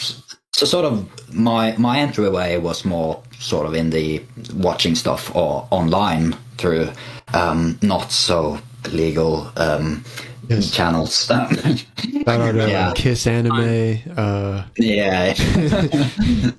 so 0.54 0.66
sort 0.66 0.86
of 0.86 1.06
my 1.34 1.76
my 1.76 2.00
entryway 2.00 2.58
was 2.58 2.86
more 2.86 3.22
sort 3.38 3.66
of 3.66 3.74
in 3.74 3.90
the 3.90 4.22
watching 4.54 4.94
stuff 4.94 5.34
or 5.36 5.68
online 5.70 6.36
through 6.56 6.90
um, 7.34 7.78
not 7.82 8.12
so 8.12 8.58
legal 8.90 9.52
um, 9.58 10.04
Yes. 10.48 10.70
channels. 10.70 11.26
Shout 11.26 11.52
out 11.52 12.52
to 12.52 12.68
yeah. 12.68 12.88
uh, 12.88 12.94
Kiss 12.94 13.26
Anime. 13.26 13.98
Uh, 14.16 14.64
yeah. 14.78 15.34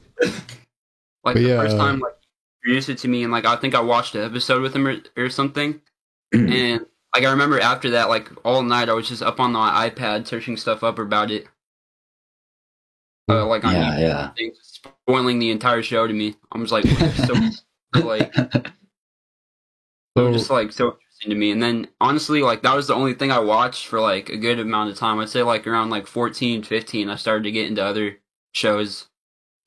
Like 1.23 1.35
But 1.35 1.41
the 1.41 1.41
yeah, 1.49 1.61
first 1.63 1.75
uh, 1.75 1.79
time 1.79 1.99
like 1.99 2.13
he 2.63 2.69
introduced 2.71 2.89
it 2.89 2.97
to 2.99 3.07
me, 3.07 3.23
and 3.23 3.31
like 3.31 3.45
I 3.45 3.55
think 3.57 3.75
I 3.75 3.81
watched 3.81 4.15
an 4.15 4.23
episode 4.23 4.61
with 4.61 4.75
him 4.75 4.87
or, 4.87 4.97
or 5.17 5.29
something, 5.29 5.81
Mm. 6.33 6.51
and 6.53 6.85
like 7.15 7.25
I 7.25 7.31
remember 7.31 7.59
after 7.59 7.89
that, 7.91 8.07
like 8.07 8.29
all 8.45 8.61
night 8.61 8.87
I 8.87 8.93
was 8.93 9.09
just 9.09 9.23
up 9.23 9.39
on 9.39 9.51
my 9.53 9.89
iPad 9.89 10.27
searching 10.27 10.55
stuff 10.57 10.83
up 10.83 10.99
about 10.99 11.31
it. 11.31 11.47
Uh, 13.27 13.45
like 13.47 13.63
on 13.65 13.73
Yeah, 13.73 13.99
yeah. 13.99 14.29
things, 14.33 14.57
spoiling 14.61 15.39
the 15.39 15.51
entire 15.51 15.81
show 15.83 16.07
to 16.07 16.13
me. 16.13 16.35
I 16.51 16.57
was 16.57 16.71
like, 16.75 16.85
so, 16.85 17.33
so 17.95 18.05
like 18.05 18.33
so 18.35 18.47
so, 20.17 20.31
just 20.31 20.49
like 20.49 20.71
so 20.71 20.97
interesting 21.21 21.29
to 21.29 21.35
me. 21.35 21.51
And 21.51 21.61
then 21.61 21.87
honestly, 21.99 22.41
like 22.41 22.61
that 22.63 22.75
was 22.75 22.87
the 22.87 22.95
only 22.95 23.13
thing 23.13 23.31
I 23.31 23.39
watched 23.39 23.87
for 23.87 23.99
like 23.99 24.29
a 24.29 24.37
good 24.37 24.59
amount 24.59 24.89
of 24.91 24.97
time. 24.97 25.19
I'd 25.19 25.29
say 25.29 25.43
like 25.43 25.67
around 25.67 25.89
like 25.89 26.07
14, 26.07 26.63
15, 26.63 27.09
I 27.09 27.15
started 27.15 27.43
to 27.43 27.51
get 27.51 27.67
into 27.67 27.83
other 27.83 28.17
shows. 28.53 29.07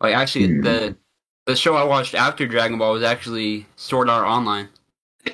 Like 0.00 0.14
actually 0.14 0.46
Hmm. 0.48 0.60
the 0.62 0.96
the 1.46 1.56
show 1.56 1.74
I 1.74 1.84
watched 1.84 2.14
after 2.14 2.46
Dragon 2.46 2.78
Ball 2.78 2.92
was 2.92 3.02
actually 3.02 3.66
Sword 3.76 4.08
Art 4.08 4.26
Online. 4.26 4.68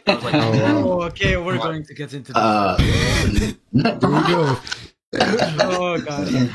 I 0.07 0.15
was 0.15 0.25
like, 0.25 0.35
Oh. 0.37 1.01
Oh, 1.01 1.03
okay, 1.05 1.37
we're 1.37 1.59
going 1.59 1.85
to 1.85 1.95
get 1.95 2.13
into 2.15 2.33
this. 2.33 2.43
Uh, 2.43 2.77
here 2.79 3.55
we 3.73 3.83
go. 3.93 4.57
oh 5.61 5.99
god. 6.05 6.55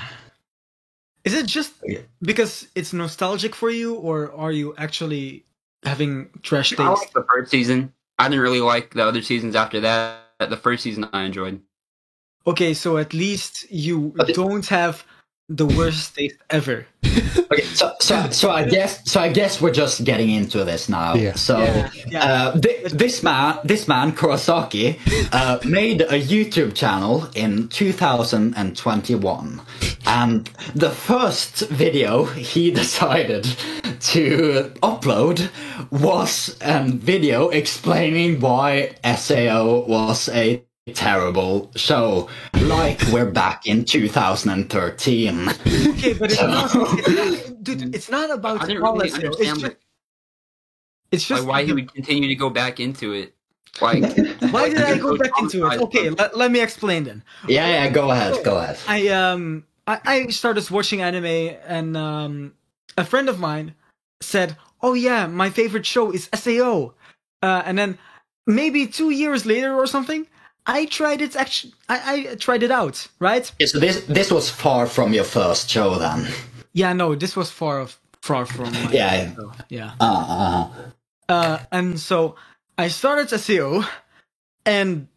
Is 1.24 1.34
it 1.34 1.46
just 1.46 1.74
because 2.22 2.68
it's 2.76 2.92
nostalgic 2.94 3.56
for 3.56 3.70
you, 3.70 3.96
or 3.96 4.32
are 4.34 4.52
you 4.52 4.76
actually 4.78 5.46
having 5.84 6.30
trash 6.42 6.74
I 6.74 6.76
taste? 6.76 7.02
liked 7.02 7.14
the 7.14 7.26
first 7.32 7.50
season. 7.52 7.94
I 8.20 8.30
didn't 8.30 8.42
really 8.42 8.62
like 8.62 8.94
the 8.94 9.04
other 9.04 9.22
seasons 9.22 9.56
after 9.56 9.80
that. 9.82 10.20
The 10.40 10.58
first 10.58 10.84
season 10.84 11.10
I 11.14 11.24
enjoyed. 11.24 11.62
Okay, 12.46 12.74
so 12.74 12.98
at 12.98 13.14
least 13.14 13.72
you 13.72 14.14
don't 14.34 14.68
have 14.68 15.06
the 15.56 15.66
worst 15.66 16.16
taste 16.16 16.38
ever. 16.50 16.86
okay, 17.52 17.64
so, 17.76 17.94
so 18.00 18.30
so 18.32 18.50
I 18.50 18.64
guess 18.66 19.04
so 19.12 19.20
I 19.22 19.30
guess 19.32 19.62
we're 19.62 19.72
just 19.74 20.04
getting 20.04 20.30
into 20.32 20.64
this 20.64 20.90
now. 20.90 21.14
Yeah. 21.16 21.36
So 21.36 21.60
Yeah, 21.60 21.90
yeah. 22.08 22.26
Uh, 22.26 22.60
thi- 22.60 22.88
this 22.92 23.22
man 23.24 23.60
this 23.64 23.88
man 23.88 24.12
Korosaki 24.14 24.98
uh, 25.32 25.60
made 25.66 26.02
a 26.02 26.20
YouTube 26.20 26.74
channel 26.74 27.28
in 27.36 27.68
2021, 27.70 29.62
and 30.08 30.50
the 30.76 30.90
first 30.90 31.70
video 31.70 32.26
he 32.26 32.72
decided 32.82 33.44
to 34.00 34.72
upload 34.82 35.50
was 35.92 36.58
a 36.62 36.84
video 36.90 37.50
explaining 37.50 38.40
why 38.40 38.96
Sao 39.18 39.86
was 39.88 40.30
a 40.30 40.64
terrible 40.92 41.72
show. 41.76 42.30
Like 42.62 43.02
we're 43.12 43.30
back 43.32 43.66
in 43.66 43.86
2013. 43.86 45.50
Okay, 45.50 46.14
but 46.14 46.32
it's 46.32 46.42
not, 46.42 46.72
it's 46.74 47.10
not 47.10 47.64
dude. 47.64 47.96
It's 47.96 48.10
not 48.10 48.30
about 48.30 48.64
I 48.64 48.68
didn't 48.68 48.84
really 48.84 49.10
policy. 49.10 49.16
It's 49.16 49.24
understand 49.26 49.60
just, 49.60 49.76
it's 51.12 51.28
just 51.28 51.44
like 51.44 51.50
why 51.50 51.64
he 51.64 51.74
would 51.74 51.94
continue 51.94 52.28
to 52.28 52.36
go 52.36 52.50
back 52.50 52.80
into 52.80 53.14
it. 53.14 53.36
Like 53.82 54.04
Why 54.52 54.70
did 54.70 54.82
I 54.82 54.98
go 54.98 55.18
back 55.18 55.32
into 55.40 55.66
it? 55.68 55.82
Okay, 55.82 56.10
let, 56.10 56.38
let 56.38 56.52
me 56.52 56.62
explain 56.62 57.06
then. 57.06 57.24
Yeah, 57.48 57.68
yeah, 57.68 57.90
go 57.90 58.12
ahead, 58.12 58.44
go 58.44 58.58
ahead. 58.58 58.78
I 58.88 59.08
um 59.08 59.66
I, 59.88 60.00
I 60.06 60.28
started 60.28 60.70
watching 60.70 61.02
anime 61.02 61.56
and 61.66 61.96
um 61.98 62.54
a 62.98 63.06
friend 63.06 63.30
of 63.30 63.40
mine 63.40 63.74
said, 64.22 64.58
"Oh 64.82 64.94
yeah, 64.94 65.28
my 65.28 65.50
favorite 65.50 65.86
show 65.86 66.12
is 66.12 66.30
Sao," 66.36 66.94
uh, 67.42 67.64
and 67.66 67.78
then 67.78 67.98
maybe 68.46 68.86
two 68.86 69.10
years 69.10 69.46
later 69.46 69.74
or 69.74 69.88
something, 69.88 70.28
I 70.68 70.86
tried 70.86 71.22
it. 71.22 71.36
Actually, 71.36 71.74
I, 71.90 72.28
I 72.32 72.36
tried 72.36 72.64
it 72.64 72.72
out. 72.72 73.08
Right? 73.20 73.52
Yeah, 73.60 73.68
so 73.68 73.80
this 73.80 74.06
this 74.08 74.32
was 74.32 74.50
far 74.50 74.88
from 74.88 75.14
your 75.14 75.26
first 75.26 75.70
show 75.70 76.00
then. 76.00 76.28
Yeah, 76.74 76.94
no, 76.94 77.16
this 77.16 77.36
was 77.36 77.52
far 77.52 77.80
of 77.82 78.00
far 78.22 78.46
from. 78.46 78.72
My 78.74 78.92
Yeah. 78.92 79.36
show. 79.36 79.52
yeah. 79.70 79.92
Uh, 80.00 80.26
uh, 80.40 80.70
Uh, 81.30 81.60
and 81.72 82.00
so 82.00 82.36
I 82.78 82.90
started 82.90 83.30
SAO, 83.40 83.84
and 84.66 85.08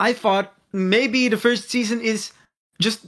I 0.00 0.12
thought 0.14 0.54
maybe 0.72 1.28
the 1.28 1.38
first 1.38 1.70
season 1.70 2.00
is 2.00 2.32
just. 2.80 3.06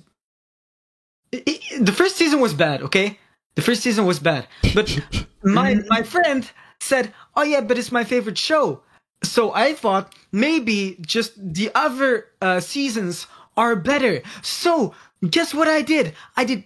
the 1.33 1.93
first 1.93 2.17
season 2.17 2.41
was 2.41 2.55
bad, 2.55 2.83
okay? 2.83 3.19
The 3.57 3.63
first 3.63 3.83
season 3.83 4.07
was 4.07 4.19
bad, 4.21 4.47
but 4.75 4.89
my 5.45 5.77
my 5.89 6.03
friend 6.03 6.51
said, 6.81 7.13
"Oh 7.37 7.45
yeah, 7.45 7.63
but 7.63 7.79
it's 7.79 7.93
my 7.93 8.05
favorite 8.05 8.39
show." 8.39 8.83
So 9.27 9.53
I 9.55 9.75
thought 9.75 10.15
maybe 10.33 10.97
just 11.01 11.33
the 11.37 11.71
other 11.75 12.27
uh, 12.41 12.61
seasons 12.61 13.27
are 13.57 13.77
better. 13.77 14.23
So 14.43 14.95
guess 15.29 15.53
what 15.55 15.69
I 15.69 15.83
did? 15.83 16.15
I 16.37 16.45
did. 16.45 16.65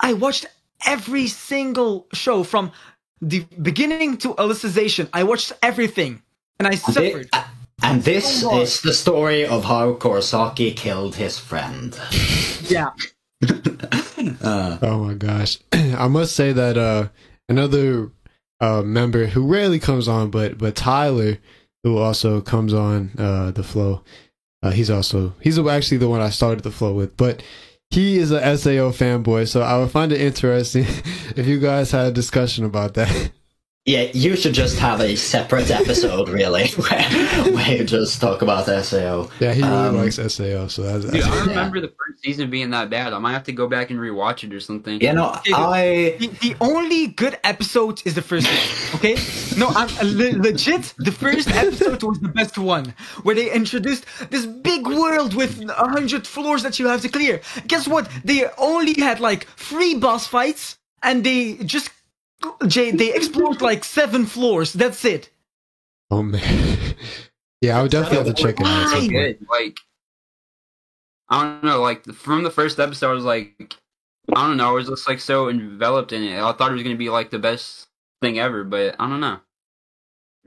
I 0.00 0.12
watched 0.14 0.46
every 0.86 1.26
single 1.26 2.06
show 2.12 2.42
from 2.42 2.72
the 3.20 3.44
beginning 3.60 4.16
to 4.18 4.34
Alicization. 4.34 5.08
I 5.12 5.22
watched 5.24 5.52
everything, 5.62 6.22
and 6.58 6.66
I 6.68 6.72
And, 6.72 6.80
thi- 6.80 6.92
suffered. 6.92 7.28
and 7.82 8.02
this 8.02 8.44
Oh, 8.44 8.60
is 8.62 8.80
the 8.80 8.92
story 8.94 9.44
of 9.46 9.64
how 9.64 9.94
Korosaki 9.94 10.74
killed 10.74 11.16
his 11.16 11.38
friend. 11.38 11.98
Yeah, 12.68 12.90
Oh 14.82 15.04
my 15.06 15.14
gosh. 15.14 15.58
I 15.72 16.08
must 16.08 16.34
say 16.36 16.52
that 16.52 16.76
uh 16.78 17.08
another 17.48 18.10
uh 18.60 18.82
member 18.82 19.26
who 19.26 19.46
rarely 19.46 19.78
comes 19.78 20.08
on 20.08 20.30
but 20.30 20.58
but 20.58 20.76
Tyler 20.76 21.38
who 21.82 21.98
also 21.98 22.40
comes 22.40 22.74
on 22.74 23.10
uh 23.18 23.50
the 23.50 23.62
flow. 23.62 24.02
Uh 24.62 24.70
he's 24.70 24.90
also 24.90 25.34
he's 25.40 25.58
actually 25.58 25.98
the 25.98 26.08
one 26.08 26.20
I 26.20 26.30
started 26.30 26.62
the 26.62 26.70
flow 26.70 26.94
with, 26.94 27.16
but 27.16 27.42
he 27.90 28.18
is 28.18 28.30
a 28.30 28.56
SAO 28.56 28.92
fanboy, 28.92 29.48
so 29.48 29.62
I 29.62 29.76
would 29.78 29.90
find 29.90 30.12
it 30.12 30.20
interesting 30.20 30.84
if 31.36 31.46
you 31.46 31.58
guys 31.58 31.90
had 31.90 32.06
a 32.06 32.12
discussion 32.12 32.64
about 32.64 32.94
that. 32.94 33.32
Yeah, 33.86 34.02
you 34.12 34.36
should 34.36 34.52
just 34.52 34.78
have 34.78 35.00
a 35.00 35.16
separate 35.16 35.70
episode, 35.70 36.28
really, 36.28 36.68
where, 36.76 37.02
where 37.54 37.76
you 37.78 37.84
just 37.84 38.20
talk 38.20 38.42
about 38.42 38.66
SAO. 38.66 39.28
Yeah, 39.40 39.54
he 39.54 39.62
really 39.62 39.74
Um, 39.74 39.96
likes 39.96 40.16
SAO, 40.16 40.66
so 40.68 40.82
that's, 40.82 41.06
Dude, 41.06 41.22
I 41.22 41.28
don't 41.30 41.48
remember 41.48 41.80
the 41.80 41.88
first 41.88 42.22
season 42.22 42.50
being 42.50 42.70
that 42.70 42.90
bad. 42.90 43.14
I 43.14 43.18
might 43.18 43.32
have 43.32 43.44
to 43.44 43.52
go 43.52 43.66
back 43.68 43.88
and 43.90 43.98
rewatch 43.98 44.44
it 44.44 44.52
or 44.52 44.60
something. 44.60 45.00
You 45.00 45.14
know, 45.14 45.34
I 45.54 46.14
the, 46.20 46.26
the 46.26 46.56
only 46.60 47.06
good 47.06 47.38
episode 47.42 48.02
is 48.04 48.14
the 48.14 48.20
first 48.22 48.46
one. 48.46 48.96
Okay, 49.00 49.16
no, 49.56 49.68
I'm 49.68 49.88
le- 50.06 50.38
legit. 50.38 50.92
The 50.98 51.10
first 51.12 51.48
episode 51.48 52.02
was 52.02 52.20
the 52.20 52.28
best 52.28 52.58
one, 52.58 52.94
where 53.22 53.34
they 53.34 53.50
introduced 53.50 54.04
this 54.28 54.44
big 54.44 54.86
world 54.86 55.32
with 55.34 55.58
a 55.70 55.88
hundred 55.88 56.26
floors 56.26 56.62
that 56.64 56.78
you 56.78 56.86
have 56.86 57.00
to 57.00 57.08
clear. 57.08 57.40
Guess 57.66 57.88
what? 57.88 58.10
They 58.24 58.44
only 58.58 58.92
had 59.00 59.20
like 59.20 59.46
three 59.56 59.94
boss 59.94 60.26
fights, 60.26 60.76
and 61.02 61.24
they 61.24 61.54
just 61.64 61.90
Jay, 62.66 62.90
they 62.90 63.14
explored 63.14 63.60
like 63.60 63.84
seven 63.84 64.26
floors. 64.26 64.72
That's 64.72 65.04
it. 65.04 65.30
Oh 66.10 66.22
man. 66.22 66.94
yeah, 67.60 67.78
I 67.78 67.82
would 67.82 67.90
definitely 67.90 68.18
have 68.18 68.34
to 68.34 68.42
check 68.42 68.60
it 68.60 68.66
out. 68.66 68.94
at 68.94 69.00
Why? 69.00 69.06
good. 69.08 69.38
Like, 69.48 69.76
I 71.28 71.42
don't 71.42 71.64
know. 71.64 71.80
Like 71.80 72.04
from 72.06 72.42
the 72.42 72.50
first 72.50 72.78
episode, 72.78 73.10
I 73.10 73.14
was 73.14 73.24
like, 73.24 73.74
I 74.34 74.46
don't 74.46 74.56
know. 74.56 74.70
I 74.70 74.72
was 74.72 74.88
just 74.88 75.08
like 75.08 75.20
so 75.20 75.48
enveloped 75.48 76.12
in 76.12 76.22
it. 76.22 76.38
I 76.38 76.52
thought 76.52 76.70
it 76.70 76.74
was 76.74 76.82
gonna 76.82 76.96
be 76.96 77.10
like 77.10 77.30
the 77.30 77.38
best 77.38 77.88
thing 78.20 78.38
ever, 78.38 78.64
but 78.64 78.96
I 78.98 79.08
don't 79.08 79.20
know. 79.20 79.38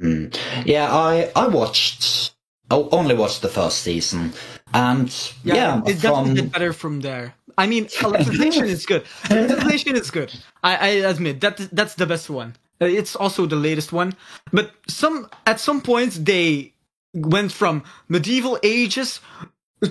Mm. 0.02 0.38
Yeah, 0.66 0.94
I 0.94 1.32
I 1.36 1.48
watched. 1.48 2.34
I 2.72 2.76
only 2.76 3.14
watched 3.16 3.42
the 3.42 3.50
first 3.50 3.82
season, 3.82 4.34
and 4.74 5.34
yeah, 5.44 5.82
it 5.86 6.02
definitely 6.02 6.26
from 6.26 6.34
get 6.36 6.52
better 6.52 6.74
from 6.74 7.02
there. 7.02 7.36
I 7.58 7.68
mean, 7.68 7.86
Alicization 8.02 8.68
is 8.68 8.86
good. 8.86 9.04
Alicization 9.24 9.94
is 10.00 10.12
good. 10.12 10.34
I, 10.64 10.76
I 10.76 10.88
admit 11.10 11.42
that 11.42 11.58
that's 11.72 11.96
the 11.96 12.06
best 12.06 12.30
one. 12.30 12.56
Uh, 12.82 12.86
It's 12.86 13.16
also 13.16 13.46
the 13.46 13.56
latest 13.56 13.94
one. 13.94 14.14
But 14.52 14.72
some 14.88 15.30
at 15.46 15.60
some 15.60 15.82
points 15.82 16.18
they 16.18 16.74
went 17.14 17.52
from 17.52 17.84
medieval 18.10 18.58
ages 18.64 19.20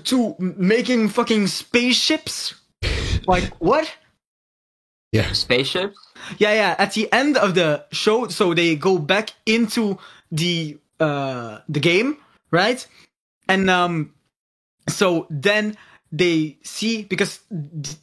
to 0.05 0.35
making 0.39 1.09
fucking 1.11 1.47
spaceships. 1.47 2.55
Like 3.27 3.53
what? 3.61 3.93
Yeah. 5.13 5.31
Spaceships. 5.33 5.99
Yeah, 6.39 6.55
yeah. 6.55 6.75
At 6.79 6.95
the 6.95 7.13
end 7.13 7.37
of 7.37 7.55
the 7.55 7.85
show, 7.93 8.29
so 8.29 8.55
they 8.55 8.77
go 8.77 8.99
back 8.99 9.35
into 9.47 9.99
the 10.31 10.79
uh 11.01 11.59
the 11.69 11.81
game, 11.81 12.17
right? 12.51 12.87
And 13.49 13.69
um, 13.69 14.15
so 14.89 15.27
then 15.31 15.77
they 16.13 16.59
see 16.63 17.03
because 17.05 17.41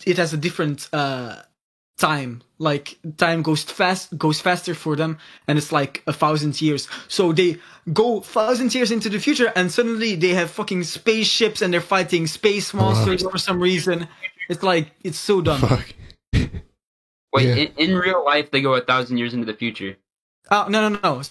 it 0.06 0.18
has 0.18 0.34
a 0.34 0.38
different 0.38 0.90
uh 0.92 1.44
time. 1.98 2.42
Like 2.58 2.98
time 3.18 3.42
goes 3.42 3.64
fast, 3.64 4.18
goes 4.18 4.42
faster 4.42 4.74
for 4.74 4.96
them, 4.96 5.18
and 5.48 5.58
it's 5.58 5.72
like 5.72 6.02
a 6.08 6.14
thousand 6.14 6.60
years. 6.62 6.88
So 7.08 7.32
they 7.32 7.58
go 7.94 8.22
thousand 8.22 8.74
years 8.76 8.92
into 8.92 9.10
the 9.10 9.20
future, 9.20 9.52
and 9.56 9.72
suddenly 9.72 10.16
they 10.16 10.30
have 10.30 10.50
fucking 10.52 10.84
spaceships, 10.84 11.62
and 11.62 11.74
they're 11.74 11.82
fighting 11.82 12.28
space 12.28 12.74
monsters 12.74 13.22
for 13.24 13.38
some 13.38 13.62
reason. 13.62 14.08
It's 14.50 14.64
like 14.64 14.92
it's 15.04 15.20
so 15.20 15.42
dumb. 15.42 15.62
Fuck. 15.62 15.94
Wait, 17.32 17.46
Yeah. 17.48 17.56
in, 17.56 17.72
in 17.92 17.98
real 17.98 18.26
life, 18.26 18.50
they 18.52 18.62
go 18.62 18.74
a 18.74 18.82
thousand 18.82 19.18
years 19.18 19.34
into 19.34 19.46
the 19.46 19.54
future. 19.54 19.96
Oh 20.50 20.66
no 20.68 20.82
no 20.82 20.90
no 20.90 21.00
no. 21.04 21.22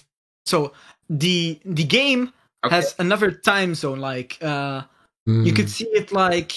So 0.45 0.71
the 1.09 1.59
the 1.65 1.83
game 1.83 2.31
Okay. 2.65 2.75
has 2.75 2.95
another 2.99 3.31
time 3.31 3.75
zone. 3.75 3.99
Like 3.99 4.37
uh, 4.41 4.83
you 5.25 5.33
Mm. 5.51 5.55
could 5.55 5.69
see 5.69 5.85
it 5.85 6.11
like 6.11 6.53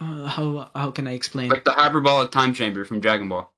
uh, 0.00 0.26
how 0.26 0.70
how 0.74 0.90
can 0.90 1.06
I 1.06 1.12
explain? 1.12 1.48
like 1.50 1.64
the 1.64 1.72
hyperbolic 1.72 2.30
time 2.30 2.54
chamber 2.54 2.84
from 2.84 3.00
Dragon 3.00 3.28
Ball. 3.28 3.50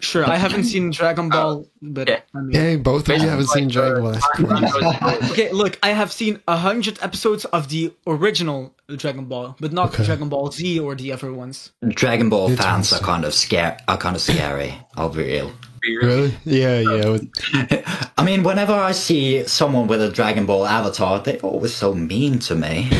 Sure, 0.00 0.24
I 0.24 0.36
haven't 0.36 0.64
seen 0.72 0.90
Dragon 0.90 1.28
Ball, 1.28 1.66
but 1.82 2.08
yeah. 2.08 2.20
I 2.34 2.38
mean, 2.40 2.52
Dang, 2.52 2.82
both 2.82 3.08
of 3.10 3.20
you 3.20 3.28
haven't 3.28 3.48
seen 3.50 3.68
Dragon 3.68 3.98
uh, 3.98 4.00
Ball. 4.00 4.12
That's 4.12 4.26
time- 4.36 4.46
crazy. 4.46 4.80
time 4.80 5.20
goes- 5.20 5.30
okay, 5.32 5.52
look, 5.52 5.78
I 5.82 5.90
have 5.90 6.10
seen 6.10 6.40
a 6.48 6.56
hundred 6.56 6.98
episodes 7.02 7.44
of 7.46 7.68
the 7.68 7.92
original 8.06 8.74
Dragon 8.88 9.26
Ball, 9.26 9.54
but 9.60 9.72
not 9.74 9.92
Okay. 9.92 10.04
Dragon 10.04 10.30
Ball 10.30 10.50
Z 10.50 10.80
or 10.80 10.94
the 10.94 11.12
other 11.12 11.30
ones. 11.32 11.72
Dragon 11.86 12.30
Ball 12.30 12.50
It's 12.52 12.62
fans 12.62 12.90
awesome. 12.92 13.04
are 13.04 13.06
kind 13.06 13.24
of 13.26 13.34
scare 13.34 13.76
are 13.86 13.98
kind 13.98 14.16
of 14.16 14.22
scary. 14.22 14.74
I'll 14.96 15.10
be 15.10 15.24
real. 15.24 15.52
Really? 15.86 16.34
Yeah, 16.44 16.80
yeah. 16.80 18.10
I 18.18 18.24
mean, 18.24 18.42
whenever 18.42 18.72
I 18.72 18.92
see 18.92 19.46
someone 19.46 19.86
with 19.86 20.02
a 20.02 20.10
Dragon 20.10 20.46
Ball 20.46 20.66
avatar, 20.66 21.20
they're 21.20 21.38
always 21.40 21.74
so 21.74 21.94
mean 21.94 22.38
to 22.40 22.54
me. 22.54 22.88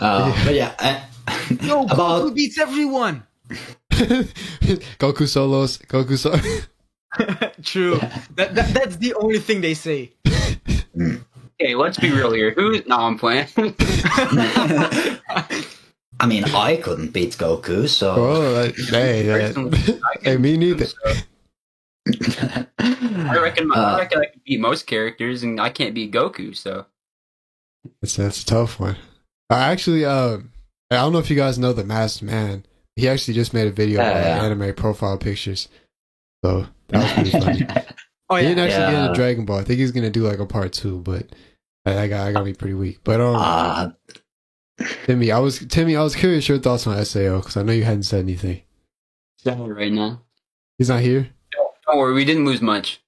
uh, 0.00 0.44
but 0.44 0.54
yeah, 0.54 0.74
uh, 0.78 1.00
No, 1.62 1.82
About- 1.90 2.22
Goku 2.22 2.34
beats 2.34 2.58
everyone. 2.58 3.22
Goku 4.98 5.26
solos. 5.26 5.78
Goku 5.78 6.16
so. 6.18 6.32
True. 7.62 7.98
That, 8.36 8.54
that 8.54 8.74
that's 8.74 8.96
the 8.96 9.14
only 9.14 9.38
thing 9.38 9.60
they 9.60 9.74
say. 9.74 10.12
Okay, 11.60 11.74
let's 11.74 11.98
be 11.98 12.10
real 12.12 12.32
here. 12.32 12.52
Who? 12.52 12.80
No, 12.86 12.96
I'm 12.96 13.18
playing. 13.18 13.46
I 16.20 16.26
mean, 16.26 16.44
I 16.44 16.76
couldn't 16.76 17.12
beat 17.12 17.32
Goku, 17.36 17.88
so 17.88 18.14
oh, 18.16 18.54
that, 18.54 18.74
hey, 18.90 19.22
that, 19.22 20.18
hey, 20.22 20.36
me 20.38 20.56
neither. 20.56 20.86
I 22.78 23.38
reckon. 23.40 23.70
Uh, 23.72 23.74
I 23.76 23.98
reckon 23.98 24.20
I 24.20 24.26
can 24.26 24.40
beat 24.44 24.60
most 24.60 24.86
characters, 24.86 25.42
and 25.42 25.60
I 25.60 25.70
can't 25.70 25.94
beat 25.94 26.12
Goku. 26.12 26.56
So 26.56 26.86
That's 28.02 28.16
that's 28.16 28.42
a 28.42 28.46
tough 28.46 28.80
one. 28.80 28.96
I 29.50 29.70
actually, 29.70 30.04
uh, 30.04 30.38
I 30.90 30.96
don't 30.96 31.12
know 31.12 31.18
if 31.20 31.30
you 31.30 31.36
guys 31.36 31.58
know 31.58 31.72
the 31.72 31.84
Masked 31.84 32.22
Man. 32.22 32.64
He 32.96 33.08
actually 33.08 33.34
just 33.34 33.54
made 33.54 33.68
a 33.68 33.70
video 33.72 34.00
Yeah, 34.00 34.10
about 34.10 34.22
yeah. 34.26 34.44
anime 34.44 34.74
profile 34.74 35.18
pictures. 35.18 35.68
So 36.44 36.66
that 36.88 37.02
was 37.02 37.12
pretty 37.12 37.30
funny. 37.30 37.66
Oh 38.30 38.36
He 38.36 38.42
didn't 38.42 38.58
actually 38.58 38.80
get 38.84 38.92
Yeah. 38.92 39.02
into 39.04 39.14
Dragon 39.14 39.46
Ball. 39.46 39.60
I 39.60 39.64
think 39.64 39.78
he's 39.78 39.90
gonna 39.90 40.10
do 40.10 40.22
like 40.22 40.38
a 40.38 40.44
part 40.44 40.74
two, 40.74 40.98
but 40.98 41.28
I, 41.86 42.00
I 42.00 42.08
got 42.08 42.26
I 42.26 42.32
got 42.32 42.44
me 42.44 42.52
pretty 42.52 42.74
weak. 42.74 42.98
But 43.02 43.22
um, 43.22 43.36
uh, 43.36 43.88
Timmy, 45.04 45.30
I 45.32 45.38
was 45.38 45.58
Timmy, 45.66 45.96
I 45.96 46.02
was 46.02 46.14
curious 46.14 46.48
your 46.48 46.58
thoughts 46.58 46.86
on 46.86 47.02
Sao 47.04 47.38
because 47.38 47.56
I 47.56 47.62
know 47.62 47.72
you 47.72 47.84
hadn't 47.84 48.04
said 48.04 48.20
anything. 48.20 48.62
right 49.44 49.92
now, 49.92 50.22
He's 50.78 50.88
not 50.88 51.00
here. 51.00 51.28
don't 51.86 51.98
worry, 51.98 52.12
we 52.14 52.24
didn't 52.24 52.44
lose 52.44 52.60
much. 52.62 53.00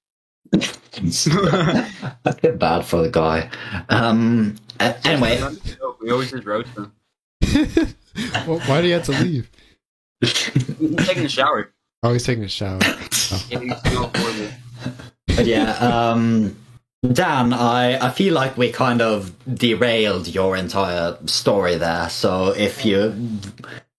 I 0.54 2.33
feel 2.40 2.56
bad 2.56 2.85
for 2.85 3.02
the 3.02 3.11
guy. 3.11 3.50
Um. 3.88 4.56
uh, 4.80 4.94
anyway, 5.04 5.40
we 6.02 6.11
always 6.11 6.30
just 6.30 6.44
roast 6.44 6.68
him. 6.70 6.92
Well, 8.46 8.59
Why 8.66 8.83
do 8.83 8.88
you 8.88 8.94
have 8.94 9.04
to 9.04 9.12
leave? 9.12 9.48
He's 10.20 10.33
taking 11.06 11.24
a 11.24 11.28
shower. 11.28 11.72
Oh, 12.02 12.12
he's 12.12 12.24
taking 12.24 12.42
a 12.44 12.48
shower. 12.48 12.80
Yeah, 13.48 13.61
he's 13.61 13.78
still 13.78 14.11
horrible. 14.12 14.48
but 15.28 15.46
yeah. 15.46 15.76
Um. 15.78 16.56
Dan, 17.02 17.54
I, 17.54 17.96
I 18.08 18.10
feel 18.10 18.34
like 18.34 18.58
we 18.58 18.70
kind 18.70 19.00
of 19.00 19.32
derailed 19.54 20.28
your 20.28 20.54
entire 20.54 21.16
story 21.26 21.76
there. 21.76 22.10
So 22.10 22.48
if 22.48 22.84
you 22.84 23.14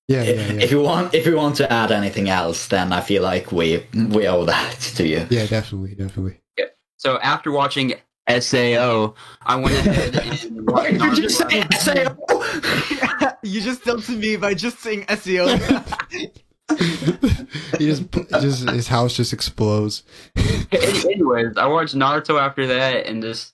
Yeah, 0.08 0.24
yeah, 0.24 0.32
yeah. 0.34 0.62
if 0.62 0.70
you 0.72 0.82
want 0.82 1.16
if 1.16 1.26
you 1.26 1.36
want 1.36 1.56
to 1.58 1.72
add 1.72 1.92
anything 1.92 2.30
else, 2.30 2.68
then 2.68 2.94
I 2.94 3.02
feel 3.02 3.24
like 3.24 3.52
we 3.52 3.84
we 4.10 4.28
owe 4.28 4.46
that 4.46 4.80
to 4.98 5.08
you. 5.08 5.26
Yeah, 5.32 5.48
definitely, 5.48 5.96
definitely. 5.96 6.42
Yeah. 6.60 6.66
So 6.98 7.18
after 7.20 7.52
watching 7.52 7.96
Sao, 8.40 9.16
I 9.42 9.56
went 9.56 9.76
ahead 9.88 10.16
and 10.46 10.68
watched 10.72 10.92
Did 11.00 11.18
you 11.18 11.26
Naruto. 11.28 11.74
say 11.74 12.06
SAO? 13.26 13.32
you 13.44 13.62
just 13.62 13.84
dumped 13.84 14.10
me 14.10 14.36
by 14.36 14.54
just 14.54 14.80
saying 14.80 15.06
SAO. 15.10 15.58
he 17.78 17.86
just, 17.88 18.12
just 18.12 18.70
his 18.70 18.88
house 18.88 19.16
just 19.16 19.34
explodes. 19.34 20.04
Anyways, 20.72 21.58
I 21.58 21.66
watched 21.68 21.96
Naruto 21.96 22.40
after 22.40 22.68
that, 22.68 23.06
and 23.06 23.22
just 23.22 23.54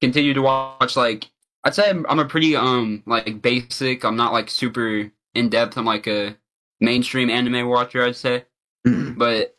continued 0.00 0.34
to 0.34 0.42
watch. 0.42 0.96
Like 0.96 1.30
I'd 1.64 1.74
say, 1.74 1.90
I'm, 1.90 2.06
I'm 2.08 2.18
a 2.18 2.24
pretty 2.24 2.56
um 2.56 3.02
like 3.06 3.42
basic. 3.42 4.04
I'm 4.04 4.16
not 4.16 4.32
like 4.32 4.50
super 4.50 5.10
in 5.34 5.48
depth. 5.48 5.76
I'm 5.76 5.84
like 5.84 6.06
a 6.06 6.36
mainstream 6.80 7.30
anime 7.30 7.68
watcher. 7.68 8.04
I'd 8.04 8.16
say, 8.16 8.44
Mm. 8.86 9.18
but 9.18 9.56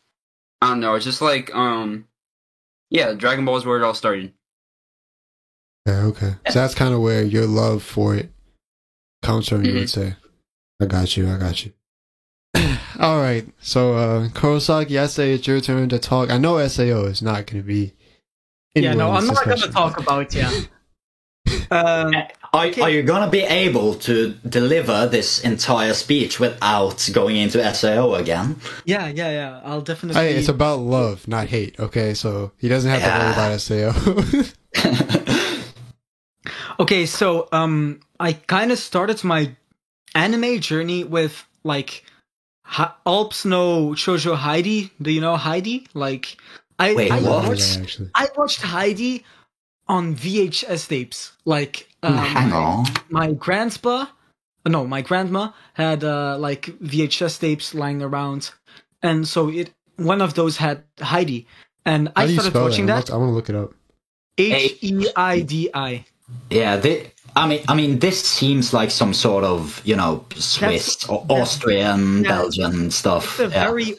I 0.62 0.70
don't 0.70 0.80
know. 0.80 0.96
It's 0.96 1.06
just 1.06 1.22
like 1.22 1.54
um 1.54 2.08
yeah, 2.90 3.14
Dragon 3.14 3.44
Ball 3.46 3.58
is 3.58 3.66
where 3.66 3.78
it 3.78 3.84
all 3.84 3.94
started. 3.94 4.34
Yeah, 5.86 6.04
okay. 6.06 6.36
So 6.50 6.60
that's 6.60 6.76
kind 6.76 6.94
of 6.94 7.02
where 7.02 7.24
your 7.24 7.46
love 7.46 7.84
for 7.84 8.16
it 8.16 8.32
comes 9.22 9.48
from. 9.50 9.64
You 9.66 9.74
would 9.74 9.90
say. 9.90 10.16
I 10.82 10.86
got 10.86 11.18
you. 11.18 11.30
I 11.30 11.38
got 11.38 11.66
you. 11.66 11.74
All 13.00 13.20
right. 13.20 13.48
So, 13.60 13.94
uh, 13.96 14.28
Korosaki, 14.30 15.00
I 15.00 15.06
say 15.08 15.34
it's 15.34 15.46
your 15.48 15.60
turn 15.62 15.90
to 15.90 16.00
talk. 16.00 16.30
I 16.32 16.38
know 16.38 16.66
Sao 16.68 17.06
is 17.06 17.22
not 17.22 17.46
going 17.48 17.62
to 17.62 17.68
be. 17.68 17.94
yeah, 18.76 18.94
no, 18.94 19.12
I'm 19.12 19.28
not 19.28 19.44
gonna 19.44 19.68
talk 19.68 20.00
about 20.00 20.34
yeah. 20.34 20.52
Um, 21.72 22.14
Are, 22.54 22.66
Okay. 22.68 22.82
are 22.82 22.90
you 22.90 23.04
gonna 23.04 23.30
be 23.30 23.42
able 23.42 23.94
to 23.96 24.34
deliver 24.48 25.06
this 25.08 25.40
entire 25.40 25.94
speech 25.94 26.40
without 26.40 27.10
going 27.14 27.36
into 27.38 27.60
SAO 27.74 28.14
again? 28.16 28.56
yeah, 28.86 29.08
yeah, 29.08 29.30
yeah. 29.32 29.62
I'll 29.64 29.82
definitely. 29.82 30.22
Hey, 30.22 30.36
it's 30.36 30.50
about 30.50 30.80
love, 30.80 31.28
not 31.28 31.48
hate. 31.48 31.80
Okay, 31.80 32.14
so 32.14 32.52
he 32.58 32.68
doesn't 32.68 32.90
have 32.90 33.02
to 33.04 33.10
worry 33.20 33.32
about 33.34 33.62
Sao. 33.62 33.94
Okay, 36.80 37.08
so 37.08 37.48
um, 37.52 38.02
I 38.20 38.34
kind 38.34 38.72
of 38.72 38.78
started 38.78 39.24
my 39.24 39.56
anime 40.14 40.60
journey 40.60 41.04
with 41.04 41.44
like 41.64 42.04
ha- 42.68 42.96
Alps 43.06 43.46
no 43.46 43.92
Shoujo 43.96 44.36
Heidi. 44.36 44.92
Do 45.02 45.10
you 45.12 45.22
know 45.22 45.36
Heidi? 45.38 45.88
Like, 45.94 46.38
I 46.78 46.94
Wait, 46.94 47.12
I 47.12 47.20
what? 47.22 47.48
watched 47.48 47.80
actually. 47.80 48.10
I 48.14 48.28
watched 48.38 48.62
Heidi 48.62 49.24
on 49.88 50.16
VHS 50.16 50.88
tapes. 50.88 51.32
Like, 51.46 51.88
um, 52.04 52.18
Hang 52.18 52.54
on. 52.54 52.86
my 53.10 53.32
grandpa, 53.32 54.06
no, 54.68 54.86
my 54.86 55.02
grandma 55.02 55.52
had 55.74 56.04
uh, 56.04 56.38
like 56.38 56.66
VHS 56.84 57.40
tapes 57.40 57.74
lying 57.74 58.02
around, 58.02 58.52
and 59.02 59.28
so 59.28 59.50
it 59.50 59.72
one 59.96 60.22
of 60.22 60.34
those 60.36 60.58
had 60.58 60.84
Heidi, 61.02 61.48
and 61.86 62.10
How 62.16 62.24
I 62.24 62.28
started 62.36 62.54
watching 62.54 62.86
that? 62.88 63.08
that. 63.08 63.14
I 63.14 63.18
want 63.18 63.30
to 63.32 63.34
look 63.34 63.50
it 63.50 63.56
up. 63.56 63.74
H 64.38 64.78
E 64.82 65.08
I 65.16 65.40
D 65.42 65.70
I. 65.74 66.06
Yeah, 66.52 66.80
thi- 66.80 67.08
I 67.38 67.48
mean, 67.48 67.62
I 67.68 67.76
mean, 67.76 68.00
this 68.00 68.24
seems 68.24 68.74
like 68.74 68.92
some 68.92 69.14
sort 69.14 69.44
of 69.44 69.82
you 69.86 69.96
know 69.96 70.26
Swiss 70.36 71.08
or 71.10 71.26
that's- 71.28 71.42
Austrian, 71.42 72.24
yeah. 72.24 72.30
Belgian 72.32 72.92
stuff. 72.92 73.40
It's 73.40 73.40
a 73.40 73.44
yeah. 73.56 73.64
very 73.66 73.96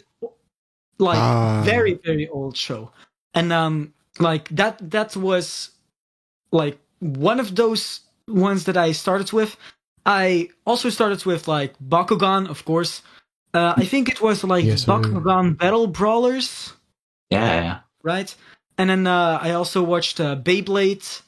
like 0.99 1.19
Ah. 1.19 1.63
very 1.65 1.95
very 2.05 2.29
old 2.29 2.57
show, 2.57 2.91
and 3.35 3.53
um 3.53 3.93
like 4.19 4.49
that 4.57 4.79
that 4.91 5.17
was 5.17 5.71
like 6.51 6.79
one 7.01 7.39
of 7.41 7.55
those 7.55 8.01
ones 8.27 8.65
that 8.65 8.77
I 8.77 8.93
started 8.93 9.33
with. 9.33 9.57
I 10.07 10.49
also 10.65 10.91
started 10.91 11.25
with 11.27 11.47
like 11.49 11.75
Bakugan, 11.79 12.49
of 12.49 12.65
course. 12.65 13.03
Uh, 13.55 13.75
I 13.77 13.85
think 13.85 14.09
it 14.09 14.21
was 14.21 14.43
like 14.45 14.65
Yes, 14.65 14.83
sir. 14.85 14.93
Bakugan 14.93 15.57
Battle 15.57 15.87
Brawlers. 15.87 16.73
yeah, 17.31 17.61
yeah. 17.63 17.79
right? 18.03 18.35
And 18.79 18.91
then 18.91 19.07
uh, 19.07 19.39
I 19.43 19.53
also 19.53 19.83
watched 19.83 20.21
uh, 20.21 20.37
Beyblade 20.37 21.23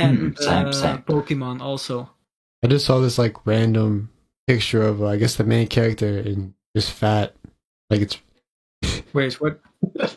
and 0.00 0.18
Hmm, 0.18 0.42
same, 0.42 0.66
uh, 0.66 0.72
same. 0.72 0.98
Pokemon 0.98 1.60
also. 1.60 2.10
I 2.64 2.66
just 2.68 2.86
saw 2.86 2.98
this 3.00 3.18
like 3.18 3.46
random 3.46 4.10
picture 4.46 4.82
of, 4.82 5.02
uh, 5.02 5.06
I 5.08 5.16
guess, 5.16 5.36
the 5.36 5.44
main 5.44 5.66
character 5.68 6.18
and 6.18 6.54
just 6.76 6.90
fat, 6.92 7.34
like 7.90 8.00
it's 8.00 8.18
Wait, 9.12 9.34
what? 9.40 9.60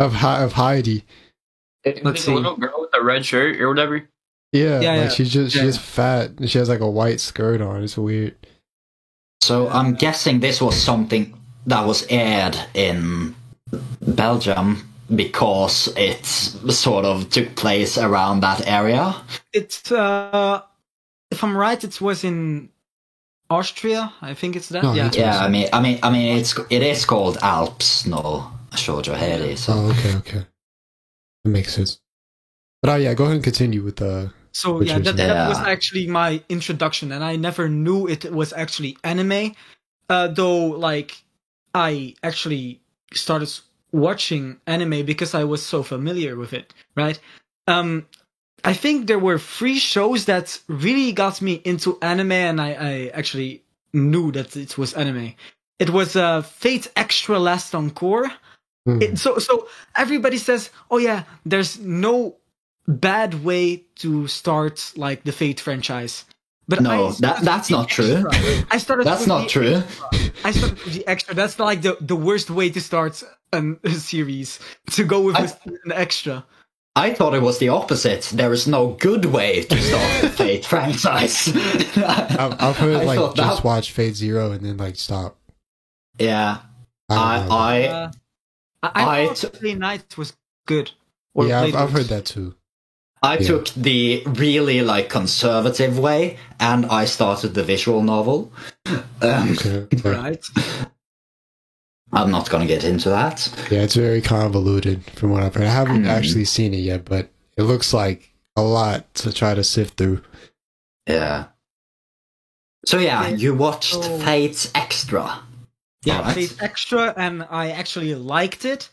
Of 0.00 0.12
Hi- 0.14 0.42
of 0.42 0.52
Heidi. 0.52 1.04
Let's 1.84 2.02
Let's 2.04 2.24
see. 2.24 2.32
a 2.32 2.34
little 2.34 2.56
girl 2.56 2.74
with 2.80 2.90
a 2.94 3.02
red 3.02 3.24
shirt 3.24 3.60
or 3.60 3.68
whatever. 3.68 4.06
Yeah, 4.52 4.80
Yeah, 4.80 4.90
like 4.92 5.02
yeah. 5.04 5.08
she's 5.08 5.32
just 5.32 5.52
she's 5.52 5.62
Yeah. 5.62 5.68
just 5.68 5.80
fat 5.80 6.30
she 6.48 6.58
has 6.58 6.68
like 6.68 6.80
a 6.80 6.90
white 6.90 7.20
skirt 7.20 7.60
on. 7.62 7.82
It's 7.82 7.96
weird. 7.96 8.34
So 9.42 9.68
I'm 9.70 9.94
guessing 9.94 10.40
this 10.40 10.60
was 10.60 10.76
something 10.80 11.34
that 11.66 11.86
was 11.86 12.06
aired 12.10 12.58
in 12.74 13.34
Belgium 14.02 14.89
because 15.14 15.88
it 15.96 16.24
sort 16.24 17.04
of 17.04 17.30
took 17.30 17.54
place 17.56 17.98
around 17.98 18.40
that 18.40 18.66
area. 18.66 19.14
It's 19.52 19.90
uh, 19.92 20.62
if 21.30 21.42
I'm 21.44 21.56
right, 21.56 21.82
it 21.82 22.00
was 22.00 22.24
in 22.24 22.70
Austria. 23.48 24.12
I 24.22 24.34
think 24.34 24.56
it's 24.56 24.68
that. 24.68 24.82
No, 24.82 24.94
yeah. 24.94 25.10
Yeah, 25.12 25.38
I 25.38 25.48
mean, 25.48 25.68
I 25.72 25.80
mean, 25.80 25.98
I 26.02 26.10
mean, 26.10 26.38
it's 26.38 26.56
it 26.70 26.82
is 26.82 27.04
called 27.04 27.38
Alps, 27.42 28.06
no 28.06 28.50
Shoujo 28.72 29.14
Heidi. 29.16 29.56
So 29.56 29.72
Oh, 29.74 29.90
okay, 29.90 30.14
okay, 30.16 30.46
that 31.44 31.50
makes 31.50 31.74
sense. 31.74 32.00
But 32.82 32.90
oh 32.92 32.96
yeah, 32.96 33.14
go 33.14 33.24
ahead 33.24 33.36
and 33.36 33.44
continue 33.44 33.82
with 33.82 33.96
the. 33.96 34.32
So 34.52 34.78
Which 34.78 34.88
yeah, 34.88 34.98
was- 34.98 35.04
that, 35.06 35.16
that 35.16 35.48
was 35.48 35.58
actually 35.58 36.06
my 36.08 36.42
introduction, 36.48 37.12
and 37.12 37.22
I 37.22 37.36
never 37.36 37.68
knew 37.68 38.08
it 38.08 38.32
was 38.32 38.52
actually 38.52 38.96
anime. 39.04 39.54
Uh, 40.08 40.26
though, 40.26 40.66
like, 40.66 41.22
I 41.72 42.16
actually 42.24 42.80
started 43.14 43.46
s- 43.46 43.62
watching 43.92 44.60
anime 44.66 45.04
because 45.04 45.34
I 45.34 45.44
was 45.44 45.64
so 45.64 45.82
familiar 45.82 46.36
with 46.36 46.52
it, 46.52 46.72
right? 46.96 47.18
Um, 47.66 48.06
I 48.64 48.74
think 48.74 49.06
there 49.06 49.18
were 49.18 49.38
three 49.38 49.78
shows 49.78 50.26
that 50.26 50.60
really 50.68 51.12
got 51.12 51.40
me 51.40 51.54
into 51.64 51.98
anime, 52.02 52.32
and 52.32 52.60
I, 52.60 52.70
I 52.72 53.10
actually 53.14 53.64
knew 53.92 54.32
that 54.32 54.56
it 54.56 54.76
was 54.76 54.94
anime. 54.94 55.34
It 55.78 55.90
was 55.90 56.14
uh, 56.14 56.42
Fate 56.42 56.90
Extra 56.94 57.38
Last 57.38 57.74
Encore. 57.74 58.30
Hmm. 58.86 59.02
It, 59.02 59.18
so 59.18 59.38
so 59.38 59.68
everybody 59.96 60.36
says, 60.36 60.70
"Oh 60.90 60.98
yeah, 60.98 61.24
there's 61.46 61.78
no 61.78 62.36
bad 62.86 63.44
way 63.44 63.84
to 63.96 64.26
start 64.26 64.92
like 64.96 65.24
the 65.24 65.32
Fate 65.32 65.60
franchise." 65.60 66.24
But 66.68 66.80
No, 66.82 67.08
I 67.08 67.12
that- 67.20 67.42
that's 67.42 67.68
not 67.70 67.88
the 67.88 67.94
true. 67.94 68.24
I 68.70 68.78
started. 68.78 69.04
that's 69.04 69.26
not 69.26 69.48
true. 69.48 69.82
Extra. 69.82 70.30
I 70.44 70.50
started 70.52 70.84
with 70.84 70.94
the 70.94 71.06
extra. 71.08 71.34
That's 71.34 71.58
like 71.58 71.82
the 71.82 71.96
the 72.00 72.16
worst 72.16 72.48
way 72.50 72.70
to 72.70 72.80
start 72.80 73.22
an, 73.52 73.78
a 73.84 73.90
series 73.90 74.60
to 74.92 75.04
go 75.04 75.20
with 75.20 75.36
I- 75.36 75.52
an 75.84 75.92
extra. 75.92 76.44
I 76.96 77.14
thought 77.14 77.34
it 77.34 77.42
was 77.42 77.58
the 77.58 77.68
opposite. 77.68 78.22
There 78.34 78.52
is 78.52 78.66
no 78.66 78.88
good 78.98 79.24
way 79.26 79.62
to 79.62 79.80
start 79.80 80.22
the 80.22 80.28
Fate 80.28 80.64
franchise. 80.72 81.48
I've, 81.96 82.60
I've 82.60 82.76
heard 82.76 82.96
I 83.02 83.04
like 83.04 83.18
just 83.36 83.36
that- 83.36 83.64
watch 83.64 83.92
Fate 83.92 84.14
Zero 84.16 84.52
and 84.52 84.64
then 84.64 84.76
like 84.76 84.96
stop. 84.96 85.36
Yeah, 86.18 86.58
I, 87.08 87.14
I, 87.14 87.38
don't. 87.38 87.52
I, 87.52 87.84
Uh, 87.86 88.12
I, 88.82 88.88
I, 88.94 89.20
I 89.22 89.26
thought 89.26 89.36
t- 89.36 89.58
Stay 89.58 89.74
Night 89.74 90.18
was 90.18 90.36
good. 90.66 90.90
Or 91.34 91.46
yeah, 91.46 91.62
I've, 91.62 91.74
I've 91.76 91.92
heard 91.92 92.06
that 92.06 92.24
too. 92.26 92.54
I 93.22 93.36
Yeah. 93.38 93.46
took 93.48 93.68
the 93.74 94.22
really 94.26 94.80
like 94.82 95.08
conservative 95.10 95.98
way, 95.98 96.38
and 96.58 96.86
I 96.86 97.04
started 97.04 97.54
the 97.54 97.62
visual 97.64 98.02
novel. 98.02 98.50
Um, 98.86 99.52
Okay, 99.52 99.76
okay. 99.92 100.10
Right. 100.10 100.44
I'm 102.12 102.30
not 102.30 102.48
gonna 102.50 102.66
get 102.66 102.82
into 102.84 103.08
that. 103.10 103.48
Yeah, 103.70 103.82
it's 103.82 103.94
very 103.94 104.20
convoluted 104.22 105.04
from 105.14 105.30
what 105.30 105.42
I've 105.42 105.54
heard. 105.54 105.66
I 105.66 105.70
haven't 105.70 106.04
Hmm. 106.04 106.10
actually 106.10 106.44
seen 106.46 106.72
it 106.74 106.78
yet, 106.78 107.04
but 107.04 107.28
it 107.56 107.62
looks 107.64 107.92
like 107.92 108.32
a 108.56 108.62
lot 108.62 109.12
to 109.16 109.32
try 109.32 109.54
to 109.54 109.62
sift 109.62 109.96
through. 109.96 110.22
Yeah. 111.06 111.46
So 112.86 112.98
yeah, 112.98 113.28
Yeah, 113.28 113.36
you 113.36 113.54
watched 113.54 113.92
so- 113.94 114.18
Fate's 114.20 114.70
Extra. 114.74 115.40
Yeah, 116.04 116.18
Alright. 116.20 116.34
Fate 116.34 116.56
Extra, 116.62 117.12
and 117.16 117.46
I 117.50 117.70
actually 117.70 118.14
liked 118.14 118.64
it. 118.64 118.88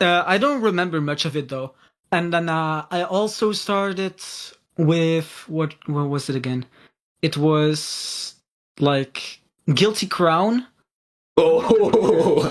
Uh, 0.00 0.24
I 0.26 0.38
don't 0.38 0.62
remember 0.62 1.00
much 1.02 1.26
of 1.26 1.36
it 1.36 1.48
though. 1.50 1.74
And 2.12 2.32
then 2.32 2.48
uh, 2.48 2.86
I 2.90 3.02
also 3.02 3.52
started 3.52 4.14
with 4.76 5.44
what? 5.48 5.74
What 5.86 6.08
was 6.08 6.28
it 6.28 6.36
again? 6.36 6.64
It 7.22 7.36
was 7.36 8.34
like 8.78 9.40
Guilty 9.72 10.06
Crown. 10.06 10.66
Oh, 11.36 12.48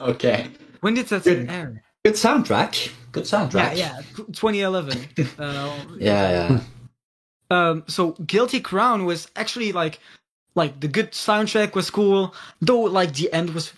okay. 0.00 0.48
When 0.80 0.94
did 0.94 1.06
that 1.08 1.24
Good. 1.24 1.48
air? 1.50 1.82
Good 2.04 2.14
soundtrack. 2.14 2.90
Good 3.12 3.24
soundtrack. 3.24 3.76
yeah, 3.76 4.00
t- 4.16 4.24
2011. 4.32 5.08
uh, 5.38 5.78
yeah, 5.98 6.30
yeah. 6.30 6.60
um 7.50 7.84
so 7.86 8.12
guilty 8.26 8.60
crown 8.60 9.04
was 9.04 9.28
actually 9.36 9.72
like 9.72 10.00
like 10.54 10.80
the 10.80 10.88
good 10.88 11.12
soundtrack 11.12 11.74
was 11.74 11.90
cool 11.90 12.34
though 12.60 12.80
like 12.80 13.12
the 13.14 13.30
end 13.32 13.50
was 13.50 13.72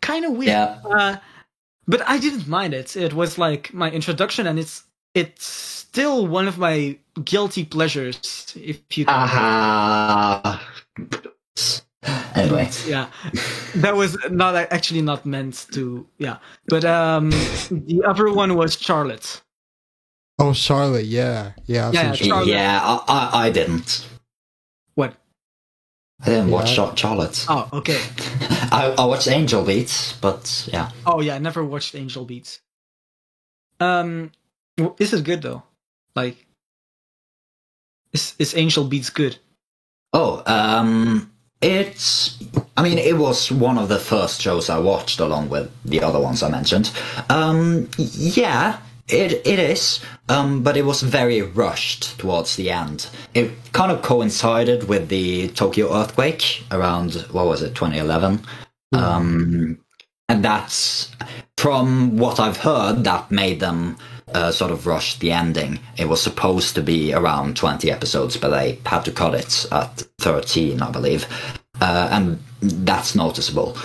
kind 0.00 0.24
of 0.24 0.32
weird 0.32 0.48
Yeah. 0.48 0.80
uh, 0.88 1.16
but 1.88 2.02
i 2.08 2.18
didn't 2.18 2.48
mind 2.48 2.74
it 2.74 2.96
it 2.96 3.14
was 3.14 3.38
like 3.38 3.74
my 3.74 3.90
introduction 3.92 4.46
and 4.48 4.58
it's 4.60 4.84
it's 5.14 5.46
still 5.46 6.26
one 6.28 6.48
of 6.48 6.58
my 6.58 6.98
guilty 7.24 7.64
pleasures 7.66 8.54
if 8.56 8.80
you 8.98 9.06
can 9.06 9.14
Aha. 9.14 10.68
Anyway, 12.34 12.70
yeah 12.84 13.08
that 13.74 13.96
was 13.96 14.16
not 14.30 14.54
actually 14.56 15.02
not 15.02 15.26
meant 15.26 15.66
to 15.72 16.06
yeah 16.18 16.38
but 16.68 16.84
um 16.84 17.50
the 17.70 18.02
other 18.06 18.32
one 18.32 18.56
was 18.56 18.78
charlotte 18.80 19.42
Oh, 20.38 20.52
Charlotte, 20.54 21.06
yeah, 21.06 21.52
yeah, 21.66 21.88
I've 21.88 21.94
Yeah, 21.94 22.02
seen 22.02 22.12
yeah, 22.12 22.14
Charlotte. 22.14 22.48
Charlotte. 22.48 22.48
yeah, 22.48 22.80
I, 22.84 23.04
I, 23.08 23.46
I 23.46 23.50
didn't. 23.50 24.06
I 26.20 26.24
didn't 26.26 26.50
watch 26.50 26.70
Yeah. 26.70 26.76
Char- 26.76 26.96
Charlotte. 26.96 27.44
oh 27.48 27.68
okay 27.72 28.00
I, 28.72 28.94
I 28.98 29.04
watched 29.04 29.28
Angel 29.28 29.64
Beats, 29.64 30.12
but 30.14 30.68
yeah. 30.72 30.90
Oh 31.06 31.20
yeah, 31.20 31.34
I 31.36 31.38
never 31.38 31.64
watched 31.64 31.94
Angel 31.94 32.24
Beats. 32.24 32.60
Um, 33.80 34.32
this 34.96 35.12
is 35.12 35.22
good 35.22 35.42
though. 35.42 35.62
Like, 36.16 36.46
is 38.12 38.34
is 38.38 38.54
Angel 38.56 38.84
Beats 38.84 39.10
good? 39.10 39.38
Oh, 40.12 40.42
um, 40.46 41.30
it's. 41.60 42.38
I 42.76 42.82
mean, 42.82 42.98
it 42.98 43.16
was 43.16 43.50
one 43.52 43.78
of 43.78 43.88
the 43.88 43.98
first 43.98 44.40
shows 44.40 44.68
I 44.70 44.78
watched 44.78 45.20
along 45.20 45.48
with 45.50 45.70
the 45.84 46.02
other 46.02 46.20
ones 46.20 46.42
I 46.42 46.50
mentioned. 46.50 46.90
Um, 47.30 47.88
yeah, 47.96 48.78
It 49.08 49.46
it 49.46 49.58
is, 49.58 50.00
um, 50.28 50.62
but 50.62 50.76
it 50.76 50.84
was 50.84 51.02
very 51.02 51.40
rushed 51.40 52.18
towards 52.18 52.56
the 52.56 52.70
end. 52.70 53.08
It 53.34 53.52
kind 53.72 53.90
of 53.90 54.02
coincided 54.02 54.88
with 54.88 55.08
the 55.08 55.48
Tokyo 55.48 55.94
earthquake 55.94 56.64
around 56.70 57.14
what 57.32 57.46
was 57.46 57.62
it, 57.62 57.74
2011, 57.74 58.40
um, 58.92 59.78
and 60.28 60.44
that's 60.44 61.10
from 61.56 62.18
what 62.18 62.38
I've 62.38 62.58
heard 62.58 63.04
that 63.04 63.30
made 63.30 63.60
them 63.60 63.96
uh, 64.34 64.52
sort 64.52 64.70
of 64.70 64.86
rush 64.86 65.18
the 65.18 65.32
ending. 65.32 65.78
It 65.96 66.08
was 66.08 66.22
supposed 66.22 66.74
to 66.74 66.82
be 66.82 67.12
around 67.14 67.56
20 67.56 67.90
episodes, 67.90 68.36
but 68.36 68.50
they 68.50 68.78
had 68.84 69.04
to 69.06 69.12
cut 69.12 69.34
it 69.34 69.66
at 69.72 70.02
13, 70.18 70.82
I 70.82 70.90
believe, 70.90 71.26
uh, 71.80 72.08
and 72.10 72.38
that's 72.60 73.14
noticeable. 73.14 73.76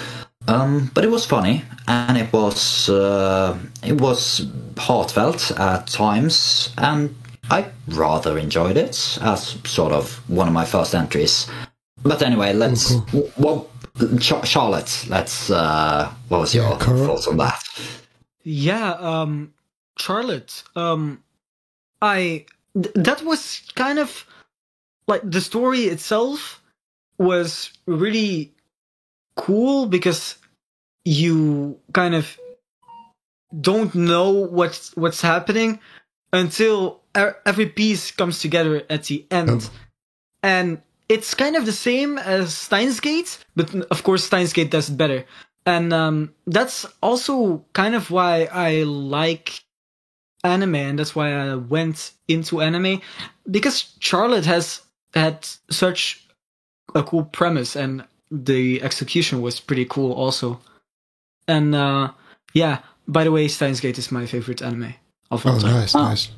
Um, 0.48 0.91
but 0.94 1.06
it 1.06 1.12
was 1.12 1.26
funny, 1.26 1.64
and 1.88 2.18
it 2.18 2.32
was 2.34 2.89
uh, 2.89 3.58
it 3.84 4.00
was 4.02 4.46
heartfelt 4.78 5.52
at 5.60 5.88
times, 5.88 6.74
and 6.78 7.16
I 7.50 7.68
rather 7.88 8.38
enjoyed 8.38 8.78
it 8.78 9.18
as 9.22 9.58
sort 9.66 9.94
of 9.94 10.22
one 10.30 10.48
of 10.48 10.54
my 10.54 10.66
first 10.66 10.94
entries. 10.96 11.48
But 12.04 12.22
anyway, 12.22 12.54
let's. 12.54 12.96
w- 13.14 13.32
Well, 13.38 13.70
Char- 14.20 14.46
Charlotte, 14.46 15.06
let's. 15.10 15.50
Uh, 15.50 16.12
what 16.30 16.41
was 16.41 16.56
your 16.56 16.70
Yeah, 16.70 16.78
thoughts 16.80 17.28
on 17.28 17.38
that? 17.38 17.64
Yeah, 18.44 18.94
um, 18.94 19.54
Charlotte. 19.98 20.64
Um, 20.76 21.24
I 22.02 22.46
th- 22.76 22.94
that 22.96 23.24
was 23.24 23.64
kind 23.76 24.00
of 24.00 24.26
like 25.08 25.22
the 25.24 25.41
story 25.41 25.82
itself 25.86 26.62
was 27.20 27.72
really 27.88 28.53
cool 29.36 29.88
because 29.88 30.38
you 31.06 31.80
kind 31.94 32.16
of 32.16 32.38
don't 33.60 33.94
know 33.94 34.32
what's 34.32 34.96
what's 34.96 35.22
happening 35.22 35.80
until 36.32 37.02
every 37.46 37.68
piece 37.68 38.10
comes 38.12 38.40
together 38.40 38.84
at 38.90 39.04
the 39.06 39.26
end, 39.30 39.50
Oh. 39.50 39.70
and 40.42 40.82
it's 41.10 41.36
kind 41.36 41.56
of 41.56 41.66
the 41.66 41.72
same 41.72 42.18
as 42.18 42.56
Steins 42.56 43.00
Gate, 43.00 43.38
but 43.56 43.74
of 43.92 44.04
course 44.04 44.24
Steins 44.24 44.54
Gate 44.54 44.72
does 44.72 44.90
it 44.90 44.98
better 44.98 45.26
and 45.66 45.94
um, 45.94 46.34
that's 46.48 46.86
also 47.02 47.64
kind 47.74 47.96
of 47.96 48.12
why 48.12 48.50
I 48.52 48.84
like 48.84 49.62
anime, 50.44 50.76
and 50.76 51.00
that's 51.00 51.16
why 51.16 51.32
I 51.34 51.56
went 51.56 52.12
into 52.28 52.60
anime 52.62 53.02
because 53.50 53.94
Charlotte 54.00 54.46
has 54.46 54.82
had 55.14 55.48
such 55.70 56.28
a 56.96 57.04
cool 57.04 57.24
premise, 57.24 57.76
and 57.78 58.04
the 58.34 58.82
execution 58.82 59.42
was 59.42 59.60
pretty 59.60 59.86
cool 59.86 60.12
also. 60.12 60.60
And 61.48 61.76
uh, 61.76 62.12
yeah, 62.54 62.80
by 63.08 63.24
the 63.24 63.32
way, 63.32 63.48
Steins 63.48 63.80
Gate 63.80 63.98
is 64.00 64.12
my 64.12 64.26
favorite 64.26 64.62
anime 64.62 64.96
of 65.30 65.46
all 65.46 65.56
Oh, 65.56 65.60
time. 65.60 65.72
nice, 65.74 65.96
Oh. 65.96 66.02
nice. 66.04 66.30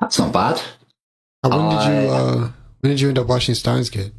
That's 0.00 0.18
not 0.18 0.32
bad. 0.32 0.62
Uh, 1.44 1.50
when 1.50 1.68
did 1.70 1.84
you 1.88 2.10
uh, 2.10 2.50
when 2.80 2.90
did 2.92 3.00
you 3.00 3.08
end 3.08 3.18
up 3.18 3.26
watching 3.26 3.54
Steins 3.54 3.90
Gate? 3.90 4.12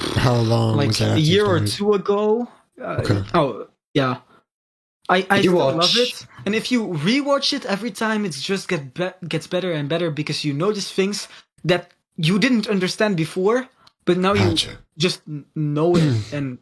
How 0.00 0.34
long 0.36 0.76
like 0.76 0.88
was 0.88 0.98
that? 0.98 1.16
a 1.16 1.20
year 1.20 1.44
or 1.46 1.58
started? 1.66 1.72
two 1.76 1.92
ago. 1.94 2.48
Uh, 2.80 3.00
Okay. 3.00 3.22
Oh 3.34 3.68
yeah, 3.94 4.18
I 5.08 5.26
I 5.30 5.36
you 5.36 5.50
still 5.50 5.72
love 5.76 5.96
it, 5.96 6.26
and 6.44 6.54
if 6.54 6.70
you 6.70 6.86
rewatch 6.88 7.52
it 7.52 7.64
every 7.64 7.90
time, 7.90 8.24
it 8.24 8.32
just 8.32 8.68
get 8.68 8.92
be- 8.94 9.16
gets 9.28 9.46
better 9.46 9.72
and 9.72 9.88
better 9.88 10.10
because 10.10 10.44
you 10.44 10.52
notice 10.52 10.90
things 10.92 11.28
that 11.64 11.90
you 12.16 12.38
didn't 12.38 12.66
understand 12.68 13.16
before, 13.16 13.68
but 14.04 14.18
now 14.18 14.34
you 14.34 14.50
Gotcha. 14.50 14.78
Just 14.98 15.20
n- 15.28 15.44
know 15.54 15.96
it, 15.96 16.14
and 16.32 16.58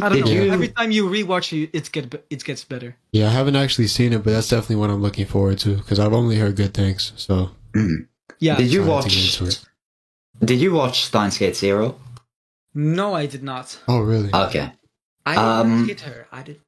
I 0.00 0.08
don't 0.10 0.18
Did 0.18 0.24
know. 0.26 0.30
you- 0.44 0.52
Every 0.52 0.68
time 0.68 0.90
you 0.90 1.06
rewatch 1.08 1.52
it, 1.52 1.70
it 1.72 1.90
get 1.92 2.24
it 2.30 2.44
gets 2.44 2.64
better. 2.64 2.96
Yeah, 3.12 3.26
I 3.28 3.30
haven't 3.30 3.56
actually 3.56 3.88
seen 3.88 4.12
it, 4.12 4.22
but 4.24 4.30
that's 4.32 4.48
definitely 4.48 4.76
what 4.76 4.90
I'm 4.90 5.02
looking 5.02 5.26
forward 5.26 5.58
to 5.60 5.76
because 5.76 5.98
I've 5.98 6.12
only 6.12 6.36
heard 6.38 6.56
good 6.56 6.74
things. 6.74 7.12
So 7.16 7.50
Yeah. 8.38 8.56
Did 8.56 8.72
you 8.72 8.84
watch? 8.84 9.04
get 9.04 9.16
into 9.40 9.46
it. 9.46 9.64
Did 10.44 10.60
you 10.60 10.72
watch 10.72 11.04
Steins 11.04 11.36
Gate 11.38 11.56
Zero? 11.56 11.98
No, 12.74 13.14
I 13.14 13.26
did 13.26 13.42
not. 13.42 13.76
Oh, 13.88 13.98
really? 14.00 14.30
Okay. 14.32 14.70
I 15.26 15.32
did 15.34 15.38
um, 15.42 15.88
hit 15.88 16.00
her. 16.02 16.28
I 16.30 16.42
did. 16.42 16.60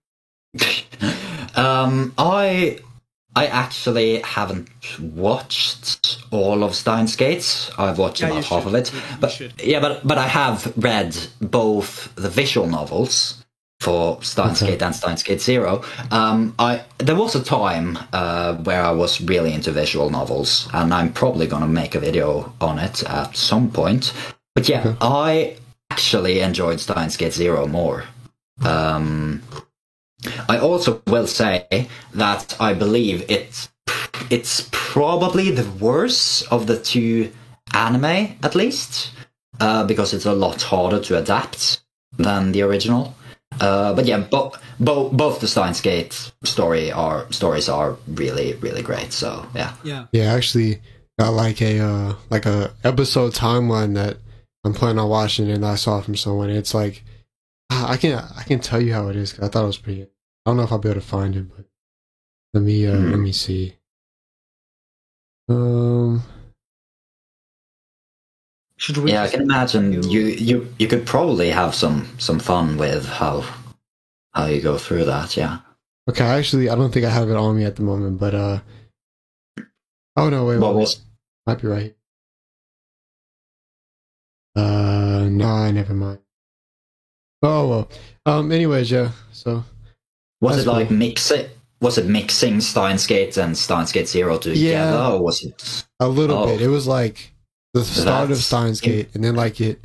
um, 1.56 2.12
I 2.18 2.80
I 3.36 3.46
actually 3.46 4.20
haven't 4.22 4.68
watched 5.00 6.18
all 6.30 6.64
of 6.64 6.74
Steins 6.74 7.14
Gate. 7.16 7.70
I've 7.78 7.98
watched 7.98 8.20
Yeah, 8.20 8.28
about 8.30 8.44
half 8.44 8.62
should. 8.64 8.68
of 8.68 8.74
it, 8.74 8.92
You- 8.92 8.98
you 8.98 9.04
but 9.20 9.30
should. 9.32 9.52
yeah, 9.62 9.80
but 9.80 10.06
but 10.06 10.18
I 10.18 10.26
have 10.28 10.72
read 10.76 11.16
both 11.40 12.08
the 12.16 12.28
visual 12.28 12.66
novels 12.66 13.36
for 13.80 14.18
Steins 14.22 14.62
Okay. 14.62 14.72
Gate 14.72 14.82
and 14.82 14.94
Steins 14.94 15.22
Gate 15.22 15.40
Zero. 15.40 15.82
Um, 16.10 16.54
I 16.58 16.82
there 16.98 17.14
was 17.16 17.34
a 17.36 17.42
time 17.42 17.98
uh, 18.12 18.54
where 18.56 18.82
I 18.82 18.90
was 18.90 19.20
really 19.20 19.52
into 19.54 19.70
visual 19.72 20.10
novels, 20.10 20.68
and 20.74 20.92
I'm 20.92 21.12
probably 21.12 21.46
gonna 21.46 21.68
make 21.68 21.94
a 21.94 22.00
video 22.00 22.52
on 22.60 22.78
it 22.78 23.02
at 23.04 23.36
some 23.36 23.70
point. 23.70 24.12
But 24.54 24.68
yeah, 24.68 24.80
Okay. 24.80 24.96
I 25.00 25.56
actually 25.92 26.40
enjoyed 26.40 26.80
Steins 26.80 27.16
Gate 27.16 27.32
Zero 27.32 27.66
more. 27.66 28.04
Um, 28.64 29.40
I 30.48 30.58
also 30.58 31.02
will 31.06 31.26
say 31.26 31.88
that 32.14 32.56
I 32.60 32.74
believe 32.74 33.24
it's 33.30 33.70
it's 34.30 34.68
probably 34.72 35.50
the 35.50 35.68
worst 35.84 36.46
of 36.52 36.66
the 36.66 36.78
two 36.78 37.32
anime, 37.72 38.36
at 38.42 38.54
least, 38.54 39.12
uh, 39.60 39.84
because 39.84 40.12
it's 40.12 40.26
a 40.26 40.32
lot 40.32 40.62
harder 40.62 41.00
to 41.00 41.18
adapt 41.18 41.80
than 42.18 42.52
the 42.52 42.62
original. 42.62 43.14
Uh, 43.60 43.92
but 43.94 44.06
yeah, 44.06 44.18
both 44.18 44.62
both 44.78 45.12
both 45.12 45.40
the 45.40 45.48
Steins 45.48 45.80
Gate 45.80 46.32
story 46.44 46.92
are 46.92 47.30
stories 47.32 47.68
are 47.68 47.96
really 48.06 48.54
really 48.54 48.82
great. 48.82 49.12
So 49.12 49.46
yeah, 49.54 49.74
Yeah. 49.82 50.06
Yeah, 50.12 50.32
actually 50.32 50.80
got 51.18 51.32
like 51.32 51.60
a 51.60 51.80
uh, 51.80 52.14
like 52.30 52.46
a 52.46 52.72
episode 52.84 53.32
timeline 53.32 53.94
that 53.94 54.18
I'm 54.64 54.74
planning 54.74 54.98
on 54.98 55.08
watching, 55.08 55.50
and 55.50 55.64
I 55.64 55.74
saw 55.74 56.00
from 56.00 56.16
someone. 56.16 56.50
It's 56.50 56.74
like 56.74 57.02
I 57.92 57.96
can 57.96 58.18
I 58.36 58.42
can 58.42 58.60
tell 58.60 58.80
you 58.80 58.92
how 58.92 59.08
it 59.08 59.16
is 59.16 59.32
'cause 59.32 59.44
I 59.44 59.48
thought 59.48 59.64
it 59.64 59.66
was 59.68 59.78
pretty. 59.78 60.02
I 60.02 60.06
don't 60.46 60.56
know 60.56 60.64
if 60.64 60.72
I'll 60.72 60.78
be 60.78 60.88
able 60.88 61.00
to 61.00 61.06
find 61.06 61.36
it, 61.36 61.48
but 61.54 61.66
let 62.54 62.62
me 62.62 62.86
uh, 62.86 62.96
Hmm. 62.96 63.10
let 63.10 63.20
me 63.20 63.32
see. 63.32 63.76
Um, 65.48 66.22
Should 68.76 68.96
we? 68.98 69.12
yeah, 69.12 69.22
I 69.24 69.28
can 69.28 69.42
imagine 69.42 70.02
you 70.04 70.22
you 70.22 70.72
you 70.78 70.88
could 70.88 71.06
probably 71.06 71.50
have 71.50 71.74
some 71.74 72.08
some 72.18 72.38
fun 72.38 72.76
with 72.76 73.06
how 73.06 73.44
how 74.32 74.46
you 74.46 74.60
go 74.62 74.78
through 74.78 75.04
that. 75.06 75.36
Yeah. 75.36 75.58
okay, 76.08 76.24
actually, 76.24 76.68
I 76.68 76.74
don't 76.76 76.92
think 76.92 77.04
I 77.06 77.10
have 77.10 77.28
it 77.30 77.36
on 77.36 77.56
me 77.56 77.64
at 77.64 77.76
the 77.76 77.82
moment, 77.82 78.18
but 78.18 78.34
uh, 78.34 78.60
oh 80.16 80.30
no, 80.30 80.46
wait, 80.46 80.58
What 80.58 80.74
wait, 80.74 80.80
was 80.80 81.04
might 81.46 81.60
be 81.60 81.68
right. 81.68 81.96
Uh, 84.56 85.28
no, 85.30 85.70
never 85.70 85.94
mind. 85.94 86.18
Oh 87.42 87.68
well. 87.68 87.88
Um. 88.26 88.52
Anyways, 88.52 88.90
yeah. 88.90 89.10
So 89.32 89.64
Was 90.40 90.58
it 90.58 90.66
like 90.70 90.88
cool. 90.88 91.02
it? 91.02 91.56
Was 91.80 91.96
it 91.96 92.06
mixing 92.06 92.60
Steins 92.60 93.06
Gate 93.06 93.36
and 93.38 93.56
Steins 93.56 93.90
Gate 93.92 94.06
Zero 94.08 94.36
together, 94.36 94.60
Yeah. 94.60 95.08
or 95.12 95.22
was 95.22 95.42
it? 95.42 95.84
A 96.00 96.08
little 96.08 96.36
Oh. 96.38 96.46
bit. 96.46 96.60
It 96.60 96.68
was 96.68 96.86
like 96.86 97.32
the 97.72 97.84
start 97.84 98.30
of 98.30 98.36
Steins 98.38 98.80
Gate, 98.82 99.08
and 99.14 99.24
then 99.24 99.34
like 99.34 99.60
it, 99.62 99.82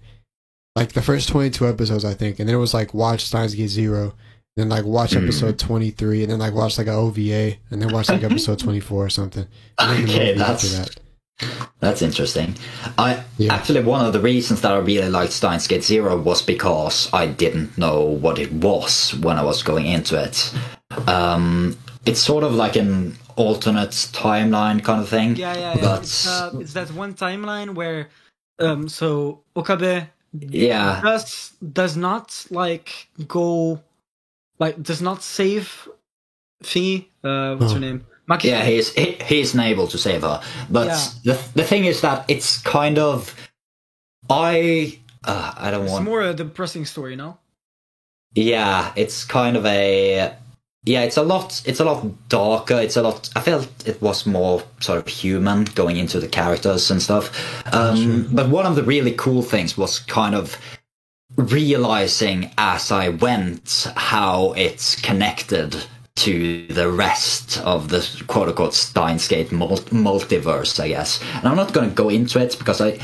like 0.75 0.91
the 0.91 1.01
first 1.01 1.29
twenty 1.29 1.49
two 1.49 1.67
episodes, 1.67 2.03
I 2.03 2.13
think, 2.13 2.39
and 2.39 2.49
then 2.49 2.55
it 2.55 2.59
was 2.59 2.73
like 2.73 2.93
watch 2.93 3.23
Steins 3.25 3.55
Gate 3.55 3.69
zero, 3.69 4.13
then 4.57 4.67
like 4.67 4.83
watch 4.83 5.11
Mm. 5.11 5.23
episode 5.23 5.57
twenty 5.57 5.91
three, 5.91 6.21
and 6.23 6.31
then 6.31 6.39
like 6.39 6.53
watch 6.53 6.77
like 6.77 6.87
a 6.87 6.91
OVA, 6.93 7.55
and 7.71 7.81
then 7.81 7.93
watch 7.93 8.09
like 8.09 8.23
episode 8.29 8.59
twenty 8.59 8.81
four 8.81 9.05
or 9.05 9.09
something. 9.09 9.47
And 9.79 10.05
then 10.07 10.09
Okay, 10.15 10.29
after 10.31 10.39
that's 10.39 10.77
that. 10.77 10.99
That's 11.79 12.01
interesting. 12.01 12.55
I 12.97 13.23
Yeah. 13.37 13.53
actually 13.53 13.83
one 13.83 14.05
of 14.05 14.13
the 14.13 14.19
reasons 14.19 14.61
that 14.61 14.71
I 14.71 14.77
really 14.77 15.09
liked 15.09 15.33
Steins 15.33 15.67
Gate 15.67 15.83
Zero 15.83 16.17
was 16.17 16.41
because 16.41 17.09
I 17.13 17.25
didn't 17.27 17.77
know 17.77 17.99
what 18.01 18.39
it 18.39 18.51
was 18.53 19.13
when 19.15 19.37
I 19.37 19.43
was 19.43 19.63
going 19.63 19.85
into 19.85 20.15
it. 20.21 20.53
Um, 21.07 21.77
it's 22.05 22.19
sort 22.21 22.43
of 22.43 22.53
like 22.53 22.75
an 22.75 23.17
alternate 23.35 23.91
timeline 24.13 24.83
kind 24.83 25.01
of 25.01 25.09
thing. 25.09 25.35
Yeah, 25.35 25.53
yeah, 25.55 25.75
yeah. 25.75 25.81
But 25.81 26.01
It's, 26.03 26.27
uh, 26.27 26.51
it's 26.59 26.73
that 26.73 26.91
one 26.93 27.13
timeline 27.13 27.73
where, 27.75 28.09
um, 28.59 28.87
so 28.87 29.41
Okabe 29.55 30.07
yeah, 30.39 31.01
does 31.01 31.51
does 31.73 31.97
not 31.97 32.45
like 32.49 33.07
go, 33.27 33.81
like 34.59 34.81
does 34.81 35.01
not 35.01 35.21
save 35.23 35.87
Thingy. 36.63 37.07
Uh, 37.23 37.55
what's 37.57 37.71
Oh. 37.71 37.75
her 37.75 37.81
name? 37.81 38.05
Yeah, 38.43 38.63
he's 38.63 38.91
he, 38.93 39.17
he's 39.25 39.55
able 39.55 39.87
to 39.87 39.97
save 39.97 40.21
her, 40.21 40.41
but 40.69 40.87
Yeah. 40.87 41.33
the 41.33 41.33
the 41.55 41.63
thing 41.63 41.85
is 41.85 42.01
that 42.01 42.25
it's 42.27 42.57
kind 42.59 42.97
of 42.97 43.35
I 44.29 44.99
uh, 45.23 45.53
I 45.57 45.71
don't 45.71 45.83
It's 45.83 45.91
want 45.93 46.05
more 46.05 46.21
a 46.21 46.33
depressing 46.33 46.85
story, 46.85 47.15
no? 47.15 47.37
Yeah, 48.33 48.91
it's 48.95 49.23
kind 49.25 49.55
of 49.57 49.65
a 49.65 50.33
yeah, 50.85 51.03
it's 51.03 51.17
a 51.17 51.23
lot 51.23 51.61
it's 51.65 51.79
a 51.79 51.85
lot 51.85 52.05
darker. 52.29 52.75
It's 52.81 52.97
a 52.97 53.01
lot 53.01 53.29
I 53.35 53.41
felt 53.41 53.67
it 53.87 54.01
was 54.01 54.25
more 54.25 54.63
sort 54.79 54.99
of 54.99 55.07
human 55.07 55.65
going 55.75 55.97
into 55.97 56.19
the 56.19 56.27
characters 56.27 56.91
and 56.91 57.01
stuff. 57.01 57.31
Um 57.73 58.27
but 58.31 58.49
one 58.49 58.65
of 58.65 58.75
the 58.75 58.83
really 58.83 59.11
cool 59.13 59.41
things 59.43 59.77
was 59.77 59.99
kind 59.99 60.35
of 60.35 60.57
realizing 61.37 62.51
as 62.57 62.91
I 62.91 63.09
went 63.09 63.87
how 63.95 64.53
it's 64.53 64.95
connected 65.01 65.75
to 66.25 66.65
the 66.67 66.89
rest 66.89 67.59
of 67.61 67.89
the 67.89 68.23
quote 68.27 68.49
unquote 68.49 68.73
Steins 68.73 69.27
Gate 69.27 69.49
multiverse, 69.49 70.79
I 70.79 70.89
guess. 70.89 71.21
And 71.35 71.47
I'm 71.47 71.55
not 71.55 71.71
going 71.71 71.89
to 71.89 71.95
go 71.95 72.09
into 72.09 72.39
it 72.39 72.57
because 72.57 72.81
I. 72.81 72.99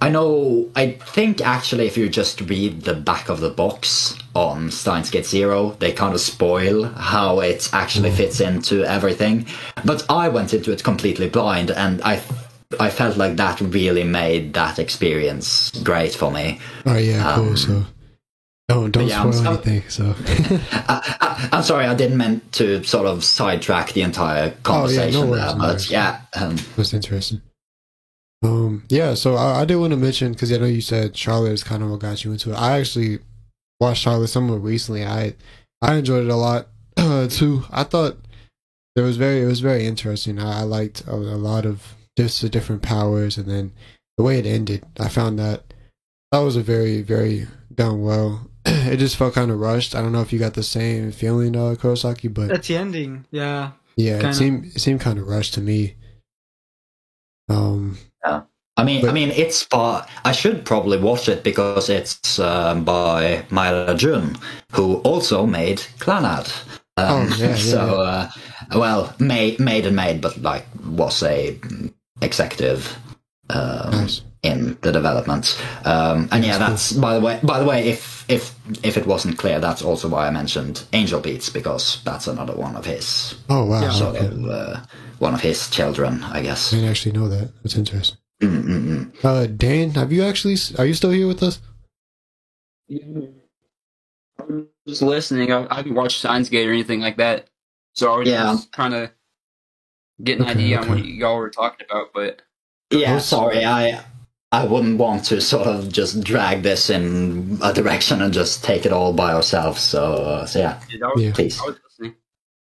I 0.00 0.10
know, 0.10 0.70
I 0.76 0.92
think 0.92 1.40
actually, 1.40 1.88
if 1.88 1.96
you 1.98 2.08
just 2.08 2.40
read 2.42 2.82
the 2.82 2.94
back 2.94 3.28
of 3.28 3.40
the 3.40 3.50
box 3.50 4.16
on 4.32 4.70
Steins 4.70 5.10
Gate 5.10 5.26
Zero, 5.26 5.70
they 5.80 5.90
kind 5.90 6.14
of 6.14 6.20
spoil 6.20 6.84
how 6.84 7.40
it 7.40 7.68
actually 7.72 8.12
fits 8.12 8.38
into 8.38 8.84
everything. 8.84 9.46
But 9.84 10.06
I 10.08 10.28
went 10.28 10.54
into 10.54 10.70
it 10.70 10.84
completely 10.84 11.28
blind, 11.28 11.72
and 11.72 12.00
I 12.02 12.22
I 12.78 12.90
felt 12.90 13.16
like 13.16 13.34
that 13.36 13.60
really 13.60 14.04
made 14.04 14.54
that 14.54 14.78
experience 14.78 15.72
great 15.82 16.14
for 16.14 16.30
me. 16.30 16.60
Oh 16.86 16.96
yeah, 16.96 17.34
cool. 17.34 17.76
Um, 17.76 17.86
so 18.70 18.82
don't 18.82 18.90
don't 18.92 19.06
yeah, 19.08 19.22
I'm 19.22 19.32
spoil 19.32 19.44
so- 19.44 19.52
anything. 19.62 19.88
So 19.88 20.14
I, 20.72 21.16
I, 21.20 21.48
I'm 21.52 21.62
sorry, 21.62 21.86
I 21.86 21.94
didn't 21.94 22.16
meant 22.18 22.52
to 22.52 22.82
sort 22.84 23.06
of 23.06 23.24
sidetrack 23.24 23.92
the 23.92 24.02
entire 24.02 24.50
conversation 24.62 25.20
Oh, 25.22 25.26
worries, 25.30 25.42
there, 25.42 25.52
no 25.54 25.58
but 25.58 25.68
worries. 25.68 25.90
yeah, 25.90 26.20
um, 26.34 26.56
that's 26.76 26.92
interesting. 26.94 27.40
Um, 28.42 28.84
yeah. 28.88 29.14
So 29.14 29.34
I, 29.36 29.62
I 29.62 29.64
did 29.64 29.76
want 29.76 29.92
to 29.92 29.96
mention 29.96 30.32
because 30.32 30.52
I 30.52 30.58
know 30.58 30.66
you 30.66 30.80
said 30.80 31.16
Charlotte 31.16 31.52
is 31.52 31.64
kind 31.64 31.82
of 31.82 31.90
what 31.90 32.00
got 32.00 32.24
you 32.24 32.32
into 32.32 32.52
it. 32.52 32.56
I 32.56 32.78
actually 32.78 33.18
watched 33.80 34.02
Charlotte 34.02 34.28
somewhat 34.28 34.62
recently. 34.62 35.04
I 35.04 35.34
I 35.82 35.94
enjoyed 35.96 36.24
it 36.26 36.30
a 36.30 36.36
lot 36.36 36.68
too. 37.30 37.64
I 37.70 37.84
thought 37.84 38.18
it 38.96 39.00
was 39.00 39.16
very 39.16 39.42
it 39.42 39.46
was 39.46 39.60
very 39.60 39.86
interesting. 39.86 40.38
I, 40.38 40.60
I 40.60 40.62
liked 40.62 41.04
a, 41.06 41.14
a 41.14 41.40
lot 41.40 41.64
of 41.64 41.94
just 42.18 42.42
the 42.42 42.48
different 42.48 42.82
powers, 42.82 43.38
and 43.38 43.46
then 43.48 43.72
the 44.18 44.24
way 44.24 44.38
it 44.38 44.46
ended. 44.46 44.84
I 45.00 45.08
found 45.08 45.38
that 45.38 45.72
that 46.32 46.40
was 46.40 46.54
a 46.56 46.62
very 46.62 47.00
very 47.02 47.46
done 47.74 48.02
well. 48.02 48.47
it 48.92 48.96
just 48.98 49.16
felt 49.16 49.34
kind 49.34 49.50
of 49.50 49.58
rushed. 49.60 49.94
I 49.94 50.02
don't 50.02 50.12
know 50.12 50.20
if 50.22 50.32
you 50.32 50.38
got 50.38 50.54
the 50.54 50.62
same 50.62 51.12
feeling, 51.12 51.56
uh, 51.56 51.74
Korosaki, 51.78 52.32
but 52.32 52.48
That's 52.48 52.68
the 52.68 52.76
ending. 52.76 53.24
Yeah. 53.30 53.72
yeah, 53.96 54.16
it 54.16 54.20
kinda. 54.20 54.34
seemed 54.34 54.64
it 54.66 54.80
seemed 54.80 55.00
kind 55.00 55.18
of 55.18 55.26
rushed 55.26 55.54
to 55.54 55.60
me. 55.60 55.94
Um, 57.48 57.98
I 58.76 58.84
mean, 58.84 59.00
But- 59.00 59.10
I 59.10 59.12
mean, 59.12 59.30
it's 59.30 59.64
by. 59.64 60.06
I 60.24 60.30
should 60.30 60.64
probably 60.64 60.98
watch 60.98 61.28
it 61.28 61.42
because 61.42 61.88
it's 61.90 62.38
um, 62.38 62.84
by 62.84 63.44
Maeda 63.50 63.96
Jun, 63.96 64.36
who 64.72 64.96
also 64.98 65.46
made 65.46 65.78
Clannad. 65.98 66.48
Um, 66.96 67.26
Oh, 67.32 67.36
yeah, 67.38 67.48
yeah, 67.48 67.54
so, 67.74 68.00
Uh, 68.02 68.30
well, 68.76 69.12
made, 69.18 69.58
made 69.58 69.84
and 69.86 69.96
made, 69.96 70.20
but 70.20 70.40
like 70.42 70.64
was 70.84 71.22
a 71.24 71.58
executive 72.20 72.96
um, 73.50 73.90
nice. 73.90 74.20
In 74.42 74.78
the 74.82 74.92
development. 74.92 75.60
Um, 75.84 76.28
and 76.32 76.44
yeah, 76.44 76.58
That's 76.58 76.90
that's 76.90 76.92
by 77.00 77.14
the 77.14 77.20
way. 77.20 77.40
By 77.42 77.60
the 77.60 77.66
way, 77.66 77.88
if 77.88 78.24
if 78.30 78.54
if 78.84 78.96
it 78.96 79.06
wasn't 79.06 79.38
clear, 79.38 79.60
that's 79.60 79.82
also 79.82 80.08
why 80.08 80.28
I 80.28 80.30
mentioned 80.30 80.84
Angel 80.94 81.20
Beats 81.20 81.50
because 81.50 82.02
that's 82.04 82.28
another 82.28 82.54
one 82.54 82.76
of 82.76 82.86
his 82.86 83.34
Oh 83.50 83.64
wow, 83.66 83.82
Yeah. 83.82 83.90
sort 83.92 84.16
okay. 84.16 84.26
of 84.26 84.46
uh, 84.50 84.80
one 85.18 85.34
of 85.34 85.40
his 85.42 85.68
children, 85.70 86.24
I 86.24 86.42
guess. 86.42 86.72
I 86.72 86.76
didn't 86.76 86.90
actually 86.90 87.12
know 87.12 87.28
that. 87.28 87.50
That's 87.62 87.76
interesting. 87.76 88.18
Mm-mm-mm. 88.42 89.24
Uh, 89.24 89.46
Dan, 89.46 89.90
have 89.92 90.12
you 90.12 90.22
actually? 90.24 90.56
Are 90.78 90.86
you 90.86 90.94
still 90.94 91.10
here 91.10 91.26
with 91.28 91.42
us? 91.42 91.60
I'm 92.90 94.68
just 94.86 95.02
listening. 95.02 95.52
I, 95.52 95.66
I 95.70 95.76
haven't 95.76 95.94
watched 95.94 96.20
Steins 96.20 96.48
Gate 96.48 96.68
or 96.68 96.72
anything 96.72 97.00
like 97.00 97.18
that, 97.18 97.48
so 97.94 98.12
I 98.14 98.18
was 98.18 98.28
Yeah. 98.28 98.44
just 98.54 98.72
trying 98.72 98.92
to 98.92 99.12
get 100.24 100.38
an 100.38 100.44
Okay, 100.44 100.52
idea 100.52 100.80
on 100.80 100.88
what 100.88 101.04
y'all 101.04 101.38
were 101.38 101.50
talking 101.50 101.86
about. 101.90 102.08
But 102.14 102.42
Yeah, 102.90 103.18
sorry, 103.18 103.64
I 103.64 104.04
I 104.50 104.64
wouldn't 104.64 104.98
want 104.98 105.24
to 105.26 105.40
sort 105.40 105.66
of 105.66 105.92
just 105.92 106.22
drag 106.24 106.62
this 106.62 106.88
in 106.88 107.58
a 107.62 107.72
direction 107.72 108.22
and 108.22 108.32
just 108.32 108.64
take 108.64 108.86
it 108.86 108.92
all 108.92 109.12
by 109.12 109.32
ourselves. 109.34 109.82
So, 109.82 110.14
uh, 110.14 110.46
so 110.46 110.58
yeah, 110.60 110.80
I 111.02 111.06
was, 111.14 111.22
Yeah. 111.22 111.32
please. 111.34 111.60
I 111.60 111.66
was. 111.66 111.76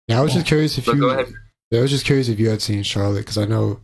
Yeah, 0.08 0.20
I 0.20 0.22
was 0.24 0.34
just 0.34 0.46
curious 0.48 0.78
if 0.78 0.86
But 0.86 0.96
you. 0.96 1.02
go 1.02 1.10
ahead. 1.12 1.32
Yeah, 1.72 1.80
I 1.80 1.82
was 1.84 1.92
just 1.92 2.06
curious 2.06 2.28
if 2.30 2.40
you 2.40 2.50
had 2.50 2.62
seen 2.64 2.82
Charlotte 2.84 3.20
because 3.20 3.38
I 3.38 3.46
know 3.46 3.80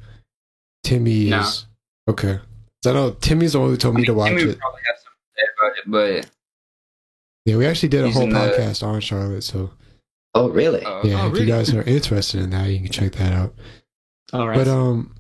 Timmy 0.83 1.29
No. 1.29 1.39
is 1.41 1.67
okay. 2.09 2.37
'Cause 2.83 2.91
I 2.91 2.93
know 2.93 3.11
Timmy's 3.11 3.53
the 3.53 3.59
one 3.59 3.69
who 3.69 3.77
told 3.77 3.95
me 3.95 4.03
to 4.05 4.13
watch 4.13 4.29
Timmy 4.29 4.41
it. 4.51 4.57
probably 4.59 4.81
have 4.87 4.95
something 4.97 5.35
to 5.37 5.45
about 5.67 5.77
it, 5.77 5.83
but 6.23 6.31
Yeah, 7.45 7.57
we 7.57 7.65
actually 7.67 7.89
did 7.89 8.03
a 8.05 8.11
whole 8.11 8.23
in 8.23 8.29
the- 8.31 8.39
podcast 8.39 8.81
on 8.85 8.99
Charlotte. 9.01 9.43
So 9.43 9.71
Oh, 10.33 10.49
really? 10.49 10.83
uh, 10.83 11.01
yeah, 11.03 11.21
Oh, 11.23 11.27
if 11.27 11.33
really? 11.33 11.45
you 11.45 11.51
guys 11.51 11.73
are 11.73 11.83
interested 11.83 12.41
in 12.41 12.49
that, 12.49 12.65
you 12.69 12.79
can 12.79 12.89
check 12.91 13.11
that 13.13 13.31
out. 13.31 13.53
All 14.33 14.47
right. 14.47 14.57
But 14.57 14.67
um, 14.67 15.15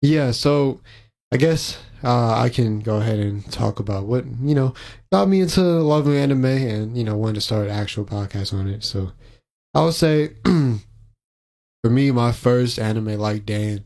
yeah. 0.00 0.30
So 0.30 0.80
I 1.30 1.36
guess 1.36 1.76
uh, 2.06 2.34
I 2.38 2.48
can 2.50 2.78
go 2.80 2.96
ahead 2.98 3.18
and 3.18 3.50
talk 3.50 3.80
about 3.80 4.06
what 4.06 4.24
you 4.40 4.54
know 4.54 4.74
got 5.10 5.28
me 5.28 5.40
into 5.40 5.60
loving 5.60 6.16
anime 6.16 6.44
and 6.44 6.96
you 6.96 7.02
know 7.02 7.16
wanted 7.16 7.34
to 7.34 7.40
start 7.40 7.66
an 7.66 7.72
actual 7.72 8.04
podcast 8.04 8.54
on 8.54 8.68
it. 8.68 8.84
So 8.84 9.10
I 9.74 9.82
would 9.82 9.94
say 9.94 10.34
for 10.44 11.90
me, 11.90 12.12
my 12.12 12.30
first 12.30 12.78
anime 12.78 13.18
like 13.18 13.44
Dan 13.44 13.84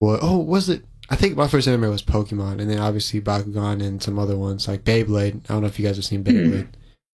was 0.00 0.20
oh 0.22 0.38
was 0.38 0.70
it? 0.70 0.84
I 1.10 1.16
think 1.16 1.36
my 1.36 1.46
first 1.46 1.68
anime 1.68 1.90
was 1.90 2.02
Pokemon, 2.02 2.60
and 2.60 2.70
then 2.70 2.78
obviously 2.78 3.20
Bakugan 3.20 3.84
and 3.84 4.02
some 4.02 4.18
other 4.18 4.38
ones 4.38 4.66
like 4.66 4.84
Beyblade. 4.84 5.44
I 5.44 5.52
don't 5.52 5.60
know 5.60 5.68
if 5.68 5.78
you 5.78 5.86
guys 5.86 5.96
have 5.96 6.06
seen 6.06 6.24
Beyblade. 6.24 6.68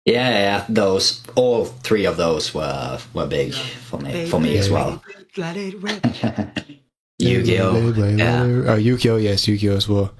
Yeah, 0.06 0.30
yeah. 0.30 0.66
Those, 0.68 1.22
all 1.34 1.66
three 1.66 2.06
of 2.06 2.16
those 2.16 2.54
were 2.54 3.00
were 3.12 3.26
big 3.26 3.52
for 3.52 3.98
me, 3.98 4.26
for 4.26 4.40
me 4.40 4.56
as 4.56 4.70
well. 4.70 5.02
Yu-Gi-Oh. 7.20 7.72
Yeah. 7.72 8.44
whatever. 8.44 8.70
Oh, 8.70 8.74
Yu-Gi-Oh! 8.76 9.16
Yes, 9.16 9.46
Yu-Gi-Oh! 9.46 9.76
as 9.76 9.88
well. 9.88 10.14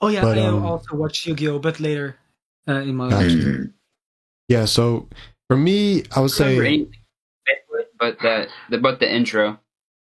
Oh 0.00 0.08
yeah, 0.08 0.22
But, 0.22 0.38
I 0.38 0.46
um, 0.46 0.64
also 0.64 0.96
watched 0.96 1.26
Yu-Gi-Oh, 1.26 1.58
but 1.58 1.80
later 1.80 2.16
uh, 2.68 2.80
in 2.80 2.96
my 2.96 3.08
life. 3.08 3.30
Mm. 3.30 3.72
Yeah. 4.48 4.64
So 4.64 5.08
for 5.48 5.56
me, 5.56 6.04
I 6.14 6.20
would 6.20 6.30
say. 6.30 6.58
remember 6.58 6.90
but 7.98 8.18
that, 8.20 8.48
the, 8.68 8.78
but 8.78 8.98
the 8.98 9.10
intro. 9.10 9.58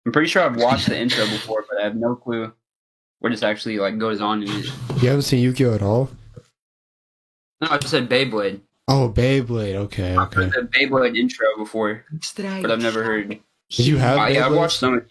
I'm 0.05 0.11
pretty 0.11 0.27
sure 0.27 0.43
I've 0.43 0.57
watched 0.57 0.87
the 0.87 0.99
intro 0.99 1.23
before, 1.25 1.63
but 1.67 1.79
I 1.79 1.85
have 1.85 1.95
no 1.95 2.15
clue 2.15 2.51
what 3.19 3.31
this 3.31 3.41
actually 3.41 3.79
like 3.79 3.97
goes 3.97 4.21
on 4.21 4.43
in 4.43 4.49
it. 4.49 4.65
You 5.01 5.09
haven't 5.09 5.23
seen 5.23 5.39
Yu-Gi-Oh 5.39 5.73
at 5.73 5.81
all? 5.81 6.09
No, 7.61 7.69
I 7.71 7.77
just 7.77 7.91
said 7.91 8.09
Beyblade. 8.09 8.59
Oh, 8.87 9.09
Beyblade. 9.09 9.75
Okay, 9.75 10.15
okay. 10.15 10.15
I've 10.15 10.33
heard 10.33 10.51
the 10.51 10.69
Beyblade 10.77 11.17
intro 11.17 11.47
before, 11.57 12.05
but 12.35 12.69
I've 12.69 12.81
never 12.81 13.03
heard. 13.03 13.39
You 13.69 13.97
have? 13.97 14.19
Uh, 14.19 14.25
yeah, 14.27 14.45
I've 14.45 14.53
watched 14.53 14.77
some. 14.77 14.95
of 14.95 15.05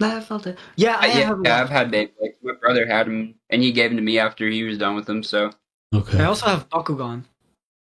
Yeah, 0.00 0.96
I 1.00 1.06
yeah, 1.06 1.12
have. 1.26 1.40
yeah, 1.44 1.60
I've 1.60 1.68
had 1.70 1.90
Beyblade. 1.90 2.34
My 2.42 2.52
brother 2.60 2.86
had 2.86 3.06
them, 3.06 3.34
and 3.50 3.62
he 3.62 3.72
gave 3.72 3.90
them 3.90 3.96
to 3.96 4.02
me 4.02 4.18
after 4.18 4.48
he 4.48 4.62
was 4.62 4.78
done 4.78 4.94
with 4.94 5.06
them. 5.06 5.22
So 5.22 5.50
Okay. 5.94 6.18
I 6.20 6.24
also 6.24 6.46
have 6.46 6.68
Bakugan. 6.68 7.24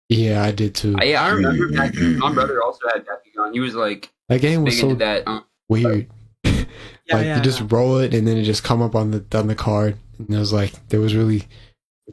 Yeah, 0.09 0.43
I 0.43 0.51
did 0.51 0.75
too. 0.75 0.95
I, 0.99 1.05
yeah, 1.05 1.23
I 1.25 1.31
remember 1.31 1.71
back 1.73 1.93
then, 1.95 2.15
mm, 2.15 2.19
my 2.19 2.33
brother 2.33 2.63
also 2.63 2.87
had 2.93 3.07
Bakugan. 3.07 3.53
He 3.53 3.61
was 3.61 3.75
like 3.75 4.11
That 4.29 4.41
game 4.41 4.65
was 4.65 4.79
so 4.79 4.95
that. 4.95 5.27
Um, 5.27 5.45
weird. 5.69 6.09
Yeah, 7.09 7.17
like 7.17 7.25
yeah. 7.27 7.37
you 7.37 7.43
just 7.43 7.61
roll 7.73 7.99
it 7.99 8.15
and 8.15 8.29
then 8.29 8.37
it 8.37 8.45
just 8.45 8.63
come 8.63 8.81
up 8.81 8.95
on 8.95 9.11
the 9.11 9.25
on 9.37 9.49
the 9.49 9.57
card, 9.57 9.97
and 10.19 10.31
it 10.31 10.39
was 10.39 10.53
like 10.53 10.73
there 10.89 11.01
was 11.01 11.17
really, 11.17 11.43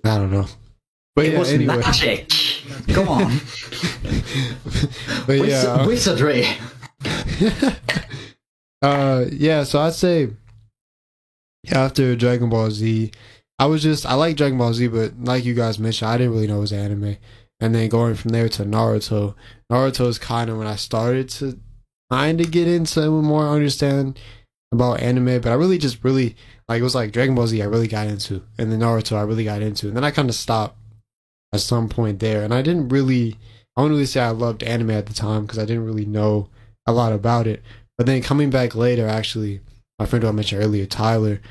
I 0.03 0.17
don't 0.17 0.31
know. 0.31 0.47
But 1.15 1.25
It 1.27 1.33
yeah, 1.33 1.39
was 1.39 1.51
anyway. 1.53 1.77
magic. 1.77 2.27
Come 2.87 3.07
on, 3.07 3.39
but 5.27 5.39
Wiz- 5.39 5.49
yeah, 5.63 5.85
wizardry. 5.85 6.47
uh, 8.82 9.25
yeah. 9.32 9.63
So 9.63 9.80
I'd 9.80 9.93
say 9.93 10.30
after 11.71 12.15
Dragon 12.15 12.49
Ball 12.49 12.71
Z, 12.71 13.11
I 13.57 13.65
was 13.65 13.84
just 13.84 14.05
I 14.05 14.13
like 14.13 14.38
Dragon 14.38 14.57
Ball 14.57 14.73
Z, 14.73 14.88
but 14.88 15.13
like 15.19 15.45
you 15.45 15.53
guys 15.53 15.80
mentioned, 15.80 16.09
I 16.09 16.17
didn't 16.17 16.34
really 16.34 16.47
know 16.47 16.57
it 16.57 16.61
was 16.61 16.73
anime. 16.73 17.17
And 17.59 17.75
then 17.75 17.89
going 17.89 18.15
from 18.15 18.30
there 18.30 18.47
to 18.49 18.63
Naruto, 18.63 19.36
Naruto 19.69 20.07
is 20.07 20.17
kind 20.17 20.49
of 20.49 20.57
when 20.57 20.67
I 20.67 20.77
started 20.77 21.27
to 21.30 21.59
kind 22.09 22.39
of 22.39 22.51
get 22.51 22.67
into 22.67 23.09
more 23.09 23.49
understand 23.49 24.17
about 24.71 25.01
anime. 25.01 25.41
But 25.41 25.51
I 25.51 25.55
really 25.55 25.77
just 25.77 26.03
really 26.03 26.38
like 26.69 26.80
it 26.80 26.84
was 26.84 26.95
like 26.95 27.11
Dragon 27.11 27.36
Ball 27.36 27.47
Z. 27.47 27.61
I 27.61 27.65
really 27.65 27.88
got 27.88 28.07
into, 28.07 28.43
and 28.57 28.71
then 28.71 28.80
Naruto 28.80 29.17
I 29.17 29.21
really 29.23 29.43
got 29.43 29.61
into, 29.61 29.88
and 29.88 29.97
then 29.97 30.05
I 30.05 30.11
kind 30.11 30.30
of 30.30 30.36
stopped 30.36 30.77
at 31.53 31.59
some 31.59 31.89
point 31.89 32.19
there. 32.19 32.43
And 32.43 32.53
I 32.53 32.61
didn't 32.61 32.89
really 32.89 33.38
I 33.75 33.82
wouldn't 33.82 33.95
really 33.95 34.07
say 34.07 34.19
I 34.19 34.32
loved 34.32 34.63
anime 34.63 34.91
at 34.91 35.05
the 35.05 35.13
time 35.13 35.43
because 35.43 35.57
I 35.57 35.65
didn't 35.65 35.86
really 35.86 36.05
know 36.05 36.49
a 36.86 36.91
lot 36.91 37.13
about 37.13 37.47
it. 37.47 37.61
But 37.99 38.05
then 38.05 38.21
coming 38.21 38.49
back 38.49 38.75
later, 38.75 39.05
actually, 39.09 39.59
my 39.99 40.05
friend 40.05 40.23
who 40.23 40.29
I 40.29 40.31
mentioned 40.31 40.63
earlier, 40.63 40.85
Tyler, 40.85 41.33
it 41.33 41.41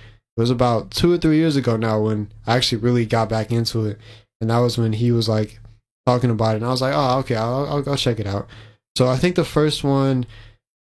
was 0.41 0.49
about 0.49 0.91
two 0.91 1.13
or 1.13 1.19
three 1.19 1.37
years 1.37 1.57
ago 1.57 1.77
now 1.77 2.01
when 2.01 2.33
I 2.47 2.57
actually 2.57 2.79
really 2.79 3.05
got 3.05 3.29
back 3.29 3.53
into 3.53 3.85
it, 3.85 3.99
and 4.41 4.49
that 4.49 4.57
was 4.61 4.79
when 4.79 4.95
he 4.95 5.13
was 5.13 5.29
like 5.29 5.61
talking 6.07 6.31
about 6.31 6.55
it, 6.55 6.57
and 6.57 6.65
I 6.65 6.71
was 6.71 6.81
like, 6.81 6.95
oh, 6.97 7.19
okay, 7.19 7.37
I'll, 7.37 7.67
I'll, 7.67 7.91
I'll 7.91 7.97
check 7.97 8.19
it 8.19 8.27
out. 8.27 8.49
So 8.97 9.09
I 9.09 9.19
think 9.19 9.37
the 9.37 9.45
first 9.45 9.85
one 9.85 10.25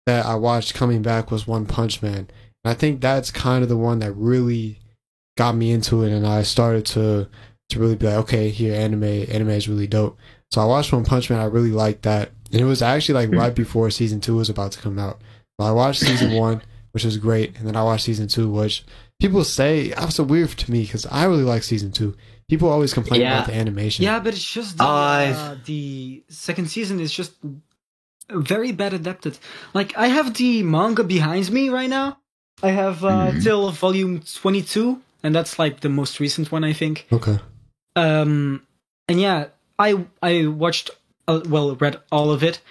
that 0.05 0.27
I 0.27 0.35
watched 0.35 0.75
coming 0.75 1.01
back 1.01 1.31
was 1.31 1.47
One 1.47 1.65
Punch 1.65 1.99
Man, 2.03 2.15
and 2.15 2.29
I 2.63 2.75
think 2.75 3.01
that's 3.01 3.31
kind 3.31 3.63
of 3.63 3.69
the 3.69 3.75
one 3.75 3.97
that 3.99 4.11
really 4.11 4.77
got 5.35 5.55
me 5.55 5.71
into 5.71 6.03
it, 6.03 6.11
and 6.11 6.27
I 6.27 6.43
started 6.43 6.85
to 6.87 7.27
to 7.69 7.79
really 7.79 7.95
be 7.95 8.05
like, 8.05 8.17
okay, 8.17 8.51
here, 8.51 8.75
anime, 8.75 9.03
anime 9.03 9.49
is 9.49 9.67
really 9.67 9.87
dope. 9.87 10.19
So 10.51 10.61
I 10.61 10.65
watched 10.65 10.93
One 10.93 11.05
Punch 11.05 11.31
Man. 11.31 11.39
I 11.39 11.45
really 11.45 11.71
liked 11.71 12.03
that, 12.03 12.29
and 12.51 12.61
it 12.61 12.65
was 12.65 12.83
actually 12.83 13.15
like 13.15 13.29
hmm. 13.29 13.39
right 13.39 13.55
before 13.55 13.89
season 13.89 14.21
two 14.21 14.35
was 14.35 14.49
about 14.51 14.71
to 14.73 14.79
come 14.79 14.99
out. 14.99 15.19
But 15.57 15.65
I 15.65 15.71
watched 15.71 16.01
season 16.01 16.33
one, 16.45 16.61
which 16.91 17.03
was 17.05 17.17
great, 17.17 17.57
and 17.57 17.67
then 17.67 17.75
I 17.75 17.83
watched 17.83 18.05
season 18.05 18.27
two, 18.27 18.49
which 18.49 18.83
people 19.19 19.43
say 19.43 19.89
that 19.89 20.05
was 20.05 20.15
so 20.15 20.23
weird 20.23 20.49
to 20.49 20.71
me 20.71 20.81
because 20.83 21.05
I 21.05 21.25
really 21.25 21.43
like 21.43 21.63
season 21.63 21.91
two. 21.91 22.15
People 22.49 22.69
always 22.69 22.93
complain 22.93 23.21
Yeah. 23.21 23.33
about 23.35 23.47
the 23.47 23.55
animation. 23.55 24.03
Yeah, 24.03 24.19
but 24.19 24.33
it's 24.33 24.43
just 24.53 24.77
the, 24.77 24.83
uh, 24.83 25.55
the 25.65 26.23
second 26.29 26.69
season 26.69 26.99
is 26.99 27.11
just 27.11 27.33
very 28.29 28.71
bad 28.71 28.93
adapted. 28.93 29.37
Like 29.73 29.97
I 29.97 30.07
have 30.07 30.33
the 30.35 30.63
manga 30.63 31.03
behind 31.03 31.51
me 31.51 31.69
right 31.69 31.89
now. 31.89 32.17
I 32.63 32.69
have 32.71 33.03
uh, 33.03 33.31
Mhm. 33.31 33.43
till 33.43 33.71
volume 33.71 34.21
twenty 34.41 34.61
two, 34.61 35.01
and 35.23 35.33
that's 35.35 35.57
like 35.59 35.79
the 35.81 35.89
most 35.89 36.19
recent 36.19 36.51
one, 36.51 36.63
I 36.63 36.73
think. 36.73 37.07
Okay. 37.11 37.39
Um, 37.95 38.61
and 39.07 39.19
yeah, 39.21 39.47
I 39.79 40.05
I 40.21 40.45
watched 40.47 40.91
uh, 41.27 41.41
well 41.47 41.75
read 41.75 41.97
all 42.11 42.31
of 42.31 42.43
it, 42.43 42.61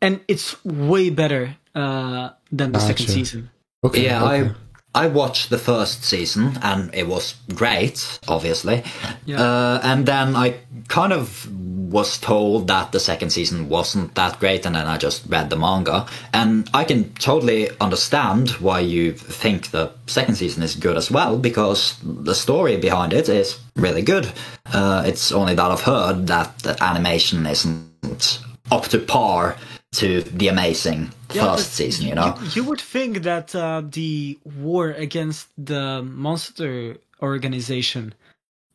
and 0.00 0.20
it's 0.28 0.62
way 0.64 1.10
better 1.10 1.56
uh, 1.74 2.30
than 2.50 2.72
the 2.72 2.78
second 2.78 3.06
season. 3.06 3.50
Okay. 3.84 4.04
Yeah, 4.04 4.24
okay. 4.24 4.50
I 4.50 4.54
I 4.94 5.08
watched 5.08 5.48
the 5.48 5.58
first 5.58 6.04
season 6.04 6.58
and 6.62 6.94
it 6.94 7.08
was 7.08 7.34
great, 7.54 8.20
obviously. 8.28 8.84
Yeah. 9.24 9.40
Uh, 9.40 9.80
and 9.82 10.04
then 10.04 10.36
I 10.36 10.56
kind 10.88 11.12
of 11.12 11.48
was 11.92 12.18
told 12.18 12.68
that 12.68 12.92
the 12.92 13.00
second 13.00 13.30
season 13.30 13.68
wasn't 13.68 14.14
that 14.14 14.40
great, 14.40 14.64
and 14.66 14.74
then 14.74 14.86
I 14.86 14.96
just 14.96 15.24
read 15.28 15.50
the 15.50 15.56
manga. 15.56 16.06
And 16.32 16.68
I 16.72 16.84
can 16.84 17.12
totally 17.14 17.68
understand 17.80 18.50
why 18.60 18.80
you 18.80 19.12
think 19.12 19.70
the 19.70 19.92
second 20.06 20.36
season 20.36 20.62
is 20.62 20.74
good 20.74 20.96
as 20.96 21.10
well, 21.10 21.38
because 21.38 21.98
the 22.02 22.34
story 22.34 22.76
behind 22.78 23.12
it 23.12 23.28
is 23.28 23.58
really 23.76 24.02
good. 24.02 24.30
Uh, 24.72 25.04
it's 25.06 25.32
only 25.32 25.54
that 25.54 25.70
I've 25.70 25.82
heard 25.82 26.26
that 26.28 26.58
the 26.60 26.82
animation 26.82 27.46
isn't 27.46 28.40
up 28.70 28.84
to 28.84 28.98
par 28.98 29.56
to 29.92 30.22
the 30.22 30.48
amazing 30.48 31.12
Yeah, 31.34 31.52
first 31.52 31.70
but 31.70 31.76
season, 31.76 32.06
you 32.06 32.14
know? 32.14 32.36
You, 32.40 32.48
you 32.54 32.64
would 32.64 32.80
think 32.80 33.22
that 33.22 33.54
uh, 33.54 33.82
the 33.84 34.38
war 34.44 34.90
against 34.90 35.48
the 35.58 36.02
monster 36.02 36.96
organization 37.20 38.14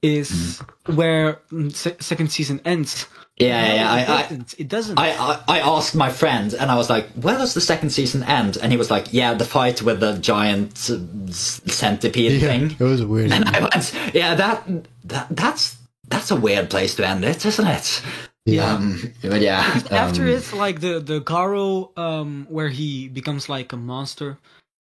is 0.01 0.62
where 0.86 1.39
mm, 1.51 1.74
se- 1.74 1.97
second 1.99 2.32
season 2.32 2.62
ends. 2.66 3.08
Yeah, 3.38 3.66
yeah, 3.66 3.76
yeah. 3.76 3.91
I, 3.91 3.99
it 3.99 4.08
doesn't. 4.08 4.60
It 4.60 4.68
doesn't. 4.68 4.99
I, 4.99 5.10
I, 5.12 5.43
I 5.47 5.60
asked 5.60 5.95
my 5.95 6.10
friend, 6.10 6.53
and 6.53 6.72
I 6.72 6.76
was 6.76 6.89
like, 6.89 7.08
"Where 7.14 7.38
does 7.38 7.53
the 7.53 7.62
second 7.62 7.91
season 7.91 8.24
end?" 8.24 8.58
And 8.62 8.72
he 8.72 8.78
was 8.78 8.89
like, 8.89 9.14
"Yeah, 9.14 9.36
the 9.36 9.45
fight 9.45 9.82
with 9.84 9.99
the 9.99 10.18
giant 10.18 10.89
uh, 10.89 11.32
centipede 11.32 12.41
yeah, 12.41 12.47
thing." 12.47 12.76
it 12.80 12.84
was 12.84 13.05
weird. 13.05 13.32
And 13.32 13.45
I 13.45 13.60
went, 13.60 13.93
"Yeah, 14.14 14.34
that, 14.36 14.68
that 15.05 15.28
that's 15.30 15.78
that's 16.08 16.32
a 16.32 16.36
weird 16.36 16.70
place 16.72 16.95
to 16.95 17.08
end 17.08 17.26
it, 17.26 17.45
isn't 17.45 17.68
it?" 17.68 18.01
Yeah. 18.48 18.76
Um, 18.76 19.14
but 19.22 19.41
yeah, 19.41 19.82
After 19.91 20.24
um, 20.24 20.30
it's 20.30 20.54
like 20.54 20.80
the 20.80 21.00
the 21.00 21.20
Garou, 21.20 21.89
um, 21.98 22.48
where 22.50 22.70
he 22.70 23.10
becomes 23.10 23.50
like 23.50 23.74
a 23.74 23.78
monster. 23.78 24.38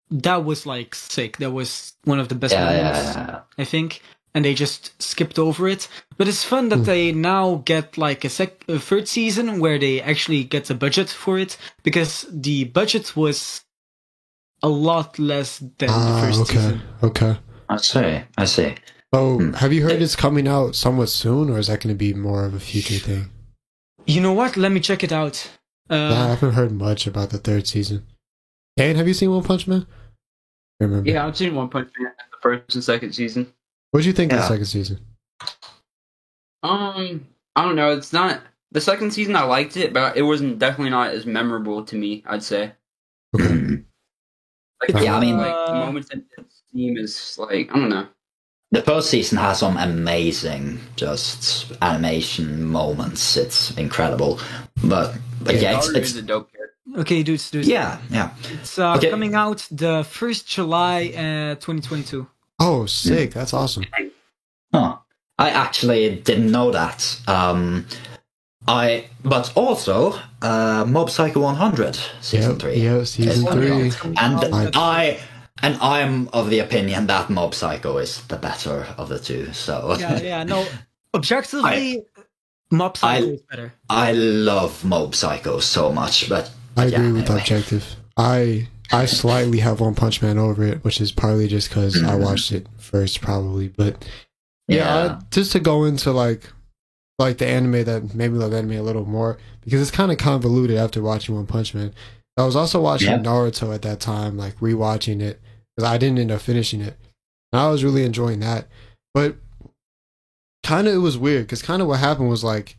That 0.09 0.43
was 0.43 0.65
like 0.65 0.95
sick. 0.95 1.37
That 1.37 1.51
was 1.51 1.93
one 2.03 2.19
of 2.19 2.27
the 2.29 2.35
best 2.35 2.53
yeah, 2.53 2.65
moments, 2.65 2.99
yeah, 3.15 3.27
yeah. 3.27 3.39
I 3.57 3.63
think. 3.65 4.01
And 4.35 4.43
they 4.43 4.55
just 4.55 4.99
skipped 5.01 5.37
over 5.37 5.67
it. 5.67 5.87
But 6.17 6.27
it's 6.27 6.43
fun 6.43 6.69
that 6.69 6.85
they 6.85 7.11
now 7.11 7.61
get 7.65 7.97
like 7.97 8.25
a, 8.25 8.29
sec- 8.29 8.65
a 8.67 8.79
third 8.79 9.07
season 9.07 9.59
where 9.59 9.77
they 9.77 10.01
actually 10.01 10.43
get 10.43 10.69
a 10.71 10.75
budget 10.75 11.09
for 11.09 11.37
it 11.37 11.57
because 11.83 12.25
the 12.31 12.63
budget 12.65 13.15
was 13.15 13.61
a 14.63 14.69
lot 14.69 15.19
less 15.19 15.59
than 15.59 15.87
the 15.87 15.87
Ah, 15.89 16.21
first 16.21 16.41
okay. 16.41 16.53
season. 16.53 16.81
Okay. 17.03 17.29
Okay. 17.29 17.39
I 17.69 17.77
see, 17.77 18.21
I 18.37 18.45
see. 18.45 18.75
So, 19.13 19.37
Hmm. 19.37 19.53
have 19.53 19.71
you 19.73 19.83
heard 19.83 20.01
it's 20.01 20.15
coming 20.15 20.47
out 20.47 20.73
somewhat 20.75 21.09
soon, 21.09 21.49
or 21.51 21.59
is 21.59 21.67
that 21.67 21.81
going 21.81 21.93
to 21.93 21.97
be 21.97 22.13
more 22.13 22.45
of 22.45 22.53
a 22.55 22.59
future 22.59 22.97
thing? 22.97 23.29
You 24.05 24.21
know 24.21 24.33
what? 24.33 24.57
Let 24.57 24.71
me 24.71 24.79
check 24.79 25.03
it 25.03 25.11
out. 25.11 25.49
Uh, 25.89 25.95
yeah, 25.95 26.23
I 26.25 26.27
haven't 26.29 26.53
heard 26.53 26.71
much 26.71 27.07
about 27.07 27.29
the 27.29 27.37
third 27.37 27.67
season. 27.67 28.05
Dane, 28.77 28.95
have 28.95 29.07
you 29.07 29.13
seen 29.13 29.31
One 29.31 29.43
Punch 29.43 29.67
Man? 29.67 29.85
I 30.81 30.85
remember. 30.85 31.09
Yeah, 31.09 31.25
I've 31.25 31.37
seen 31.37 31.53
One 31.55 31.69
Punch 31.69 31.89
Man 31.97 32.07
in 32.07 32.13
the 32.31 32.37
first 32.41 32.75
and 32.75 32.83
second 32.83 33.13
season. 33.13 33.51
What 33.91 33.99
did 33.99 34.07
you 34.07 34.13
think 34.13 34.31
of 34.33 34.39
the 34.39 34.47
second 34.47 34.65
season? 34.65 34.99
Um, 36.63 37.27
I 37.55 37.63
don't 37.63 37.75
know. 37.75 37.91
It's 37.91 38.13
not 38.13 38.41
the 38.71 38.81
second 38.81 39.11
season. 39.11 39.35
I 39.35 39.43
liked 39.43 39.77
it, 39.77 39.93
but 39.93 40.17
it 40.17 40.23
wasn't 40.23 40.59
definitely 40.59 40.89
not 40.91 41.11
as 41.11 41.25
memorable 41.25 41.83
to 41.85 41.95
me. 41.95 42.23
I'd 42.25 42.43
say. 42.43 42.71
Mm. 43.35 43.83
Like, 44.81 45.03
Yeah, 45.03 45.15
I 45.15 45.19
mean- 45.19 45.37
like 45.37 45.67
the 45.67 45.73
moments 45.75 46.09
that 46.09 46.23
seem 46.73 46.97
is 46.97 47.37
like 47.37 47.71
I 47.71 47.75
don't 47.79 47.89
know. 47.89 48.07
The 48.73 48.81
first 48.81 49.09
season 49.11 49.37
has 49.37 49.59
some 49.59 49.77
amazing 49.77 50.79
just 50.95 51.71
animation 51.83 52.63
moments. 52.65 53.37
It's 53.37 53.69
incredible, 53.77 54.39
but 54.83 55.13
but 55.41 55.55
yeah, 55.61 55.77
it's, 55.77 55.87
Garou 55.89 55.99
it's 56.01 56.15
a 56.15 56.21
dope 56.23 56.49
character. 56.51 57.01
okay, 57.01 57.21
dudes, 57.23 57.51
dudes. 57.51 57.67
yeah, 57.67 57.99
yeah. 58.09 58.31
It's 58.51 58.79
uh, 58.79 58.95
Okay. 58.95 59.11
coming 59.11 59.35
out 59.35 59.67
the 59.69 60.03
first 60.09 60.47
July, 60.47 61.13
uh, 61.15 61.55
2022. 61.61 62.25
Oh, 62.59 62.87
sick! 62.87 63.33
That's 63.33 63.53
awesome. 63.53 63.85
Huh. 64.73 64.97
I 65.37 65.49
actually 65.51 66.15
didn't 66.23 66.51
know 66.51 66.71
that. 66.71 67.19
Um, 67.27 67.85
I 68.67 69.05
but 69.23 69.51
also 69.55 70.17
uh, 70.41 70.83
Mob 70.87 71.09
Psycho 71.11 71.41
100 71.41 71.95
season 72.21 72.51
Yep, 72.51 72.59
three, 72.59 72.75
yeah, 72.81 73.03
season 73.03 73.45
three. 73.51 73.67
coming 73.69 73.85
It's 73.85 73.95
coming 73.97 74.17
and 74.19 74.53
out. 74.53 74.75
I 74.75 75.19
and 75.63 75.77
I'm 75.81 76.27
of 76.29 76.49
the 76.51 76.59
opinion 76.59 77.07
that 77.07 77.29
Mob 77.31 77.55
Psycho 77.55 77.97
is 77.97 78.21
the 78.27 78.37
better 78.37 78.85
of 78.97 79.09
the 79.09 79.17
two. 79.19 79.51
So 79.53 79.95
yeah, 79.99 80.19
yeah. 80.21 80.43
No, 80.43 80.63
objectively, 81.15 82.05
Mob 82.71 82.97
Psycho 82.97 83.25
I- 83.25 83.29
is 83.31 83.41
better. 83.49 83.73
I 83.89 84.11
love 84.13 84.83
Mob 84.85 85.15
Psycho 85.15 85.59
so 85.59 85.91
much, 85.91 86.29
but 86.29 86.51
I 86.77 86.85
yeah, 86.85 86.97
agree 86.99 87.11
with 87.13 87.25
anyway. 87.29 87.39
objective. 87.41 87.95
I 88.17 88.67
I 88.91 89.05
slightly 89.05 89.59
have 89.59 89.79
One 89.79 89.95
Punch 89.95 90.21
Man 90.21 90.37
over 90.37 90.63
it, 90.63 90.83
which 90.83 91.01
is 91.01 91.11
partly 91.11 91.47
just 91.47 91.69
because 91.69 92.03
I 92.03 92.13
Mhm. 92.15 92.21
watched 92.23 92.51
it 92.51 92.67
first, 92.77 93.21
probably. 93.21 93.69
But 93.69 94.05
yeah, 94.67 94.77
Yeah, 94.77 94.95
uh, 94.95 95.19
just 95.31 95.51
to 95.53 95.59
go 95.59 95.83
into 95.85 96.11
like 96.11 96.51
like 97.19 97.37
the 97.37 97.47
anime 97.47 97.83
that 97.85 98.13
made 98.15 98.31
me 98.31 98.39
love 98.39 98.53
anime 98.53 98.73
a 98.73 98.81
little 98.81 99.05
more 99.05 99.37
because 99.63 99.81
it's 99.81 99.91
kind 99.91 100.11
of 100.11 100.17
convoluted 100.17 100.77
after 100.77 101.01
watching 101.01 101.35
One 101.35 101.45
Punch 101.45 101.73
Man. 101.73 101.93
I 102.37 102.43
was 102.45 102.55
also 102.55 102.81
watching 102.81 103.09
Yep. 103.09 103.21
Naruto 103.23 103.73
at 103.73 103.83
that 103.83 103.99
time, 103.99 104.35
like 104.37 104.57
rewatching 104.59 105.21
it 105.21 105.39
because 105.75 105.89
I 105.89 105.97
didn't 105.97 106.19
end 106.19 106.31
up 106.31 106.41
finishing 106.41 106.81
it. 106.81 106.97
And 107.51 107.59
I 107.61 107.69
was 107.69 107.83
really 107.83 108.03
enjoying 108.03 108.39
that, 108.39 108.67
but 109.13 109.35
kind 110.63 110.87
of 110.87 110.93
it 110.93 110.99
was 110.99 111.17
weird 111.17 111.45
because 111.45 111.61
kind 111.61 111.81
of 111.81 111.87
what 111.87 111.99
happened 111.99 112.29
was 112.29 112.43
like 112.43 112.77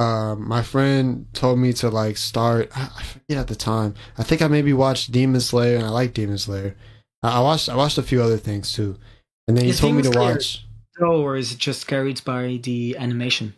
um, 0.00 0.46
my 0.48 0.62
friend 0.62 1.26
told 1.32 1.58
me 1.58 1.72
to 1.74 1.90
like 1.90 2.16
start. 2.16 2.70
I, 2.76 3.02
forget 3.02 3.38
at 3.38 3.46
the 3.48 3.56
time. 3.56 3.94
I 4.16 4.22
think 4.22 4.42
I 4.42 4.48
maybe 4.48 4.72
watched 4.72 5.10
Demon 5.10 5.40
Slayer, 5.40 5.76
and 5.76 5.84
I 5.84 5.88
like 5.88 6.14
Demon 6.14 6.38
Slayer. 6.38 6.76
I, 7.22 7.38
I 7.38 7.40
watched 7.40 7.68
I 7.68 7.74
watched 7.76 7.98
a 7.98 8.02
few 8.02 8.22
other 8.22 8.36
things 8.36 8.72
too, 8.72 8.96
and 9.48 9.56
then 9.56 9.64
he 9.64 9.70
Is 9.70 9.80
told 9.80 9.94
me 9.94 10.02
to 10.02 10.12
Slayer- 10.12 10.32
watch. 10.34 10.64
Oh, 11.00 11.22
or 11.22 11.36
is 11.36 11.52
it 11.52 11.58
just 11.58 11.86
carried 11.86 12.24
by 12.24 12.58
the 12.62 12.96
animation? 12.96 13.54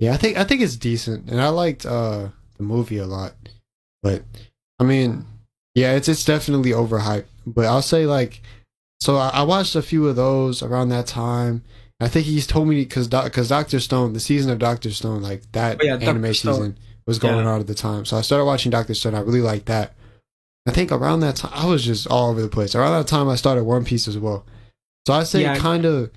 Yeah, 0.00 0.12
I 0.12 0.16
think 0.16 0.36
I 0.38 0.44
think 0.44 0.60
it's 0.60 0.76
decent, 0.76 1.28
and 1.28 1.40
I 1.40 1.48
liked 1.48 1.84
uh 1.86 2.28
the 2.56 2.62
movie 2.62 2.98
a 2.98 3.06
lot. 3.06 3.34
But 4.02 4.22
I 4.78 4.84
mean, 4.84 5.24
yeah, 5.74 5.92
it's 5.94 6.08
it's 6.08 6.24
definitely 6.24 6.70
overhyped. 6.70 7.26
But 7.54 7.66
I'll 7.66 7.82
say 7.82 8.06
like, 8.06 8.42
so 9.00 9.16
I, 9.16 9.28
I 9.30 9.42
watched 9.42 9.74
a 9.76 9.82
few 9.82 10.08
of 10.08 10.16
those 10.16 10.62
around 10.62 10.88
that 10.90 11.06
time. 11.06 11.62
I 12.00 12.08
think 12.08 12.26
he's 12.26 12.46
told 12.46 12.68
me 12.68 12.76
because 12.76 13.08
because 13.08 13.48
Doctor 13.48 13.80
Stone, 13.80 14.12
the 14.12 14.20
season 14.20 14.50
of 14.50 14.58
Doctor 14.58 14.90
Stone, 14.90 15.22
like 15.22 15.50
that 15.52 15.78
Oh, 15.80 15.84
yeah, 15.84 15.96
anime 15.96 16.32
season 16.34 16.78
was 17.06 17.18
going 17.18 17.44
Yeah. 17.44 17.50
on 17.52 17.60
at 17.60 17.66
the 17.66 17.74
time. 17.74 18.04
So 18.04 18.16
I 18.16 18.20
started 18.20 18.44
watching 18.44 18.70
Doctor 18.70 18.94
Stone. 18.94 19.14
I 19.14 19.20
really 19.20 19.40
liked 19.40 19.66
that. 19.66 19.94
I 20.66 20.70
think 20.70 20.92
around 20.92 21.20
that 21.20 21.36
time 21.36 21.52
I 21.54 21.66
was 21.66 21.84
just 21.84 22.06
all 22.06 22.30
over 22.30 22.40
the 22.42 22.48
place. 22.48 22.74
Around 22.74 22.92
that 23.00 23.08
time 23.08 23.28
I 23.28 23.34
started 23.36 23.64
One 23.64 23.84
Piece 23.84 24.06
as 24.06 24.18
well. 24.18 24.44
So 25.06 25.14
I 25.14 25.24
say 25.24 25.42
Yeah. 25.42 25.56
kind 25.58 25.84
of 25.86 26.10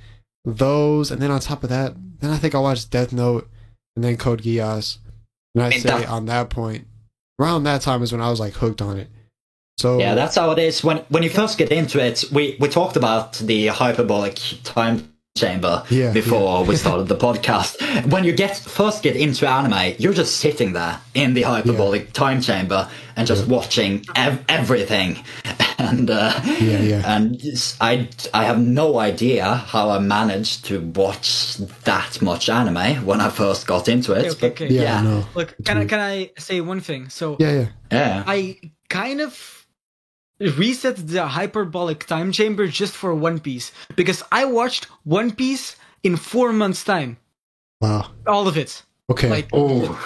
those, 0.45 1.11
and 1.11 1.21
then 1.21 1.31
on 1.31 1.39
top 1.39 1.63
of 1.63 1.69
that, 1.69 1.95
then 2.19 2.29
I 2.31 2.37
think 2.37 2.53
I 2.55 2.59
watched 2.59 2.89
Death 2.91 3.13
Note 3.13 3.49
and 3.95 4.03
then 4.03 4.17
Code 4.17 4.41
Geass. 4.43 4.97
And 5.55 5.63
I 5.63 5.69
say 5.77 6.05
on 6.05 6.25
that 6.27 6.49
point, 6.49 6.85
around 7.39 7.63
that 7.63 7.81
time 7.81 8.03
is 8.03 8.11
when 8.11 8.21
I 8.21 8.29
was 8.29 8.39
like 8.39 8.53
hooked 8.53 8.81
on 8.81 8.97
it. 8.97 9.09
So 9.77 9.99
Yeah, 9.99 10.15
that's 10.15 10.35
how 10.35 10.51
it 10.51 10.59
is. 10.59 10.83
When 10.83 10.97
when 11.09 11.23
you 11.23 11.29
first 11.29 11.57
get 11.57 11.71
into 11.71 11.99
it, 12.03 12.23
we 12.31 12.55
we 12.59 12.67
talked 12.69 12.95
about 12.97 13.33
the 13.33 13.67
hyperbolic 13.67 14.39
time 14.63 15.07
chamber 15.37 15.83
Yeah, 15.89 16.11
before 16.11 16.65
we 16.65 16.75
started 16.75 17.07
the 17.07 17.15
podcast. 17.15 17.77
When 18.11 18.23
you 18.25 18.33
get 18.33 18.57
first 18.57 19.01
get 19.01 19.15
into 19.15 19.47
anime, 19.47 19.95
you're 19.97 20.13
just 20.13 20.37
sitting 20.37 20.73
there 20.73 20.99
in 21.13 21.33
the 21.33 21.43
hyperbolic 21.43 22.11
time 22.13 22.41
chamber 22.41 22.89
and 23.15 23.25
just 23.27 23.47
watching 23.47 24.05
ev- 24.15 24.43
everything. 24.47 25.17
And 25.81 26.11
uh, 26.11 26.39
Yeah, 26.61 26.79
yeah. 26.83 27.15
and 27.15 27.41
s- 27.41 27.75
I 27.81 28.07
I 28.35 28.43
have 28.43 28.59
no 28.59 28.99
idea 28.99 29.45
how 29.73 29.89
I 29.89 29.97
managed 29.99 30.65
to 30.65 30.79
watch 30.79 31.57
that 31.85 32.21
much 32.21 32.49
anime 32.49 33.03
when 33.05 33.19
I 33.19 33.29
first 33.29 33.65
got 33.65 33.87
into 33.87 34.13
it. 34.13 34.25
Okay, 34.25 34.37
but 34.41 34.51
okay, 34.51 34.67
yeah, 34.69 34.81
yeah. 34.83 35.01
no, 35.01 35.25
Look, 35.33 35.55
It's 35.57 35.67
can 35.67 35.77
I 35.79 35.85
can 35.85 35.99
I 35.99 36.29
say 36.37 36.61
one 36.61 36.81
thing? 36.81 37.09
So 37.09 37.35
yeah, 37.39 37.51
yeah. 37.51 37.67
yeah. 37.91 38.23
I 38.27 38.57
kind 38.89 39.21
of 39.21 39.60
reset 40.57 40.95
the 41.07 41.25
hyperbolic 41.27 42.05
time 42.07 42.31
chamber 42.31 42.67
just 42.67 42.93
for 42.93 43.13
One 43.13 43.39
Piece 43.39 43.71
because 43.95 44.23
I 44.31 44.45
watched 44.45 44.85
One 45.03 45.31
Piece 45.31 45.75
in 46.03 46.15
four 46.17 46.51
months' 46.53 46.83
time, 46.83 47.17
Wow. 47.79 48.11
all 48.27 48.47
of 48.47 48.57
it. 48.57 48.83
Okay. 49.09 49.29
Like, 49.29 49.49
Oh, 49.53 49.97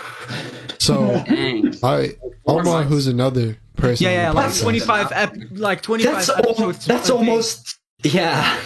so 0.80 1.24
Dang. 1.28 1.74
I 1.84 2.16
Omar, 2.48 2.84
who's 2.84 3.08
another 3.08 3.58
person. 3.78 4.06
yeah, 4.06 4.12
yeah, 4.14 4.32
like 4.32 4.54
twenty 4.56 4.80
five, 4.80 5.12
ep- 5.12 5.36
like 5.52 5.82
twenty 5.82 6.04
five 6.04 6.26
that's 6.26 6.30
al- 6.30 6.72
that's 6.74 7.10
almost 7.10 7.80
yeah. 8.04 8.60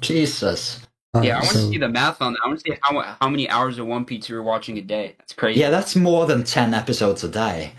Jesus. 0.00 0.80
Alright, 1.14 1.26
Yeah, 1.28 1.36
I 1.36 1.40
want 1.40 1.50
so- 1.52 1.60
to 1.60 1.68
see 1.70 1.78
the 1.78 1.88
math 1.88 2.22
on 2.22 2.32
that. 2.34 2.40
I 2.44 2.48
want 2.48 2.60
to 2.60 2.70
see 2.72 2.78
how 2.82 3.16
how 3.20 3.28
many 3.28 3.48
hours 3.50 3.78
of 3.78 3.86
One 3.86 4.04
Piece 4.04 4.28
you 4.28 4.36
were 4.36 4.42
watching 4.42 4.78
a 4.78 4.80
day. 4.82 5.14
That's 5.18 5.32
crazy. 5.32 5.60
Yeah, 5.60 5.70
that's 5.70 5.96
more 5.96 6.26
than 6.26 6.44
ten 6.44 6.72
episodes 6.74 7.24
a 7.24 7.28
day. 7.28 7.72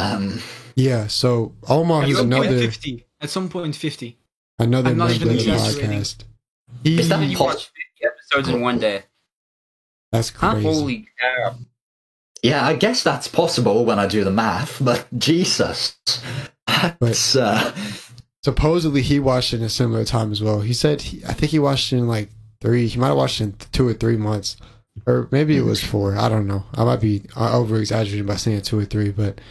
Um, 0.00 0.40
Yeah, 0.76 1.06
so 1.08 1.54
Omar, 1.68 2.02
At 2.02 2.08
who's 2.08 2.18
some 2.18 2.30
point 2.30 2.46
another 2.46 2.60
50. 2.60 3.06
At 3.20 3.30
some 3.30 3.48
point 3.48 3.76
50. 3.76 4.18
another 4.58 4.90
I'm 4.90 4.96
not 4.98 5.10
member 5.10 5.24
even 5.26 5.28
of 5.38 5.44
the 5.44 5.52
exaggerating. 5.52 5.90
podcast. 6.00 6.24
He, 6.84 7.00
Is 7.00 7.08
that 7.08 7.20
You 7.28 7.38
watch 7.38 7.66
50 7.66 7.72
episodes 8.04 8.48
in 8.48 8.60
one 8.60 8.78
day. 8.78 9.02
that's 10.12 10.30
Huh? 10.30 10.52
crazy. 10.52 10.66
Holy 10.68 11.08
cow. 11.20 11.54
yeah, 12.42 12.66
I 12.66 12.74
guess 12.74 13.02
that's 13.02 13.28
possible 13.28 13.84
when 13.84 13.98
I 13.98 14.06
do 14.06 14.24
the 14.24 14.30
math, 14.30 14.82
but 14.82 15.06
Jesus. 15.18 15.98
That's, 17.00 17.36
uh, 17.36 17.74
Supposedly, 18.42 19.02
he 19.02 19.20
watched 19.20 19.52
it 19.52 19.58
in 19.58 19.64
a 19.64 19.68
similar 19.68 20.02
time 20.04 20.32
as 20.32 20.40
well. 20.42 20.60
He 20.62 20.72
said, 20.72 21.02
he, 21.02 21.22
I 21.26 21.34
think 21.34 21.52
he 21.52 21.58
watched 21.58 21.92
it 21.92 21.98
in 21.98 22.08
like 22.08 22.30
three. 22.62 22.86
He 22.86 22.98
might 22.98 23.08
have 23.08 23.16
watched 23.18 23.40
it 23.42 23.44
in 23.44 23.54
two 23.72 23.86
or 23.86 23.92
three 23.92 24.16
months, 24.16 24.56
or 25.06 25.28
maybe 25.30 25.58
it 25.58 25.64
was 25.66 25.84
four. 25.84 26.16
I 26.16 26.30
don't 26.30 26.46
know. 26.46 26.64
I 26.72 26.84
might 26.84 27.02
be 27.02 27.24
over 27.36 27.76
exaggerating 27.78 28.24
by 28.24 28.36
saying 28.36 28.62
two 28.62 28.78
or 28.78 28.86
three, 28.86 29.10
but 29.10 29.42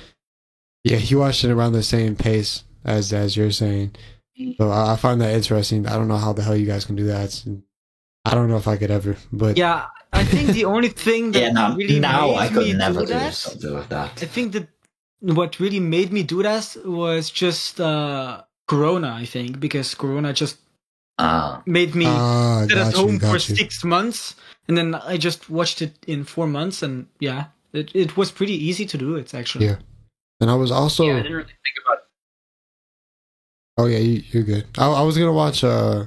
yeah, 0.83 0.97
he 0.97 1.15
watched 1.15 1.43
it 1.43 1.51
around 1.51 1.73
the 1.73 1.83
same 1.83 2.15
pace 2.15 2.63
as 2.85 3.11
as 3.13 3.35
you're 3.37 3.51
saying. 3.51 3.95
So 4.57 4.69
I, 4.71 4.93
I 4.93 4.95
find 4.95 5.19
that 5.21 5.33
interesting. 5.33 5.85
I 5.87 5.95
don't 5.95 6.07
know 6.07 6.17
how 6.17 6.33
the 6.33 6.43
hell 6.43 6.55
you 6.55 6.65
guys 6.65 6.85
can 6.85 6.95
do 6.95 7.05
that. 7.07 7.25
It's, 7.25 7.45
I 8.25 8.35
don't 8.35 8.49
know 8.49 8.57
if 8.57 8.67
I 8.67 8.77
could 8.77 8.91
ever, 8.91 9.17
but 9.31 9.57
Yeah, 9.57 9.87
I 10.13 10.23
think 10.23 10.51
the 10.51 10.65
only 10.65 10.89
thing 10.89 11.31
that 11.33 11.39
yeah, 11.41 11.51
now, 11.51 11.75
really 11.75 11.99
now 11.99 12.27
made 12.27 12.37
I 12.37 12.49
me 12.49 12.53
could 12.55 12.77
never 12.77 12.99
do 13.01 13.05
do 13.07 13.13
that, 13.13 13.33
something 13.33 13.73
like 13.73 13.89
that. 13.89 14.11
I 14.23 14.25
think 14.25 14.53
that 14.53 14.67
what 15.21 15.59
really 15.59 15.79
made 15.81 16.11
me 16.13 16.23
do 16.23 16.41
that 16.43 16.75
was 16.85 17.29
just 17.29 17.79
uh, 17.81 18.43
Corona. 18.67 19.13
I 19.13 19.25
think 19.25 19.59
because 19.59 19.93
Corona 19.95 20.33
just 20.33 20.57
Uh, 21.19 21.59
made 21.65 21.95
me 21.95 22.05
ah, 22.07 22.63
sit 22.67 22.77
at 22.77 22.93
you, 22.95 22.99
home 22.99 23.19
for 23.19 23.35
you. 23.35 23.39
six 23.39 23.83
months, 23.83 24.35
and 24.67 24.77
then 24.77 24.95
I 24.95 25.17
just 25.17 25.49
watched 25.49 25.81
it 25.81 25.93
in 26.07 26.23
four 26.23 26.47
months, 26.47 26.81
and 26.81 27.07
yeah, 27.19 27.45
it 27.73 27.91
it 27.93 28.15
was 28.15 28.31
pretty 28.31 28.53
easy 28.69 28.85
to 28.87 28.97
do 28.97 29.15
it 29.19 29.33
actually. 29.33 29.65
Yeah. 29.67 29.77
And 30.39 30.49
I 30.49 30.55
was 30.55 30.71
also 30.71 31.05
yeah, 31.05 31.13
I 31.13 31.17
didn't 31.17 31.33
really 31.33 31.45
think 31.47 31.85
about 31.85 31.99
Oh 33.79 33.85
yeah, 33.85 33.99
you, 33.99 34.23
you're 34.31 34.43
good. 34.43 34.65
I, 34.77 34.87
I 34.91 35.01
was 35.03 35.17
gonna 35.17 35.31
watch 35.31 35.63
uh, 35.63 36.05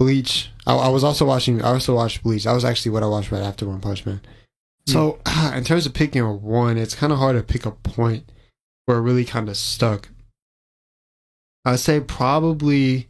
Bleach. 0.00 0.50
I, 0.66 0.74
I 0.74 0.88
was 0.88 1.04
also 1.04 1.24
watching. 1.24 1.62
I 1.62 1.68
also 1.68 1.94
watched 1.94 2.24
Bleach. 2.24 2.44
That 2.44 2.54
was 2.54 2.64
actually 2.64 2.90
what 2.90 3.04
I 3.04 3.06
watched 3.06 3.30
right 3.30 3.42
after 3.42 3.66
One 3.66 3.80
Punch 3.80 4.04
Man. 4.04 4.20
So 4.88 5.20
in 5.54 5.64
terms 5.64 5.86
of 5.86 5.94
picking 5.94 6.22
a 6.22 6.32
one, 6.32 6.78
it's 6.78 6.94
kind 6.94 7.12
of 7.12 7.18
hard 7.18 7.36
to 7.36 7.42
pick 7.42 7.66
a 7.66 7.70
point 7.70 8.32
where 8.86 8.96
it 8.96 9.02
really 9.02 9.24
kind 9.24 9.48
of 9.48 9.56
stuck. 9.56 10.08
I'd 11.64 11.78
say 11.78 12.00
probably, 12.00 13.08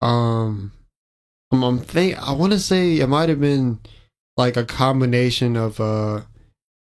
um, 0.00 0.72
I'm, 1.52 1.62
I'm 1.62 1.78
think 1.78 2.18
I 2.18 2.32
want 2.32 2.54
to 2.54 2.58
say 2.58 2.98
it 2.98 3.08
might 3.08 3.28
have 3.28 3.40
been 3.40 3.78
like 4.36 4.56
a 4.56 4.64
combination 4.64 5.54
of 5.56 5.78
uh, 5.80 6.22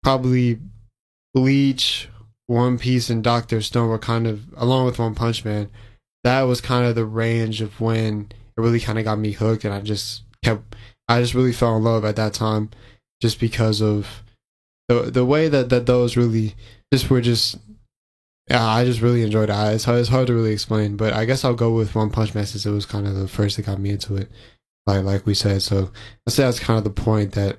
probably 0.03 0.59
Bleach, 1.33 2.07
One 2.47 2.79
Piece, 2.79 3.09
and 3.09 3.23
Doctor 3.23 3.61
Stone 3.61 3.89
were 3.89 3.99
kind 3.99 4.25
of 4.25 4.45
along 4.55 4.85
with 4.85 4.99
One 4.99 5.15
Punch 5.15 5.45
Man 5.45 5.69
that 6.27 6.41
was 6.41 6.59
kind 6.59 6.85
of 6.85 6.95
the 6.95 7.05
range 7.05 7.61
of 7.61 7.79
when 7.79 8.29
it 8.31 8.61
really 8.61 8.81
kind 8.81 8.99
of 8.99 9.05
got 9.05 9.17
me 9.17 9.31
hooked 9.31 9.63
and 9.63 9.73
i 9.73 9.79
just 9.79 10.23
kept 10.43 10.75
i 11.07 11.21
just 11.21 11.33
really 11.33 11.53
fell 11.53 11.77
in 11.77 11.83
love 11.83 12.03
at 12.03 12.17
that 12.17 12.33
time 12.33 12.69
just 13.21 13.39
because 13.39 13.81
of 13.81 14.23
the 14.89 15.03
the 15.03 15.25
way 15.25 15.47
that 15.47 15.69
that 15.69 15.85
those 15.85 16.17
really 16.17 16.53
just 16.91 17.09
were 17.09 17.21
just 17.21 17.57
yeah 18.49 18.65
i 18.65 18.83
just 18.83 19.01
really 19.01 19.23
enjoyed 19.23 19.49
it. 19.49 19.53
It's 19.53 19.85
hard, 19.85 19.99
it's 19.99 20.09
hard 20.09 20.27
to 20.27 20.33
really 20.33 20.51
explain 20.51 20.97
but 20.97 21.13
i 21.13 21.23
guess 21.23 21.45
i'll 21.45 21.53
go 21.53 21.71
with 21.71 21.95
one 21.95 22.09
punch 22.09 22.35
man 22.35 22.45
since 22.45 22.65
it 22.65 22.71
was 22.71 22.85
kind 22.85 23.07
of 23.07 23.15
the 23.15 23.29
first 23.29 23.55
that 23.55 23.65
got 23.65 23.79
me 23.79 23.91
into 23.91 24.17
it 24.17 24.29
like 24.85 25.03
like 25.03 25.25
we 25.25 25.33
said. 25.33 25.61
So 25.61 25.91
i 26.27 26.29
say 26.29 26.43
that's 26.43 26.59
kind 26.59 26.77
of 26.77 26.83
the 26.83 26.89
point 26.89 27.33
that 27.33 27.57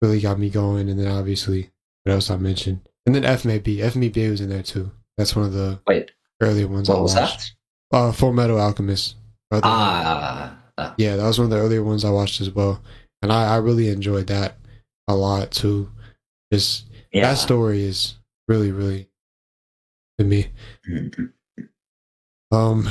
really 0.00 0.20
got 0.20 0.38
me 0.38 0.48
going 0.48 0.88
and 0.88 0.98
then 0.98 1.08
obviously 1.08 1.70
what 2.02 2.14
else 2.14 2.30
i 2.30 2.36
mentioned 2.38 2.80
and 3.06 3.14
then 3.14 3.22
FMA 3.22 3.62
be 3.62 3.78
FMA 3.78 4.30
was 4.30 4.40
in 4.40 4.48
there 4.48 4.62
too 4.62 4.90
that's 5.16 5.36
one 5.36 5.44
of 5.44 5.52
the 5.52 5.80
wait, 5.86 6.10
earlier 6.40 6.68
ones 6.68 6.88
i 6.88 6.94
what 6.94 7.02
was 7.02 7.14
watched 7.14 7.38
that? 7.38 7.52
uh, 7.94 8.12
Fullmetal 8.12 8.60
Alchemist. 8.60 9.16
Ah, 9.52 10.56
uh, 10.76 10.94
yeah, 10.98 11.16
that 11.16 11.24
was 11.24 11.38
one 11.38 11.44
of 11.44 11.50
the 11.50 11.58
earlier 11.58 11.82
ones 11.82 12.04
I 12.04 12.10
watched 12.10 12.40
as 12.40 12.50
well, 12.50 12.82
and 13.22 13.32
I, 13.32 13.54
I 13.54 13.56
really 13.56 13.88
enjoyed 13.88 14.26
that 14.26 14.56
a 15.06 15.14
lot 15.14 15.52
too. 15.52 15.90
Just 16.52 16.86
yeah. 17.12 17.22
that 17.22 17.38
story 17.38 17.84
is 17.84 18.16
really, 18.48 18.72
really 18.72 19.08
to 20.18 20.24
me. 20.24 20.48
Um, 22.50 22.88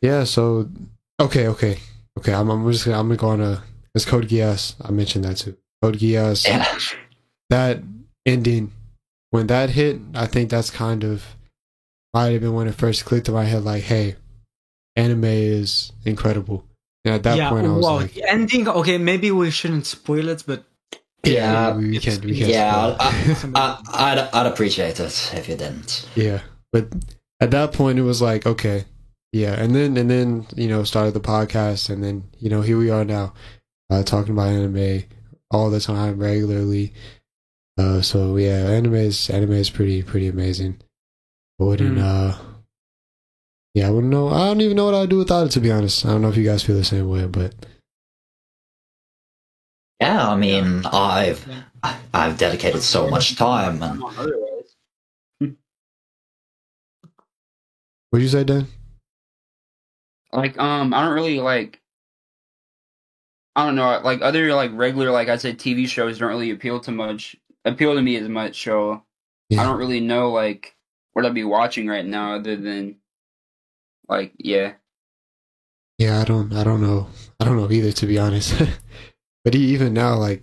yeah. 0.00 0.24
So 0.24 0.70
okay, 1.20 1.48
okay, 1.48 1.78
okay. 2.18 2.32
I'm, 2.32 2.48
I'm 2.48 2.70
just 2.72 2.86
gonna, 2.86 2.98
I'm 2.98 3.08
gonna 3.08 3.18
go 3.18 3.28
on 3.28 3.40
a. 3.40 3.62
It's 3.94 4.06
Code 4.06 4.28
Geass. 4.28 4.74
I 4.82 4.90
mentioned 4.90 5.24
that 5.24 5.36
too. 5.36 5.56
Code 5.82 5.98
Geass. 5.98 6.46
Yeah. 6.46 6.78
That 7.50 7.82
ending 8.24 8.72
when 9.34 9.48
that 9.48 9.70
hit, 9.70 9.98
I 10.14 10.26
think 10.26 10.48
that's 10.48 10.70
kind 10.70 11.02
of 11.02 11.34
might 12.14 12.30
have 12.30 12.40
been 12.42 12.54
when 12.54 12.68
it 12.68 12.76
first 12.76 13.04
clicked 13.04 13.26
in 13.26 13.34
my 13.34 13.42
head. 13.42 13.64
Like, 13.64 13.82
hey, 13.82 14.14
anime 14.94 15.24
is 15.24 15.90
incredible. 16.04 16.64
And 17.04 17.16
at 17.16 17.24
that 17.24 17.36
yeah, 17.36 17.50
point, 17.50 17.66
I 17.66 17.70
was 17.70 17.84
wow. 17.84 17.96
like, 17.96 18.14
the 18.14 18.30
ending. 18.30 18.68
Okay, 18.68 18.96
maybe 18.96 19.32
we 19.32 19.50
shouldn't 19.50 19.86
spoil 19.86 20.28
it, 20.28 20.44
but 20.46 20.62
Yeah, 21.24 21.74
we, 21.74 21.90
we 21.90 21.98
can't, 21.98 22.24
we 22.24 22.38
can't. 22.38 22.48
yeah, 22.48 22.94
spoil 23.34 23.50
it. 23.50 23.56
I, 23.56 23.78
I'd, 23.92 24.18
I'd 24.18 24.46
appreciate 24.46 25.00
it 25.00 25.32
if 25.34 25.48
you 25.48 25.56
didn't. 25.56 26.08
Yeah, 26.14 26.42
but 26.72 26.86
at 27.40 27.50
that 27.50 27.72
point, 27.72 27.98
it 27.98 28.02
was 28.02 28.22
like, 28.22 28.46
okay, 28.46 28.84
yeah, 29.32 29.60
and 29.60 29.74
then 29.74 29.96
and 29.96 30.08
then 30.08 30.46
you 30.54 30.68
know 30.68 30.84
started 30.84 31.12
the 31.12 31.18
podcast, 31.18 31.90
and 31.90 32.04
then 32.04 32.22
you 32.38 32.50
know 32.50 32.62
here 32.62 32.78
we 32.78 32.90
are 32.90 33.04
now, 33.04 33.34
uh, 33.90 34.04
talking 34.04 34.34
about 34.34 34.50
anime 34.50 35.02
all 35.50 35.70
the 35.70 35.80
time, 35.80 36.20
regularly. 36.20 36.92
Uh, 37.76 38.00
so 38.00 38.36
yeah, 38.36 38.66
anime 38.70 38.94
is 38.94 39.28
anime 39.30 39.52
is 39.52 39.70
pretty 39.70 40.02
pretty 40.02 40.28
amazing. 40.28 40.80
I 41.60 41.64
wouldn't, 41.64 41.98
Mm. 41.98 42.02
uh, 42.02 42.38
yeah, 43.74 43.88
I 43.88 43.90
wouldn't 43.90 44.12
know. 44.12 44.28
I 44.28 44.46
don't 44.46 44.60
even 44.60 44.76
know 44.76 44.84
what 44.86 44.94
I'd 44.94 45.08
do 45.10 45.18
without 45.18 45.46
it. 45.46 45.50
To 45.52 45.60
be 45.60 45.70
honest, 45.72 46.04
I 46.04 46.10
don't 46.10 46.22
know 46.22 46.28
if 46.28 46.36
you 46.36 46.44
guys 46.44 46.62
feel 46.62 46.76
the 46.76 46.84
same 46.84 47.08
way, 47.08 47.26
but 47.26 47.54
Yeah, 50.00 50.28
I 50.28 50.36
mean, 50.36 50.82
I've 50.86 51.48
I've 52.12 52.36
dedicated 52.38 52.82
so 52.82 53.08
much 53.08 53.36
time, 53.36 53.82
and 53.82 54.00
what'd 58.10 58.22
you 58.22 58.28
say, 58.28 58.44
Dan? 58.44 58.68
Like, 60.32 60.58
um, 60.58 60.92
I 60.94 61.04
don't 61.04 61.14
really 61.14 61.40
like. 61.40 61.80
I 63.56 63.64
don't 63.66 63.76
know, 63.76 64.00
like 64.02 64.20
other 64.20 64.52
like 64.54 64.72
regular, 64.74 65.12
like 65.12 65.28
I 65.28 65.36
said, 65.36 65.58
TV 65.58 65.86
shows 65.86 66.18
don't 66.18 66.28
really 66.28 66.50
appeal 66.50 66.80
to 66.80 66.90
much, 66.90 67.36
appeal 67.64 67.94
to 67.94 68.02
me 68.02 68.16
as 68.16 68.28
much. 68.28 68.62
So 68.62 69.02
Yeah. 69.48 69.62
I 69.62 69.64
don't 69.64 69.78
really 69.78 70.00
know 70.00 70.30
like 70.30 70.74
what 71.12 71.24
I'd 71.26 71.34
be 71.34 71.44
watching 71.44 71.86
right 71.86 72.04
now, 72.04 72.34
other 72.34 72.56
than 72.56 72.96
like, 74.08 74.32
yeah, 74.38 74.74
Yeah, 75.98 76.20
I 76.20 76.24
don't, 76.24 76.52
I 76.52 76.64
don't 76.64 76.82
know, 76.82 77.08
I 77.40 77.44
don't 77.44 77.56
know 77.56 77.70
either, 77.70 77.92
to 77.92 78.06
be 78.06 78.18
honest. 78.18 78.60
but 79.44 79.54
even 79.54 79.94
now, 79.94 80.16
like, 80.16 80.42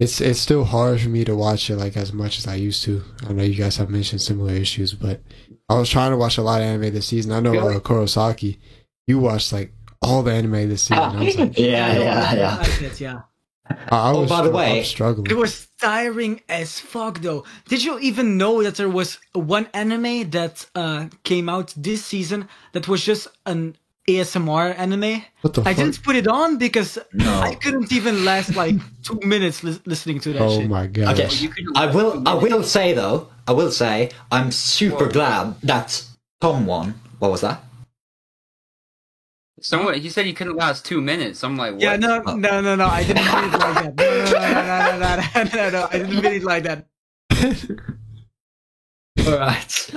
it's 0.00 0.20
it's 0.20 0.38
still 0.38 0.64
hard 0.64 1.00
for 1.00 1.08
me 1.08 1.24
to 1.24 1.34
watch 1.34 1.68
it 1.70 1.76
like 1.76 1.96
as 1.96 2.12
much 2.12 2.38
as 2.38 2.46
I 2.46 2.54
used 2.54 2.84
to. 2.84 3.02
I 3.28 3.32
know 3.32 3.42
you 3.42 3.56
guys 3.56 3.76
have 3.78 3.90
mentioned 3.90 4.22
similar 4.22 4.52
issues, 4.52 4.94
but 4.94 5.20
I 5.68 5.74
was 5.74 5.90
trying 5.90 6.12
to 6.12 6.16
watch 6.16 6.38
a 6.38 6.42
lot 6.42 6.60
of 6.60 6.68
anime 6.68 6.94
this 6.94 7.08
season. 7.08 7.32
I 7.32 7.40
know 7.40 7.50
Really? 7.50 7.74
uh, 7.76 7.80
Korosaki, 7.80 8.58
you 9.08 9.18
watched 9.18 9.52
like 9.52 9.72
all 10.00 10.22
the 10.22 10.32
anime 10.32 10.68
this 10.68 10.82
season. 10.84 11.02
I 11.02 11.24
was 11.24 11.36
like, 11.38 11.58
yeah, 11.58 11.86
I 11.86 11.98
yeah, 11.98 12.34
yeah. 12.34 12.90
yeah. 12.98 13.20
I, 13.70 13.74
I 13.90 14.12
Oh, 14.12 14.26
by 14.26 14.42
the 14.42 14.48
str- 14.48 14.54
way- 14.56 14.78
I'm 14.78 14.84
struggling. 14.84 15.30
It 15.30 15.36
was 15.36 15.68
tiring 15.80 16.40
as 16.48 16.80
fuck, 16.80 17.20
though. 17.20 17.44
Did 17.68 17.84
you 17.84 17.98
even 18.00 18.36
know 18.36 18.62
that 18.62 18.76
there 18.76 18.88
was 18.88 19.18
one 19.34 19.68
anime 19.74 20.30
that 20.30 20.66
uh, 20.74 21.06
came 21.24 21.48
out 21.48 21.74
this 21.76 22.04
season 22.04 22.48
that 22.72 22.88
was 22.88 23.04
just 23.04 23.28
an 23.46 23.76
ASMR 24.08 24.74
anime? 24.78 25.22
what 25.42 25.52
the 25.54 25.60
I 25.62 25.74
fuck? 25.74 25.76
didn't 25.76 26.02
put 26.02 26.16
it 26.16 26.26
on 26.26 26.56
because 26.56 26.98
No. 27.12 27.40
I 27.40 27.54
couldn't 27.54 27.92
even 27.92 28.24
last 28.24 28.56
like 28.56 28.76
two 29.02 29.20
minutes 29.22 29.62
lis- 29.62 29.80
listening 29.84 30.20
to 30.20 30.32
that 30.32 30.42
Oh 30.42 30.60
shit. 30.60 30.68
my 30.70 30.86
god! 30.86 31.20
Okay. 31.20 31.48
I 31.76 31.86
will. 31.94 32.26
I 32.26 32.34
will 32.34 32.62
say 32.62 32.94
though. 32.94 33.28
I 33.46 33.52
will 33.52 33.70
say 33.70 34.10
I'm 34.32 34.50
super 34.50 35.04
Whoa. 35.06 35.12
glad 35.12 35.60
that 35.62 36.02
someone. 36.42 36.94
What 37.18 37.30
was 37.32 37.40
that? 37.42 37.62
Someone 39.60 39.94
he 39.94 40.08
said 40.10 40.26
he 40.26 40.32
couldn't 40.32 40.56
last 40.56 40.84
two 40.84 41.00
minutes. 41.00 41.42
I'm 41.42 41.56
like, 41.56 41.72
what? 41.72 41.82
yeah, 41.82 41.96
no, 41.96 42.20
no, 42.20 42.60
no, 42.60 42.74
no, 42.76 42.86
I 42.86 43.04
didn't 43.04 43.24
mean 43.24 43.44
it 43.44 43.58
like 43.58 43.96
that. 43.96 43.96
No, 43.96 44.42
no, 44.54 44.82
no, 44.82 44.98
no, 44.98 45.16
no, 45.16 45.42
no, 45.44 45.50
no, 45.56 45.70
no, 45.70 45.88
I 45.90 45.98
didn't 45.98 46.22
mean 46.22 46.24
it 46.24 46.44
like 46.44 46.62
that. 46.64 46.86
All 49.26 49.38
right. 49.38 49.90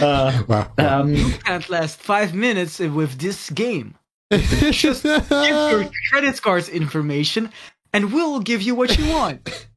Uh, 0.00 0.42
wow. 0.48 0.70
Um, 0.78 1.14
you 1.14 1.30
can't 1.44 1.68
last 1.70 1.98
five 1.98 2.34
minutes 2.34 2.78
with 2.78 3.18
this 3.18 3.48
game. 3.50 3.96
Just 4.30 5.02
give 5.02 5.30
your 5.30 5.90
credit 6.10 6.42
card's 6.42 6.68
information, 6.68 7.50
and 7.92 8.12
we'll 8.12 8.40
give 8.40 8.62
you 8.62 8.74
what 8.74 8.98
you 8.98 9.10
want. 9.12 9.68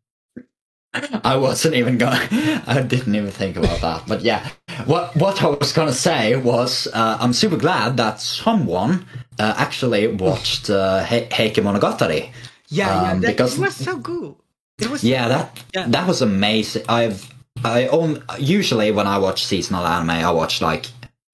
I 1.23 1.35
wasn't 1.37 1.75
even 1.75 1.97
going. 1.97 2.27
I 2.67 2.81
didn't 2.81 3.15
even 3.15 3.31
think 3.31 3.57
about 3.57 3.81
that. 3.81 4.03
But 4.07 4.21
yeah, 4.21 4.49
what 4.85 5.15
what 5.15 5.41
I 5.43 5.47
was 5.47 5.73
gonna 5.73 5.93
say 5.93 6.35
was 6.35 6.87
uh, 6.93 7.17
I'm 7.19 7.33
super 7.33 7.57
glad 7.57 7.97
that 7.97 8.21
someone 8.21 9.05
uh, 9.39 9.53
actually 9.57 10.07
watched 10.07 10.69
uh, 10.69 11.03
he- 11.05 11.27
Heike 11.31 11.61
Monogatari. 11.61 12.31
Yeah, 12.69 12.87
yeah, 13.01 13.11
Um, 13.11 13.21
that 13.21 13.27
because- 13.31 13.57
it 13.57 13.61
was 13.61 13.75
so 13.75 13.99
cool. 13.99 14.37
It 14.79 14.89
was 14.89 15.03
Yeah, 15.03 15.27
that 15.29 15.63
Yeah. 15.73 15.87
that 15.89 16.07
was 16.07 16.21
amazing. 16.21 16.83
I've 16.89 17.33
I 17.63 17.87
own 17.87 18.21
usually 18.37 18.91
when 18.91 19.07
I 19.07 19.17
watch 19.17 19.45
seasonal 19.45 19.85
anime, 19.85 20.09
I 20.09 20.31
watch 20.31 20.61
like 20.61 20.87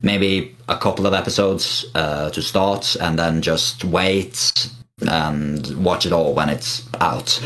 maybe 0.04 0.56
a 0.68 0.78
couple 0.78 1.06
of 1.08 1.14
episodes 1.14 1.86
uh, 1.96 2.30
to 2.32 2.42
start, 2.42 2.96
and 3.00 3.18
then 3.18 3.42
just 3.42 3.84
wait 3.84 4.68
and 5.08 5.66
watch 5.84 6.06
it 6.06 6.14
all 6.14 6.34
when 6.36 6.50
it's 6.50 6.84
out. 7.00 7.40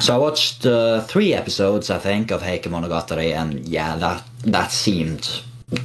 So 0.00 0.14
I 0.14 0.18
watched 0.18 0.66
uh, 0.66 1.02
three 1.02 1.34
episodes, 1.34 1.90
I 1.90 1.98
think, 1.98 2.30
of 2.30 2.42
Heike 2.42 2.64
Monogatari, 2.64 3.32
and 3.34 3.66
yeah, 3.68 3.96
that 3.96 4.24
that 4.44 4.70
seemed 4.72 5.42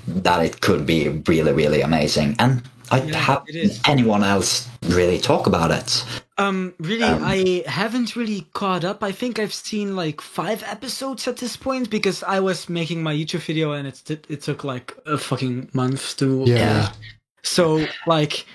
that 0.07 0.43
it 0.45 0.61
could 0.61 0.85
be 0.85 1.09
really, 1.27 1.51
really 1.53 1.81
amazing. 1.81 2.35
And 2.39 2.63
I 2.91 3.01
Yeah, 3.01 3.15
have 3.15 3.43
it 3.47 3.55
is. 3.55 3.79
anyone 3.85 4.23
else 4.23 4.67
really 4.83 5.19
talk 5.19 5.47
about 5.47 5.71
it? 5.71 6.05
Um, 6.37 6.73
really, 6.79 7.03
Um, 7.03 7.23
I 7.23 7.63
haven't 7.67 8.15
really 8.15 8.47
caught 8.53 8.83
up. 8.83 9.03
I 9.03 9.11
think 9.11 9.37
I've 9.39 9.53
seen 9.53 9.95
like 9.95 10.19
five 10.21 10.63
episodes 10.63 11.27
at 11.27 11.37
this 11.37 11.55
point 11.57 11.89
because 11.89 12.23
I 12.23 12.39
was 12.39 12.69
making 12.69 13.03
my 13.03 13.13
YouTube 13.13 13.45
video 13.45 13.73
and 13.73 13.87
it 13.87 14.09
it 14.29 14.41
took 14.41 14.63
like 14.63 14.95
a 15.05 15.17
fucking 15.17 15.69
month 15.73 16.17
to. 16.17 16.45
Yeah. 16.45 16.57
Yeah. 16.57 16.93
So 17.43 17.85
like, 18.05 18.45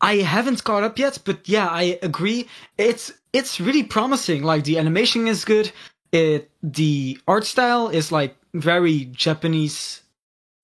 I 0.00 0.16
haven't 0.16 0.64
caught 0.64 0.84
up 0.84 0.98
yet, 0.98 1.18
but 1.24 1.48
yeah, 1.48 1.68
I 1.68 1.98
agree. 2.02 2.48
It's 2.78 3.12
it's 3.32 3.60
really 3.60 3.84
promising. 3.84 4.44
Like 4.44 4.64
the 4.64 4.78
animation 4.78 5.26
is 5.28 5.44
good. 5.44 5.72
It 6.12 6.50
the 6.62 7.18
art 7.28 7.44
style 7.46 7.88
is 7.88 8.12
like 8.12 8.36
very 8.54 9.06
Japanese. 9.06 10.02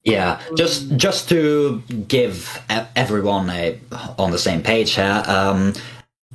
Yeah, 0.05 0.41
just 0.57 0.97
just 0.97 1.29
to 1.31 1.83
give 2.09 2.63
e- 2.71 2.81
everyone 2.97 3.51
a, 3.51 3.81
on 4.19 4.33
the 4.33 4.39
same 4.39 4.63
page 4.63 4.93
here. 4.95 5.23
Um, 5.27 5.75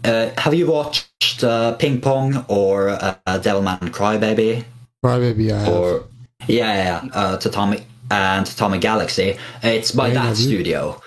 uh, 0.06 0.32
have 0.38 0.54
you 0.56 0.68
watched 0.72 1.44
uh, 1.44 1.74
Ping 1.76 2.02
Pong 2.02 2.46
or 2.50 2.90
uh, 2.90 3.16
Devilman 3.28 3.80
Crybaby 3.92 4.66
Crybaby, 5.04 5.52
I 5.54 5.60
have. 5.66 5.74
or 5.74 6.06
yeah, 6.48 6.74
yeah, 6.76 7.04
yeah, 7.06 7.10
uh, 7.14 7.38
Tatami 7.38 7.86
and 8.12 8.46
Tatami 8.46 8.80
Galaxy? 8.80 9.38
It's 9.64 9.92
by 9.92 10.10
Yeah, 10.10 10.16
that 10.16 10.38
studio. 10.38 11.02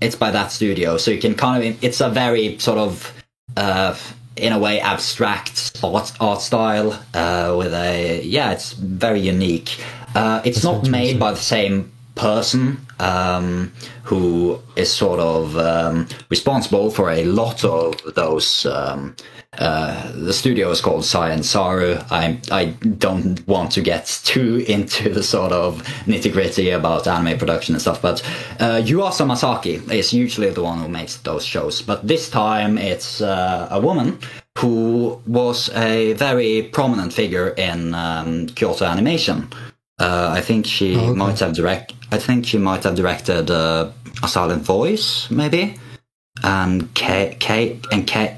It's 0.00 0.14
by 0.14 0.30
that 0.30 0.52
studio, 0.52 0.96
so 0.96 1.10
you 1.10 1.20
can 1.20 1.34
kind 1.34 1.64
of. 1.64 1.84
It's 1.84 2.00
a 2.00 2.08
very 2.08 2.58
sort 2.58 2.78
of. 2.78 3.12
Uh, 3.56 3.96
in 4.36 4.52
a 4.52 4.58
way, 4.58 4.80
abstract 4.80 5.80
art, 5.82 6.12
art 6.20 6.40
style 6.40 6.92
uh, 7.14 7.56
with 7.58 7.74
a 7.74 8.22
yeah, 8.22 8.52
it's 8.52 8.72
very 8.72 9.20
unique. 9.20 9.80
Uh, 10.14 10.40
it's 10.44 10.62
That's 10.62 10.64
not 10.64 10.88
made 10.88 11.18
by 11.18 11.32
the 11.32 11.40
same 11.40 11.90
person 12.14 12.86
um, 13.00 13.72
who 14.02 14.60
is 14.76 14.92
sort 14.92 15.20
of 15.20 15.56
um, 15.56 16.06
responsible 16.28 16.90
for 16.90 17.10
a 17.10 17.24
lot 17.24 17.64
of 17.64 17.96
those. 18.14 18.66
Um, 18.66 19.16
uh, 19.56 20.12
the 20.12 20.32
studio 20.32 20.70
is 20.70 20.80
called 20.80 21.04
Science 21.04 21.48
Saru. 21.48 21.96
I 22.10 22.38
I 22.50 22.66
don't 22.98 23.46
want 23.48 23.72
to 23.72 23.80
get 23.80 24.20
too 24.24 24.64
into 24.68 25.08
the 25.08 25.22
sort 25.22 25.52
of 25.52 25.82
nitty 26.06 26.32
gritty 26.32 26.70
about 26.70 27.06
anime 27.08 27.38
production 27.38 27.74
and 27.74 27.80
stuff, 27.80 28.02
but 28.02 28.22
uh, 28.60 28.82
Yuasa 28.84 29.24
Masaaki 29.26 29.90
is 29.90 30.12
usually 30.12 30.50
the 30.50 30.62
one 30.62 30.78
who 30.78 30.88
makes 30.88 31.16
those 31.16 31.44
shows. 31.44 31.80
But 31.82 32.06
this 32.06 32.28
time 32.28 32.76
it's 32.76 33.20
uh, 33.22 33.68
a 33.70 33.80
woman 33.80 34.18
who 34.58 35.20
was 35.26 35.70
a 35.74 36.12
very 36.14 36.62
prominent 36.72 37.12
figure 37.12 37.48
in 37.50 37.94
um, 37.94 38.46
Kyoto 38.48 38.84
Animation. 38.84 39.48
Uh, 39.98 40.30
I 40.36 40.40
think 40.42 40.66
she 40.66 40.94
Oh, 40.94 41.00
okay. 41.10 41.18
might 41.18 41.38
have 41.40 41.54
direct. 41.54 41.94
I 42.12 42.18
think 42.18 42.44
she 42.46 42.58
might 42.58 42.84
have 42.84 42.94
directed 42.96 43.50
uh, 43.50 43.90
A 44.22 44.28
Silent 44.28 44.62
Voice, 44.62 45.28
maybe, 45.30 45.74
and 46.44 46.92
K 46.94 47.36
K 47.40 47.80
and 47.90 48.06
K 48.06 48.36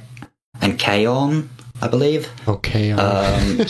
and 0.60 0.78
K-On, 0.78 1.48
I 1.82 1.88
believe. 1.88 2.28
Okay. 2.46 2.92
uh, 2.92 3.38
Um, 3.38 3.58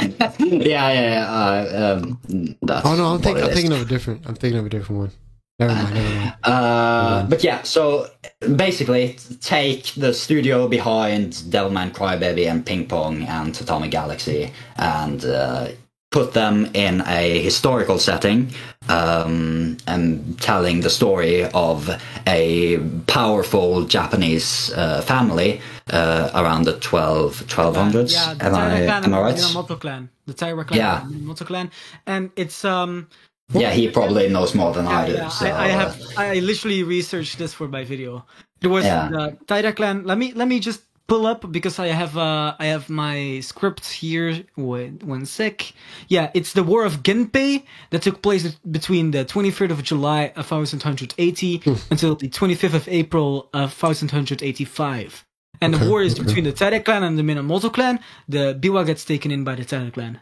yeah, 0.00 0.32
yeah, 0.40 0.92
yeah. 0.92 1.26
Uh, 1.30 1.96
um, 2.00 2.56
that's 2.62 2.86
oh 2.86 2.96
no, 2.96 3.14
I'm, 3.14 3.20
think, 3.20 3.38
I'm 3.38 3.50
thinking 3.50 3.72
of 3.72 3.82
a 3.82 3.84
different. 3.84 4.26
I'm 4.26 4.34
thinking 4.34 4.58
of 4.58 4.66
a 4.66 4.68
different 4.68 4.98
one. 4.98 5.10
Never 5.58 5.72
mind. 5.74 5.94
Never 5.94 6.14
mind. 6.16 6.34
Uh, 6.42 7.26
but 7.28 7.44
yeah, 7.44 7.62
so 7.62 8.08
basically, 8.56 9.16
take 9.40 9.94
the 9.94 10.12
studio 10.12 10.66
behind 10.66 11.34
Devilman 11.34 11.92
Crybaby 11.92 12.50
and 12.50 12.66
Ping 12.66 12.86
Pong 12.88 13.22
and 13.24 13.54
Tatami 13.54 13.88
Galaxy 13.88 14.50
and 14.76 15.24
uh, 15.24 15.68
put 16.10 16.32
them 16.32 16.70
in 16.74 17.02
a 17.06 17.40
historical 17.42 17.98
setting 17.98 18.52
um, 18.88 19.76
and 19.86 20.40
telling 20.40 20.80
the 20.80 20.90
story 20.90 21.44
of 21.46 21.90
a 22.26 22.78
powerful 23.06 23.84
Japanese 23.84 24.72
uh, 24.72 25.02
family 25.02 25.60
uh, 25.92 26.30
around 26.34 26.64
the 26.64 26.78
12, 26.80 27.44
1200s. 27.46 28.12
Yeah, 28.12 28.34
the 28.34 28.46
am, 28.46 28.54
I, 28.54 28.58
Taira 28.58 28.86
clan 28.86 28.88
am 28.88 29.04
and 29.04 29.14
I 29.14 29.18
the 29.18 29.24
right? 29.24 29.36
Minamoto 29.36 29.80
clan. 29.80 30.08
The 30.26 30.34
Taira 30.34 30.64
clan 30.64 30.78
Yeah. 30.78 31.02
and 31.02 31.10
the 31.12 31.16
Minamoto 31.18 31.46
clan. 31.46 31.70
And 32.06 32.30
it's 32.36 32.64
um 32.64 33.08
Yeah, 33.52 33.72
he 33.72 33.88
probably 33.88 34.28
knows 34.28 34.54
more 34.54 34.72
than 34.72 34.86
I 34.86 35.06
do. 35.06 35.12
yeah. 35.14 35.28
so, 35.28 35.46
I, 35.46 35.50
I 35.50 35.70
uh, 35.70 35.78
have 35.78 36.00
I 36.16 36.38
literally 36.40 36.82
researched 36.82 37.38
this 37.38 37.52
for 37.52 37.68
my 37.68 37.84
video. 37.84 38.24
It 38.62 38.68
was 38.68 38.84
Yeah. 38.84 39.08
the 39.10 39.36
Taira 39.46 39.72
clan. 39.72 40.04
Let 40.04 40.16
me 40.18 40.32
let 40.32 40.48
me 40.48 40.58
just 40.60 40.80
pull 41.06 41.26
up 41.26 41.52
because 41.52 41.78
I 41.78 41.88
have 41.88 42.16
uh 42.16 42.54
I 42.58 42.64
have 42.66 42.88
my 42.88 43.40
script 43.40 43.84
here. 43.86 44.42
Wait 44.56 45.02
one 45.04 45.26
sec. 45.26 45.74
Yeah, 46.08 46.30
it's 46.32 46.54
the 46.54 46.62
War 46.62 46.86
of 46.86 47.02
Genpei 47.02 47.64
that 47.90 48.00
took 48.00 48.22
place 48.22 48.44
between 48.70 49.10
the 49.10 49.26
23rd 49.26 49.70
of 49.70 49.82
July 49.82 50.32
of 50.34 50.50
1180 50.50 51.62
until 51.90 52.16
the 52.16 52.28
25th 52.30 52.72
of 52.74 52.88
April 52.88 53.50
of 53.52 53.68
1185. 53.82 55.26
And 55.64 55.74
Okay, 55.74 55.84
the 55.84 55.90
war 55.90 56.02
is 56.02 56.14
okay. 56.14 56.24
between 56.24 56.44
the 56.44 56.52
Taira 56.52 56.80
clan 56.80 57.02
and 57.02 57.18
the 57.18 57.22
Minamoto 57.22 57.72
clan. 57.72 57.98
The 58.28 58.54
Biwa 58.60 58.84
gets 58.86 59.04
taken 59.04 59.30
in 59.30 59.44
by 59.44 59.54
the 59.56 59.64
Taira 59.64 59.90
clan. 59.90 60.20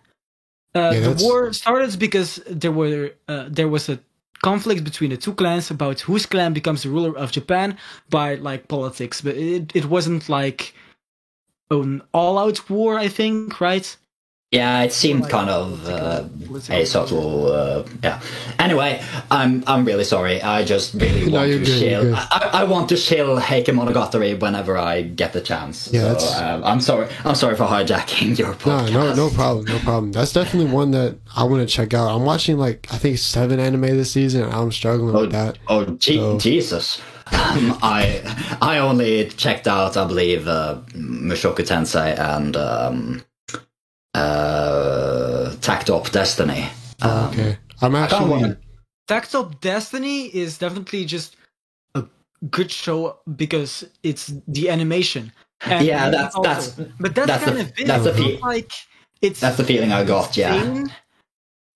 Uh, 0.75 0.93
Yeah, 0.95 1.01
the 1.13 1.25
war 1.25 1.53
started 1.53 1.99
because 1.99 2.41
there 2.63 2.73
were 2.73 3.13
uh, 3.29 3.47
there 3.49 3.69
was 3.69 3.89
a 3.89 3.99
conflict 4.43 4.83
between 4.85 5.11
the 5.11 5.17
two 5.17 5.35
clans 5.35 5.71
about 5.71 6.01
whose 6.01 6.27
clan 6.27 6.53
becomes 6.53 6.83
the 6.83 6.89
ruler 6.91 7.17
of 7.17 7.31
Japan 7.33 7.77
by 8.11 8.35
like 8.37 8.69
politics, 8.69 9.21
but 9.21 9.37
it 9.37 9.75
it 9.75 9.85
wasn't 9.87 10.29
like 10.29 10.75
an 11.71 12.03
all-out 12.13 12.59
war. 12.71 12.99
I 12.99 13.09
think, 13.09 13.61
right? 13.61 13.97
Yeah, 14.53 14.83
it 14.83 14.93
seemed 14.93 15.23
Like, 15.23 15.31
kind 15.31 15.49
of 15.51 15.89
uh, 15.89 16.85
subtle. 16.85 17.51
Uh, 17.51 17.85
yeah. 18.05 18.21
Anyway, 18.59 19.03
I'm 19.31 19.65
I'm 19.67 19.87
really 19.87 20.05
sorry. 20.05 20.43
I 20.43 20.63
just 20.63 20.93
really 20.93 21.33
want 21.33 21.49
you're 21.49 21.59
to 21.61 21.65
good, 21.65 21.79
chill. 21.81 22.15
I, 22.15 22.51
I 22.61 22.65
want 22.65 22.91
to 22.91 22.97
chill 22.99 23.39
Heike 23.41 23.65
Monogatari 23.73 24.39
whenever 24.39 24.77
I 24.77 25.03
get 25.03 25.33
the 25.33 25.41
chance. 25.41 25.91
Yeah, 25.91 26.19
so, 26.19 26.27
uh, 26.37 26.61
I'm 26.65 26.83
sorry. 26.83 27.09
I'm 27.25 27.35
sorry 27.35 27.57
for 27.57 27.65
hijacking 27.65 28.37
your 28.43 28.49
No, 28.49 28.55
podcast. 28.55 28.93
no, 28.93 29.09
no 29.09 29.15
no 29.15 29.31
problem, 29.31 29.65
no 29.65 29.79
problem. 29.79 30.13
That's 30.13 30.35
definitely 30.35 30.71
one 30.71 30.91
that 30.91 31.17
I 31.35 31.45
want 31.45 31.67
to 31.67 31.75
check 31.75 31.95
out. 31.95 32.15
I'm 32.15 32.25
watching 32.27 32.59
like 32.59 32.87
I 32.93 32.99
think 32.99 33.17
seven 33.19 33.59
anime 33.59 33.81
this 33.97 34.13
season. 34.13 34.43
and 34.43 34.53
I'm 34.53 34.71
struggling 34.71 35.15
with 35.15 35.33
that. 35.33 35.59
Oh, 35.67 35.87
Je- 35.87 36.17
So- 36.19 36.39
Jesus! 36.39 37.01
Um, 37.33 37.79
I 37.83 38.21
I 38.61 38.77
only 38.79 39.29
checked 39.31 39.67
out, 39.67 39.97
I 39.97 40.05
believe, 40.07 40.47
uh, 40.47 40.81
Mushoku 40.93 41.65
Tensei 41.67 42.19
and 42.19 42.55
um, 42.57 43.23
uh, 44.15 45.53
Takt 45.61 45.91
Op. 45.91 46.13
Destiny. 46.13 46.69
Um, 47.01 47.29
okay, 47.29 47.59
I'm 47.81 47.95
actually. 47.95 48.29
want 48.29 48.59
to. 49.07 49.59
Destiny 49.61 50.27
is 50.33 50.59
definitely 50.59 51.05
just 51.05 51.37
a 51.95 52.05
good 52.51 52.71
show 52.71 53.19
because 53.37 53.85
it's 54.03 54.33
the 54.47 54.71
animation. 54.71 55.33
And 55.65 55.85
Yeah, 55.87 56.11
that's- 56.11 56.35
also- 56.35 56.49
that's- 56.49 56.91
but 56.99 57.15
that's, 57.15 57.27
that's 57.29 57.45
kind 57.45 57.57
the- 57.57 57.63
of 57.63 57.73
it. 57.79 57.87
that's 57.87 58.05
the 58.05 58.15
fe- 58.15 58.39
like 58.43 58.73
it's 59.21 59.41
That's 59.41 59.57
the 59.57 59.65
feeling 59.65 59.93
I 59.93 60.05
got. 60.05 60.37
Yeah. 60.37 60.85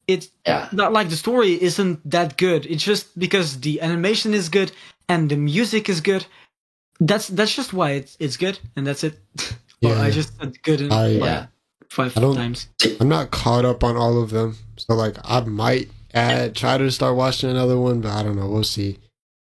It's 0.08 0.28
yeah. 0.46 0.68
not 0.72 0.92
like 0.92 1.08
the 1.08 1.16
story 1.16 1.60
isn't 1.62 1.98
that 2.10 2.36
good. 2.36 2.64
It's 2.66 2.82
just 2.84 3.16
because 3.18 3.60
the 3.60 3.80
animation 3.80 4.34
is 4.34 4.48
good 4.48 4.72
and 5.08 5.28
the 5.28 5.36
music 5.36 5.88
is 5.88 6.00
good. 6.00 6.26
That's 7.00 7.28
that's 7.28 7.54
just 7.54 7.72
why 7.72 7.90
it's 7.92 8.16
it's 8.18 8.36
good, 8.36 8.58
and 8.76 8.86
that's 8.86 9.04
it. 9.04 9.18
well, 9.82 9.96
Yeah. 9.96 10.02
I 10.02 10.10
just 10.10 10.36
said 10.38 10.62
good 10.62 10.80
in 10.80 10.90
I- 10.92 11.08
like 11.18 11.22
Yeah. 11.30 11.46
Five 11.90 12.16
I 12.16 12.20
don't- 12.20 12.36
times. 12.36 12.68
I'm 13.00 13.08
not 13.08 13.30
caught 13.30 13.64
up 13.64 13.82
on 13.84 13.96
all 13.96 14.22
of 14.22 14.30
them, 14.30 14.56
so 14.76 14.94
like 14.94 15.16
I 15.24 15.40
might 15.40 15.90
add 16.14 16.54
try 16.54 16.78
to 16.78 16.90
start 16.90 17.16
watching 17.16 17.50
another 17.50 17.78
one, 17.78 18.00
but 18.00 18.12
I 18.12 18.22
don't 18.22 18.36
know. 18.36 18.48
We'll 18.48 18.64
see. 18.64 18.98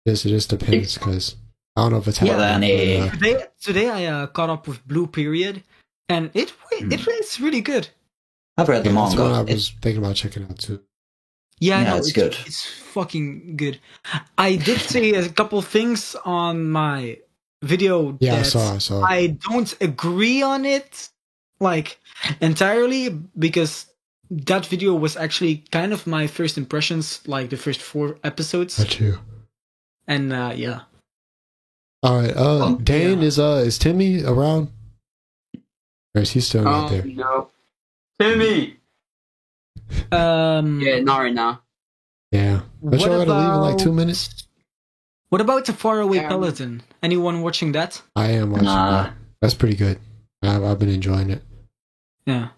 This 0.05 0.25
it 0.25 0.31
just 0.31 0.51
depends 0.51 0.95
because 0.95 1.37
I 1.77 1.83
don't 1.83 1.93
know 1.93 1.99
if 1.99 2.09
it's 2.09 2.23
Yeah, 2.23 2.37
happening. 2.39 2.77
then 2.79 3.01
but, 3.01 3.09
uh, 3.09 3.17
Today 3.17 3.45
today 3.61 3.91
I 3.91 4.05
uh, 4.07 4.27
caught 4.29 4.51
up 4.51 4.67
with 4.69 4.87
Blue 4.87 5.07
Period, 5.07 5.63
and 6.09 6.31
it 6.35 6.51
Hmm. 6.73 6.93
it 6.93 7.01
it's 7.07 7.41
really 7.41 7.61
good. 7.61 7.89
I've 8.59 8.69
read 8.69 8.85
the 8.85 8.91
yeah, 8.91 8.95
that's 9.05 9.17
one 9.17 9.33
I 9.33 9.37
manga. 9.37 9.53
was 9.53 9.71
thinking 9.83 10.03
about 10.03 10.17
checking 10.17 10.45
out 10.45 10.59
too. 10.59 10.81
Yeah, 11.61 11.79
I 11.79 11.83
Yeah, 11.83 11.91
know, 11.91 11.97
it's 11.97 12.13
good. 12.13 12.37
It's 12.47 12.65
fucking 12.67 13.57
good. 13.57 13.81
I 14.39 14.57
did 14.57 14.79
say 14.81 15.11
a 15.15 15.29
couple 15.29 15.61
things 15.63 16.15
on 16.25 16.69
my 16.71 17.19
video 17.63 18.17
Yeah, 18.21 18.37
I 18.37 18.43
saw. 18.43 18.75
I 18.75 18.79
saw. 18.79 19.03
I 19.03 19.29
don't 19.49 19.75
agree 19.81 20.43
on 20.43 20.65
it 20.65 21.09
like 21.61 21.99
entirely 22.41 23.09
because 23.39 23.87
that 24.31 24.67
video 24.67 24.95
was 24.95 25.17
actually 25.17 25.59
kind 25.71 25.93
of 25.93 26.07
my 26.07 26.27
first 26.27 26.59
impressions, 26.59 27.21
like 27.29 27.51
the 27.51 27.57
first 27.57 27.81
four 27.81 28.19
episodes, 28.25 28.79
Got 28.79 28.99
you. 29.01 29.19
and 30.09 30.33
uh, 30.33 30.53
yeah. 30.55 30.81
All 32.03 32.21
right. 32.21 32.37
Uh, 32.37 32.65
Um, 32.67 32.85
Dane 32.85 33.21
yeah. 33.21 33.27
is 33.27 33.39
uh 33.39 33.63
is 33.67 33.79
Timmy 33.79 34.23
around? 34.23 34.69
Or 36.15 36.23
is 36.23 36.31
he 36.33 36.41
still 36.41 36.65
not 36.65 36.87
Oh 36.87 36.89
there? 36.95 37.05
no, 37.05 37.51
Timmy. 38.19 38.77
Um, 40.11 40.81
Yeah, 40.81 41.01
not 41.01 41.19
right 41.21 41.33
now. 41.35 41.63
Yeah. 42.33 42.63
But 42.83 43.01
What 43.01 43.11
y'all 43.11 43.25
gotta 43.25 43.39
leave 43.39 43.55
in 43.55 43.61
like 43.61 43.79
two 43.79 43.93
minutes? 43.93 44.49
What 45.29 45.41
about 45.41 45.65
the 45.67 45.73
faraway 45.73 46.19
Um, 46.19 46.29
Paladin? 46.29 46.83
Anyone 47.03 47.43
watching 47.43 47.73
that? 47.73 48.01
I 48.15 48.31
am 48.33 48.51
watching 48.51 48.67
Nah. 48.67 49.03
that. 49.05 49.13
That's 49.41 49.55
pretty 49.55 49.77
good. 49.77 49.99
I've, 50.43 50.63
I've 50.65 50.79
been 50.79 50.89
enjoying 50.89 51.31
it. 51.31 51.43
Yeah. 52.27 52.49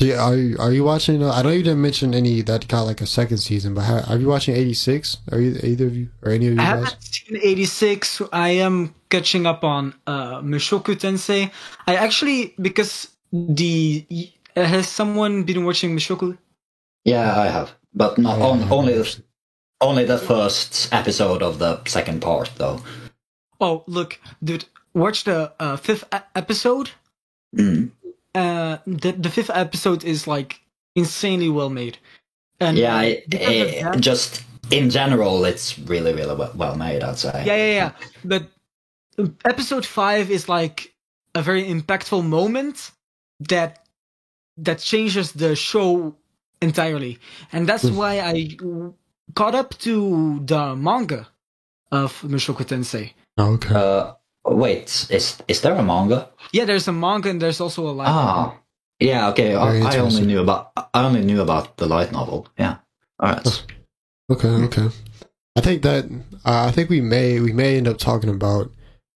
Yeah, 0.00 0.24
are 0.24 0.36
you 0.36 0.56
are 0.58 0.72
you 0.72 0.82
watching? 0.82 1.22
Uh, 1.22 1.30
I 1.30 1.42
know 1.42 1.50
you 1.50 1.62
didn't 1.62 1.80
mention 1.80 2.14
any 2.14 2.42
that 2.42 2.66
got 2.66 2.82
like 2.82 3.00
a 3.00 3.06
second 3.06 3.38
season, 3.38 3.74
but 3.74 3.82
ha- 3.84 4.04
are 4.08 4.18
you 4.18 4.26
watching 4.26 4.56
eighty 4.56 4.74
six? 4.74 5.18
Are 5.30 5.38
you 5.40 5.58
either 5.62 5.86
of 5.86 5.94
you 5.96 6.08
or 6.22 6.32
any 6.32 6.48
of 6.48 6.54
you 6.54 6.60
I 6.60 6.64
guys? 6.64 6.84
haven't 6.84 7.02
seen 7.02 7.36
86. 7.40 8.22
I 8.32 8.48
am 8.50 8.92
catching 9.08 9.46
up 9.46 9.62
on 9.62 9.94
uh, 10.08 10.40
Mushoku 10.40 10.96
Tensei. 10.96 11.50
I 11.86 11.94
actually 11.94 12.54
because 12.60 13.08
the 13.32 14.04
uh, 14.56 14.64
has 14.64 14.88
someone 14.88 15.44
been 15.44 15.64
watching 15.64 15.96
Mushoku? 15.96 16.36
Yeah, 17.04 17.38
I 17.38 17.46
have, 17.46 17.72
but 17.94 18.18
not 18.18 18.38
Yeah, 18.38 18.44
on, 18.46 18.72
only 18.72 18.94
the, 18.94 19.22
only 19.80 20.04
the 20.04 20.18
first 20.18 20.92
episode 20.92 21.40
of 21.42 21.60
the 21.60 21.82
second 21.84 22.20
part, 22.20 22.50
though. 22.56 22.80
Oh, 23.60 23.84
look, 23.86 24.18
dude, 24.42 24.64
watch 24.92 25.22
the 25.24 25.52
uh, 25.60 25.76
fifth 25.76 26.02
episode. 26.34 26.90
Mm. 27.56 27.92
Uh, 28.34 28.78
the 28.86 29.12
the 29.12 29.30
fifth 29.30 29.50
episode 29.54 30.04
is 30.04 30.26
like 30.26 30.60
insanely 30.96 31.48
well 31.48 31.70
made. 31.70 31.98
And 32.60 32.76
Yeah, 32.78 32.96
uh, 32.96 33.02
it, 33.02 33.24
it- 33.34 33.82
that- 33.82 34.00
just 34.00 34.42
in 34.70 34.90
general, 34.90 35.44
it's 35.44 35.78
really, 35.78 36.12
really 36.14 36.34
well, 36.34 36.50
well 36.54 36.76
made. 36.76 37.02
I'd 37.02 37.18
say. 37.18 37.44
yeah, 37.46 37.56
yeah, 37.56 37.74
yeah. 37.74 37.90
But 38.24 38.48
episode 39.44 39.84
five 39.86 40.30
is 40.30 40.48
like 40.48 40.94
a 41.34 41.42
very 41.42 41.64
impactful 41.64 42.24
moment 42.24 42.90
that 43.48 43.84
that 44.56 44.78
changes 44.78 45.32
the 45.32 45.54
show 45.56 46.14
entirely, 46.62 47.18
and 47.52 47.66
that's 47.68 47.82
Hmm. 47.88 47.96
why 47.96 48.20
I 48.20 48.56
caught 49.34 49.54
up 49.54 49.76
to 49.80 50.40
the 50.44 50.74
manga 50.76 51.28
of 51.92 52.22
Mushoku 52.22 52.64
Tensei. 52.64 53.12
Okay. 53.38 53.74
Uh, 53.74 54.14
wait, 54.44 55.06
is 55.10 55.42
is 55.48 55.60
there 55.60 55.74
a 55.74 55.82
manga? 55.82 56.28
Yeah, 56.52 56.64
there's 56.66 56.88
a 56.88 56.92
manga 56.92 57.30
and 57.30 57.40
there's 57.40 57.60
also 57.60 57.88
a 57.88 57.92
live. 57.92 58.08
Ah, 58.08 58.34
novel. 58.36 58.54
yeah. 59.00 59.28
Okay, 59.30 59.54
I, 59.54 59.80
I 59.80 59.98
only 59.98 60.26
knew 60.26 60.40
about 60.40 60.72
I 60.76 61.04
only 61.04 61.24
knew 61.24 61.40
about 61.40 61.76
the 61.76 61.86
light 61.86 62.12
novel. 62.12 62.46
Yeah. 62.58 62.76
All 63.20 63.32
right. 63.32 63.64
Okay, 64.30 64.48
okay. 64.48 64.88
I 65.56 65.60
think 65.60 65.82
that 65.82 66.04
uh, 66.44 66.66
I 66.68 66.70
think 66.72 66.90
we 66.90 67.00
may 67.00 67.40
we 67.40 67.52
may 67.52 67.76
end 67.76 67.88
up 67.88 67.98
talking 67.98 68.30
about 68.30 68.70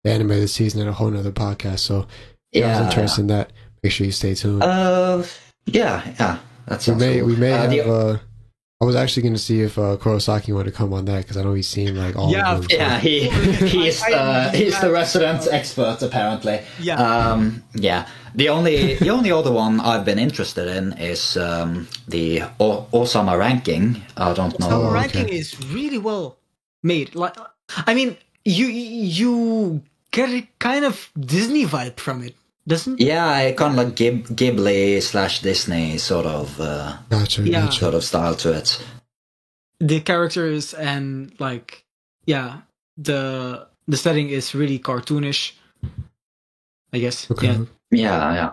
the 0.05 0.11
anime 0.13 0.29
this 0.29 0.55
season 0.55 0.81
in 0.83 0.89
a 0.89 0.93
whole 0.93 1.11
nother 1.11 1.33
podcast. 1.33 1.81
So 1.81 2.07
if 2.53 2.61
you're 2.63 2.67
Yeah. 2.69 2.87
interested 2.87 3.23
in 3.23 3.27
that, 3.29 3.53
make 3.83 3.93
sure 3.93 4.07
you 4.07 4.13
stay 4.13 4.35
tuned. 4.35 4.63
Uh, 4.63 5.23
yeah, 5.67 6.03
yeah. 6.21 6.39
That 6.67 6.87
we 6.87 6.95
may 6.95 7.19
cool. 7.19 7.27
we 7.29 7.37
may 7.37 7.53
Uh, 7.53 7.57
have. 7.59 7.71
the- 7.71 7.91
uh, 7.91 8.19
I 8.81 8.85
was 8.85 8.95
actually 8.95 9.23
going 9.25 9.35
to 9.35 9.41
see 9.41 9.63
if 9.63 9.77
uh, 9.77 9.97
Korosaki 9.97 10.55
wanted 10.55 10.71
to 10.71 10.77
come 10.77 10.93
on 10.93 11.05
that 11.07 11.23
because 11.23 11.37
I 11.37 11.43
know 11.43 11.53
he's 11.55 11.69
seen 11.69 11.97
like 11.97 12.15
all 12.15 12.31
Yeah, 12.31 12.53
of 12.53 12.61
them. 12.61 12.71
so- 12.71 12.77
yeah, 12.77 12.99
he 13.01 13.29
he's 13.67 14.01
I- 14.03 14.11
I- 14.11 14.15
uh, 14.15 14.51
he's 14.53 14.81
the 14.81 14.93
resident 14.93 15.49
expert 15.51 16.01
apparently. 16.01 16.61
Yeah. 16.79 16.95
Um, 16.95 17.65
yeah. 17.75 18.07
The 18.37 18.51
only 18.51 18.95
the 18.95 19.11
only 19.11 19.33
other 19.33 19.51
one 19.51 19.81
I've 19.81 20.05
been 20.05 20.21
interested 20.21 20.69
in 20.69 20.93
is 20.93 21.37
um, 21.37 21.89
the 22.07 22.43
o- 22.61 22.87
Osama 22.93 23.37
ranking. 23.37 24.01
I 24.17 24.33
don't 24.33 24.57
know. 24.61 24.69
So 24.69 24.83
Oh, 24.83 24.93
ranking 24.93 25.25
okay. 25.27 25.37
is 25.39 25.59
really 25.73 25.99
well 25.99 26.37
made. 26.85 27.17
Like, 27.17 27.35
I 27.87 27.95
mean, 27.95 28.17
you 28.45 28.67
you 28.69 29.83
get 30.13 30.29
a 30.31 30.47
kind 30.61 30.85
of 30.85 31.11
Disney 31.19 31.67
vibe 31.67 31.97
from 31.99 32.23
it, 32.23 32.37
doesn't? 32.69 33.01
Yeah, 33.01 33.51
kind 33.53 33.73
of 33.79 33.85
like 33.87 33.97
Gib- 33.97 34.27
Ghibli 34.29 35.03
slash 35.03 35.43
Disney 35.43 35.99
sort 35.99 36.27
of 36.27 36.61
uh, 36.61 36.97
Gotcha. 37.09 37.43
Yeah. 37.43 37.63
Gotcha. 37.65 37.79
sort 37.81 37.95
of 37.95 38.05
style 38.05 38.35
to 38.37 38.53
it. 38.53 38.81
The 39.81 40.01
characters 40.01 40.75
and 40.75 41.33
like, 41.41 41.85
yeah, 42.27 42.61
the 42.97 43.67
the 43.87 43.97
setting 43.97 44.29
is 44.31 44.55
really 44.55 44.79
cartoonish. 44.79 45.53
I 46.93 46.99
guess. 46.99 47.31
Okay. 47.31 47.47
Yeah. 47.47 47.65
Yeah, 47.91 48.35
yeah. 48.35 48.53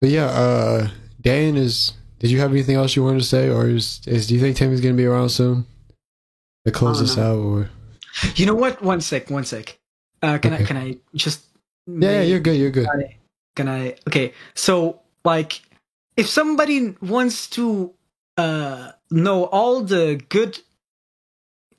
But 0.00 0.10
yeah, 0.10 0.26
uh, 0.26 0.88
Dan 1.20 1.56
is. 1.56 1.92
Did 2.18 2.30
you 2.30 2.40
have 2.40 2.50
anything 2.52 2.76
else 2.76 2.94
you 2.96 3.02
wanted 3.02 3.20
to 3.20 3.24
say, 3.26 3.48
or 3.48 3.66
is, 3.68 4.02
is 4.06 4.26
do 4.26 4.34
you 4.34 4.40
think 4.40 4.56
Timmy's 4.56 4.82
going 4.82 4.94
to 4.94 4.96
be 5.02 5.06
around 5.06 5.30
soon 5.30 5.64
to 6.66 6.70
close 6.72 6.98
Oh, 6.98 7.02
this 7.02 7.16
no. 7.16 7.22
out? 7.32 7.38
Or 7.38 7.70
You 8.36 8.44
know 8.46 8.54
what? 8.54 8.82
One 8.82 9.00
sec. 9.00 9.30
One 9.30 9.44
sec. 9.44 9.78
Uh, 10.22 10.36
can 10.38 10.52
I 10.52 10.62
can 10.64 10.76
I 10.76 10.96
just? 11.14 11.40
yeah, 11.86 12.10
yeah, 12.20 12.22
you're 12.22 12.40
good. 12.40 12.56
You're 12.58 12.70
good. 12.70 12.86
Can 12.86 13.04
I? 13.58 13.96
Okay. 14.08 14.32
So 14.54 15.00
like, 15.24 15.62
if 16.16 16.28
somebody 16.28 16.94
wants 17.00 17.48
to 17.50 17.92
uh 18.36 18.92
know 19.10 19.44
all 19.46 19.82
the 19.82 20.20
good 20.28 20.58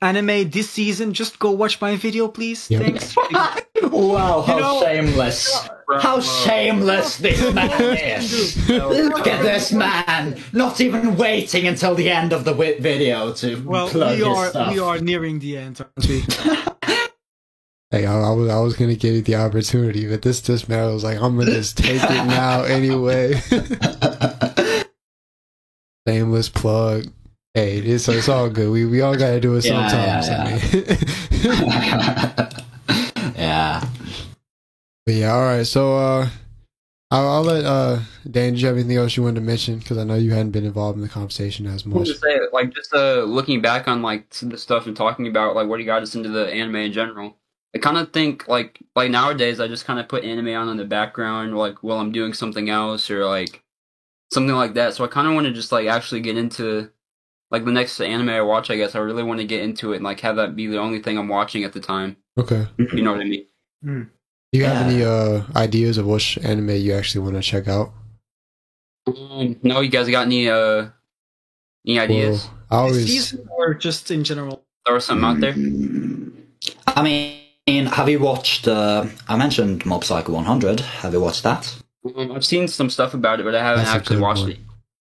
anime 0.00 0.50
this 0.50 0.70
season, 0.70 1.12
just 1.14 1.38
go 1.38 1.50
watch 1.52 1.80
my 1.80 1.96
video, 1.96 2.28
please. 2.28 2.70
Yep. 2.70 2.82
Thanks. 2.82 3.16
Wow, 3.82 4.42
how 4.42 4.58
know- 4.58 4.80
shameless! 4.80 5.68
How 6.00 6.20
shameless 6.20 7.18
this 7.18 7.52
man 7.52 7.70
is! 7.98 8.68
Look 8.68 9.26
at 9.26 9.42
this 9.42 9.72
man! 9.72 10.40
Not 10.52 10.80
even 10.80 11.16
waiting 11.16 11.66
until 11.66 11.94
the 11.96 12.08
end 12.08 12.32
of 12.32 12.44
the 12.44 12.54
video 12.54 13.32
to 13.34 13.56
well, 13.66 13.88
plug 13.88 14.10
we 14.18 14.24
his 14.24 14.26
are 14.26 14.48
stuff. 14.50 14.72
we 14.72 14.78
are 14.78 14.98
nearing 14.98 15.40
the 15.40 15.58
end, 15.58 15.80
aren't 15.80 16.08
we? 16.08 16.22
Hey, 17.92 18.06
I, 18.06 18.18
I 18.18 18.30
was 18.30 18.48
I 18.48 18.58
was 18.58 18.74
gonna 18.74 18.94
give 18.94 19.14
you 19.14 19.20
the 19.20 19.34
opportunity, 19.36 20.08
but 20.08 20.22
this 20.22 20.40
this 20.40 20.66
man 20.66 20.90
was 20.94 21.04
like, 21.04 21.20
I'm 21.20 21.38
gonna 21.38 21.50
just 21.52 21.76
take 21.76 22.02
it 22.02 22.26
now 22.26 22.62
anyway. 22.62 23.34
Shameless 26.08 26.48
plug. 26.48 27.04
Hey, 27.52 27.76
it's 27.80 28.08
it's 28.08 28.30
all 28.30 28.48
good. 28.48 28.70
We 28.70 28.86
we 28.86 29.02
all 29.02 29.14
gotta 29.14 29.40
do 29.40 29.56
it 29.56 29.66
Yeah, 29.66 29.90
sometimes. 29.90 30.28
yeah, 30.28 30.42
I 30.42 31.54
mean. 33.28 33.34
yeah. 33.36 33.86
but 35.04 35.14
yeah, 35.14 35.32
all 35.34 35.42
right. 35.42 35.66
So 35.66 35.94
uh, 35.98 36.28
I'll, 37.10 37.28
I'll 37.28 37.42
let 37.42 37.64
uh 37.66 37.98
Dane. 38.28 38.54
Do 38.54 38.60
you 38.60 38.66
have 38.68 38.76
anything 38.76 38.96
else 38.96 39.18
you 39.18 39.22
wanted 39.22 39.40
to 39.40 39.46
mention? 39.46 39.80
Because 39.80 39.98
I 39.98 40.04
know 40.04 40.14
you 40.14 40.30
hadn't 40.30 40.52
been 40.52 40.64
involved 40.64 40.96
in 40.96 41.02
the 41.02 41.10
conversation 41.10 41.66
as 41.66 41.84
much. 41.84 41.98
was 41.98 42.08
to 42.08 42.16
say, 42.16 42.38
like, 42.54 42.72
just 42.74 42.94
uh, 42.94 43.24
looking 43.24 43.60
back 43.60 43.86
on 43.86 44.00
like 44.00 44.30
the 44.30 44.56
stuff 44.56 44.86
and 44.86 44.96
talking 44.96 45.26
about 45.28 45.54
like 45.54 45.68
what 45.68 45.78
he 45.78 45.84
got 45.84 46.00
us 46.02 46.14
into 46.14 46.30
the 46.30 46.50
anime 46.50 46.76
in 46.76 46.92
general. 46.92 47.36
I 47.74 47.78
kind 47.78 47.96
of 47.96 48.12
think 48.12 48.48
like 48.48 48.78
like 48.94 49.10
nowadays 49.10 49.58
I 49.60 49.66
just 49.68 49.86
kind 49.86 49.98
of 49.98 50.08
put 50.08 50.24
anime 50.24 50.54
on 50.54 50.68
in 50.68 50.76
the 50.76 50.84
background 50.84 51.56
like 51.56 51.82
while 51.82 51.98
I'm 51.98 52.12
doing 52.12 52.34
something 52.34 52.68
else 52.68 53.10
or 53.10 53.24
like 53.24 53.62
something 54.32 54.54
like 54.54 54.74
that. 54.74 54.94
So 54.94 55.04
I 55.04 55.08
kind 55.08 55.26
of 55.26 55.34
want 55.34 55.46
to 55.46 55.52
just 55.52 55.72
like 55.72 55.86
actually 55.86 56.20
get 56.20 56.36
into 56.36 56.90
like 57.50 57.64
the 57.64 57.72
next 57.72 58.00
anime 58.00 58.28
I 58.28 58.42
watch. 58.42 58.70
I 58.70 58.76
guess 58.76 58.94
I 58.94 58.98
really 58.98 59.22
want 59.22 59.40
to 59.40 59.46
get 59.46 59.62
into 59.62 59.92
it 59.92 59.96
and 59.96 60.04
like 60.04 60.20
have 60.20 60.36
that 60.36 60.54
be 60.54 60.66
the 60.66 60.78
only 60.78 61.00
thing 61.02 61.18
I'm 61.18 61.28
watching 61.28 61.64
at 61.64 61.72
the 61.72 61.80
time. 61.80 62.16
Okay. 62.38 62.66
You 62.78 63.02
know 63.02 63.12
what 63.12 63.20
I 63.20 63.24
mean? 63.24 63.46
Do 63.84 64.58
you 64.58 64.64
have 64.64 64.86
Yeah. 64.86 64.92
any 64.92 65.02
uh 65.04 65.42
ideas 65.56 65.96
of 65.96 66.06
which 66.06 66.36
anime 66.38 66.70
you 66.70 66.92
actually 66.94 67.22
want 67.24 67.36
to 67.36 67.42
check 67.42 67.68
out? 67.68 67.92
Um, 69.06 69.58
no, 69.62 69.80
you 69.80 69.88
guys 69.88 70.08
got 70.08 70.26
any 70.26 70.48
uh 70.48 70.88
any 71.86 71.98
ideas? 71.98 72.44
Well, 72.44 72.58
I 72.70 72.76
always 72.84 73.06
season 73.06 73.48
or 73.50 73.74
just 73.74 74.10
in 74.10 74.24
general? 74.24 74.62
Throw 74.86 74.98
something 74.98 75.24
out 75.24 75.40
there. 75.40 75.54
I 76.86 77.02
mean, 77.02 77.41
have 77.66 78.08
you 78.08 78.18
watched? 78.18 78.68
Uh, 78.68 79.06
I 79.28 79.36
mentioned 79.36 79.86
Mob 79.86 80.04
Psycho 80.04 80.32
100. 80.32 80.80
Have 80.80 81.12
you 81.12 81.20
watched 81.20 81.42
that? 81.44 81.74
Um, 82.16 82.32
I've 82.32 82.44
seen 82.44 82.66
some 82.68 82.90
stuff 82.90 83.14
about 83.14 83.40
it, 83.40 83.44
but 83.44 83.54
I 83.54 83.62
haven't 83.62 83.84
That's 83.84 83.96
actually 83.96 84.20
watched 84.20 84.42
one. 84.42 84.50
it. 84.52 84.58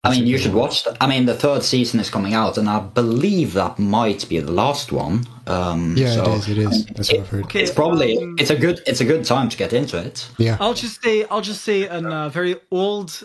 I 0.06 0.12
mean, 0.12 0.28
you 0.28 0.38
should 0.38 0.54
one. 0.54 0.64
watch. 0.64 0.84
The, 0.84 0.98
I 1.02 1.08
mean, 1.08 1.26
the 1.26 1.34
third 1.34 1.64
season 1.64 2.00
is 2.00 2.10
coming 2.10 2.34
out, 2.34 2.58
and 2.58 2.70
I 2.70 2.82
believe 2.82 3.54
that 3.54 3.80
might 3.80 4.28
be 4.28 4.40
the 4.40 4.52
last 4.52 4.92
one. 4.92 5.26
Um, 5.48 5.96
yeah, 5.98 6.14
so 6.14 6.24
it 6.24 6.38
is. 6.38 6.50
It 6.50 6.58
is. 6.58 6.86
That's 6.88 7.12
what 7.12 7.20
I've 7.22 7.30
heard. 7.30 7.44
Okay, 7.46 7.62
It's 7.62 7.72
probably 7.72 8.18
um, 8.18 8.36
it's 8.38 8.50
a 8.50 8.56
good 8.56 8.82
it's 8.86 9.02
a 9.02 9.06
good 9.06 9.24
time 9.26 9.50
to 9.50 9.58
get 9.58 9.72
into 9.74 9.98
it. 9.98 10.30
Yeah. 10.38 10.58
I'll 10.60 10.74
just 10.74 11.02
say 11.02 11.26
I'll 11.26 11.42
just 11.42 11.64
say 11.64 11.84
a 11.84 12.00
uh, 12.02 12.30
very 12.30 12.58
old 12.70 13.24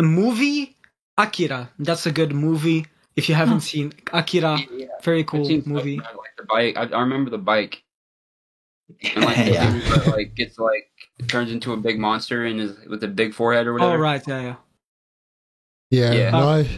movie, 0.00 0.76
Akira. 1.16 1.70
That's 1.78 2.06
a 2.06 2.12
good 2.12 2.32
movie. 2.32 2.86
If 3.16 3.28
you 3.28 3.34
haven't 3.34 3.60
seen 3.60 3.92
Akira, 4.12 4.58
very 5.02 5.20
I've 5.20 5.26
cool 5.26 5.62
movie. 5.66 5.98
about, 5.98 6.16
like 6.16 6.36
the 6.36 6.44
bike. 6.44 6.76
I, 6.76 6.82
I 6.96 7.00
remember 7.00 7.30
the 7.30 7.38
bike. 7.38 7.82
And 9.14 9.24
like, 9.24 9.36
the 9.44 9.52
Yeah. 9.52 9.72
dude 9.72 9.82
that, 9.82 10.06
like 10.08 10.34
gets 10.34 10.58
like 10.58 10.88
turns 11.28 11.50
into 11.52 11.72
a 11.72 11.76
big 11.76 11.98
monster 11.98 12.44
and 12.44 12.60
is 12.60 12.76
with 12.88 13.02
a 13.04 13.08
big 13.08 13.34
forehead 13.34 13.66
or 13.66 13.72
whatever. 13.74 13.94
Oh 13.94 13.98
right, 13.98 14.22
yeah, 14.26 14.40
yeah. 14.42 14.54
Yeah, 15.90 16.12
Yeah. 16.12 16.30
my 16.30 16.68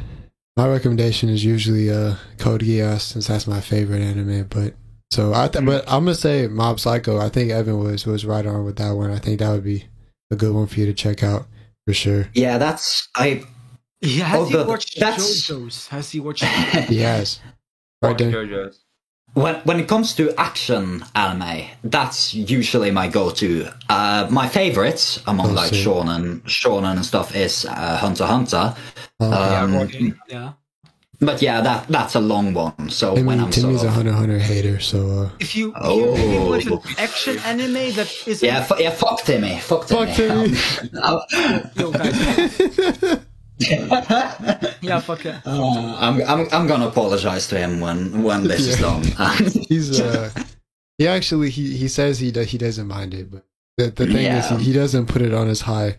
my 0.56 0.68
recommendation 0.68 1.28
is 1.28 1.44
usually 1.44 1.90
uh 1.90 2.16
Code 2.38 2.62
Geass 2.62 3.00
since 3.02 3.26
that's 3.28 3.46
my 3.46 3.60
favorite 3.60 4.02
anime. 4.02 4.46
But 4.48 4.74
so 5.10 5.34
I, 5.34 5.48
th- 5.48 5.64
but 5.64 5.84
I'm 5.88 6.04
gonna 6.04 6.14
say 6.14 6.46
Mob 6.46 6.78
Psycho. 6.78 7.18
I 7.18 7.28
think 7.28 7.50
Evan 7.50 7.78
was 7.78 8.06
was 8.06 8.24
right 8.24 8.46
on 8.46 8.64
with 8.64 8.76
that 8.76 8.92
one. 8.92 9.10
I 9.10 9.18
think 9.18 9.40
that 9.40 9.50
would 9.50 9.64
be 9.64 9.86
a 10.30 10.36
good 10.36 10.52
one 10.54 10.66
for 10.66 10.78
you 10.80 10.86
to 10.86 10.94
check 10.94 11.22
out 11.24 11.46
for 11.86 11.92
sure. 11.94 12.28
Yeah, 12.34 12.58
that's 12.58 13.08
I. 13.16 13.42
Yeah, 14.02 14.24
has 14.24 14.40
Oh, 14.40 14.44
he 14.46 14.52
the- 14.56 14.64
watched 14.64 14.98
that's- 15.00 15.48
JoJo's? 15.50 15.88
Has 15.88 16.10
he 16.10 16.20
watched? 16.20 16.44
He 16.88 16.98
has. 17.00 17.40
Right 18.02 18.16
there. 18.16 18.30
JoJo's. 18.32 18.80
When 19.34 19.54
when 19.64 19.78
it 19.80 19.86
comes 19.88 20.14
to 20.16 20.32
action 20.38 21.04
anime, 21.14 21.66
that's 21.84 22.34
usually 22.34 22.90
my 22.90 23.08
go-to. 23.08 23.68
Uh, 23.88 24.26
my 24.30 24.48
favorites 24.48 25.22
among 25.26 25.50
Oh, 25.50 25.54
like 25.54 25.72
same. 25.74 25.84
shonen, 25.86 26.40
shonen 26.42 26.96
and 26.96 27.04
stuff 27.06 27.34
is 27.36 27.64
uh, 27.64 27.96
Hunter 27.98 28.24
x 28.24 28.30
Hunter. 28.30 28.74
Um, 29.20 29.74
Okay, 29.76 30.12
yeah. 30.28 30.52
But 31.22 31.42
yeah, 31.42 31.60
that 31.60 31.86
that's 31.88 32.14
a 32.14 32.20
long 32.20 32.54
one. 32.54 32.88
So 32.88 33.10
I 33.10 33.20
when 33.22 33.36
mean, 33.36 33.40
I'm 33.44 33.50
Timmy's 33.50 33.80
sort 33.82 33.84
a 33.84 33.88
of, 33.88 33.94
Hunter 33.94 34.10
x 34.10 34.18
Hunter 34.20 34.38
hater, 34.38 34.80
so 34.80 34.98
uh, 35.10 35.28
If 35.38 35.54
you, 35.54 35.74
if 35.76 35.84
you, 35.84 36.14
if 36.14 36.32
you 36.32 36.40
want 36.48 36.64
an 36.66 36.72
Oh. 36.72 36.82
action 36.96 37.38
anime 37.44 37.92
that 37.94 38.08
is 38.26 38.42
yeah, 38.42 38.64
fu- 38.64 38.80
yeah, 38.82 38.90
fuck 38.90 39.20
Timmy, 39.22 39.58
fuck 39.60 39.86
Timmy. 39.86 40.06
fuck 40.06 40.16
Timmy. 40.16 40.56
Um, 41.02 41.20
yo 41.76 41.92
guys, 41.92 43.20
yeah, 44.90 45.00
fuck 45.00 45.24
yeah. 45.24 45.40
uh, 45.46 45.96
I'm, 45.98 46.22
I'm 46.22 46.48
I'm 46.52 46.66
gonna 46.66 46.88
apologize 46.88 47.48
to 47.48 47.58
him 47.58 47.80
when 47.80 48.22
when 48.22 48.44
this 48.44 48.66
is 48.66 48.78
done. 48.80 49.02
He's 49.68 50.00
uh, 50.00 50.30
he 50.98 51.08
actually 51.08 51.50
he 51.50 51.76
he 51.76 51.88
says 51.88 52.18
he 52.18 52.30
do, 52.30 52.42
he 52.42 52.58
doesn't 52.58 52.86
mind 52.86 53.14
it, 53.14 53.30
but 53.30 53.44
the 53.78 53.90
the 53.90 54.06
thing 54.06 54.26
is 54.26 54.48
he, 54.50 54.56
he 54.56 54.72
doesn't 54.72 55.06
put 55.06 55.22
it 55.22 55.32
on 55.32 55.48
his 55.48 55.62
high. 55.62 55.96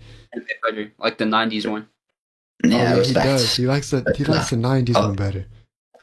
like 1.00 1.18
the 1.18 1.26
'90s 1.26 1.70
one. 1.70 1.88
yeah, 2.64 2.94
oh, 2.96 2.98
yeah, 3.00 3.04
he 3.04 3.14
does. 3.14 3.56
He 3.56 3.66
likes 3.66 3.90
the 3.92 4.14
he 4.16 4.24
likes 4.24 4.50
the 4.52 4.58
'90s 4.58 4.94
Oh. 4.96 5.08
one 5.08 5.16
better. 5.16 5.46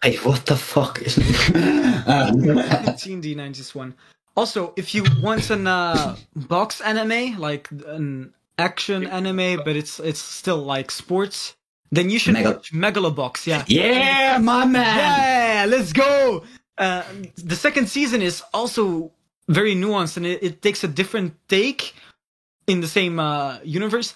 Hey, 0.03 0.17
what 0.19 0.47
the 0.47 0.57
fuck 0.57 1.03
is? 1.03 1.17
Um, 2.09 2.59
I 2.59 2.63
haven't 2.63 3.21
the 3.21 3.35
90s 3.35 3.75
one. 3.75 3.95
Also, 4.35 4.73
if 4.77 4.95
you 4.95 5.05
want 5.21 5.51
an 5.51 5.67
uh, 5.67 6.17
box 6.35 6.81
anime, 6.81 7.39
like 7.39 7.69
an 7.71 8.33
action 8.57 9.07
anime, 9.07 9.61
but 9.65 9.77
it's 9.77 9.99
it's 10.01 10.21
still 10.21 10.63
like 10.63 10.91
sports, 10.91 11.55
then 11.91 12.11
you 12.11 12.19
should 12.19 12.35
Mega- 12.35 12.51
watch 12.53 12.73
Megalobox. 12.73 13.47
Yeah. 13.47 13.65
yeah, 13.67 14.39
my 14.39 14.65
man. 14.65 14.97
Yeah, 14.97 15.67
let's 15.69 15.93
go. 15.93 16.45
Uh, 16.77 17.03
the 17.37 17.57
second 17.57 17.89
season 17.89 18.23
is 18.23 18.43
also 18.55 19.11
very 19.49 19.75
nuanced 19.75 20.17
and 20.17 20.27
it, 20.27 20.43
it 20.43 20.63
takes 20.63 20.85
a 20.85 20.89
different 20.89 21.35
take 21.49 21.95
in 22.67 22.81
the 22.81 22.87
same 22.89 23.19
uh, 23.19 23.59
universe, 23.65 24.15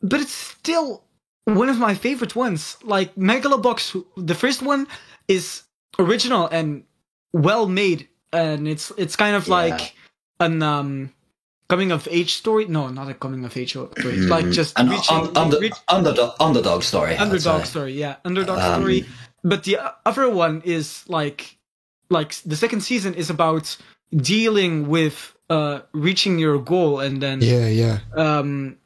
but 0.00 0.20
it's 0.20 0.32
still 0.32 1.02
one 1.44 1.68
of 1.68 1.78
my 1.78 1.94
favorite 1.94 2.36
ones. 2.36 2.76
Like 2.82 3.14
Megalobox, 3.16 4.04
the 4.16 4.34
first 4.34 4.62
one 4.62 4.86
is 5.28 5.64
original 5.98 6.46
and 6.46 6.84
well 7.32 7.66
made, 7.68 8.08
and 8.32 8.68
it's 8.68 8.92
it's 8.96 9.16
kind 9.16 9.34
of 9.36 9.46
Yeah. 9.48 9.54
like 9.54 9.94
an 10.38 10.62
um 10.62 11.12
coming 11.70 11.90
of 11.92 12.06
age 12.10 12.32
story. 12.34 12.64
No, 12.66 12.88
not 12.88 13.08
a 13.08 13.14
coming 13.14 13.44
of 13.46 13.56
age 13.56 13.70
story. 13.70 13.88
It's 13.96 14.28
like 14.36 14.50
just 14.50 14.78
An 14.78 14.88
reaching, 14.90 15.16
un- 15.16 15.36
under, 15.36 15.58
reach- 15.58 15.82
underdog, 15.88 16.30
underdog 16.40 16.82
story. 16.82 17.14
Underdog 17.16 17.64
story 17.64 17.92
yeah 17.94 18.16
underdog 18.24 18.58
Um, 18.58 18.82
story 18.82 19.06
but 19.42 19.64
the 19.64 19.78
other 20.04 20.28
one 20.28 20.60
is 20.66 21.04
like 21.08 21.56
like 22.10 22.34
the 22.44 22.56
second 22.56 22.80
season 22.82 23.14
is 23.14 23.30
about 23.30 23.76
dealing 24.14 24.88
with 24.88 25.16
uh 25.48 25.80
reaching 25.92 26.38
your 26.38 26.58
goal 26.58 27.00
and 27.00 27.22
then 27.22 27.40
Yeah, 27.40 27.68
yeah, 27.68 27.96
um 28.14 28.76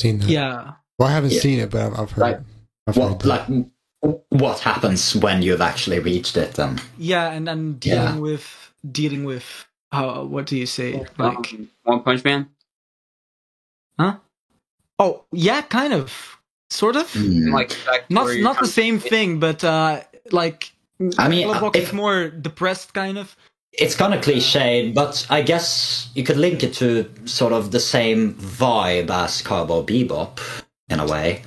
seen 0.00 0.18
that. 0.20 0.28
yeah 0.28 0.72
Well, 0.98 1.08
I 1.08 1.12
haven't 1.12 1.32
Yeah. 1.32 1.40
seen 1.40 1.58
it, 1.64 1.70
but 1.70 1.80
I've, 1.86 1.96
I've 2.00 2.10
heard. 2.12 2.22
Like, 2.22 2.40
I've 2.86 2.96
What 2.96 3.22
heard 3.22 3.24
like 3.34 3.46
what 4.30 4.58
happens 4.60 5.14
when 5.16 5.42
you've 5.42 5.60
actually 5.70 6.00
reached 6.00 6.36
it? 6.36 6.54
Then 6.58 6.80
yeah 6.98 7.30
and 7.34 7.46
then 7.46 7.78
Yeah. 7.82 7.94
dealing 8.06 8.20
with 8.20 8.46
dealing 9.00 9.22
with 9.24 9.46
how 9.92 10.24
what 10.24 10.46
do 10.46 10.56
you 10.56 10.66
say 10.66 11.04
like 11.18 11.52
Um, 11.52 11.68
One 11.84 12.02
Punch 12.02 12.24
Man. 12.24 12.48
Huh? 13.98 14.16
Oh 14.98 15.24
yeah 15.32 15.62
kind 15.62 15.92
of 15.92 16.38
sort 16.70 16.96
of 16.96 17.12
Hmm. 17.12 17.52
Like 17.52 17.76
not 18.08 18.26
not 18.38 18.54
the 18.54 18.60
trying- 18.60 18.70
same 18.70 18.98
thing 18.98 19.38
but 19.40 19.62
uh 19.64 20.00
like 20.30 20.72
I 21.18 21.28
mean, 21.28 21.48
Megalobox 21.48 21.76
if- 21.76 21.88
is 21.88 21.92
more 21.92 22.28
depressed 22.28 22.94
kind 22.94 23.18
of 23.18 23.36
it's 23.72 23.94
kind 23.96 24.12
of 24.12 24.20
cliched, 24.20 24.92
but 24.94 25.26
I 25.30 25.40
guess 25.40 26.10
you 26.14 26.22
could 26.24 26.36
link 26.36 26.62
it 26.62 26.74
to 26.74 27.08
sort 27.24 27.52
of 27.54 27.70
the 27.70 27.80
same 27.80 28.34
vibe 28.34 29.08
as 29.10 29.40
Cowboy 29.40 29.82
Bebop 29.82 30.38
in 30.90 31.00
a 31.00 31.06
way. 31.06 31.42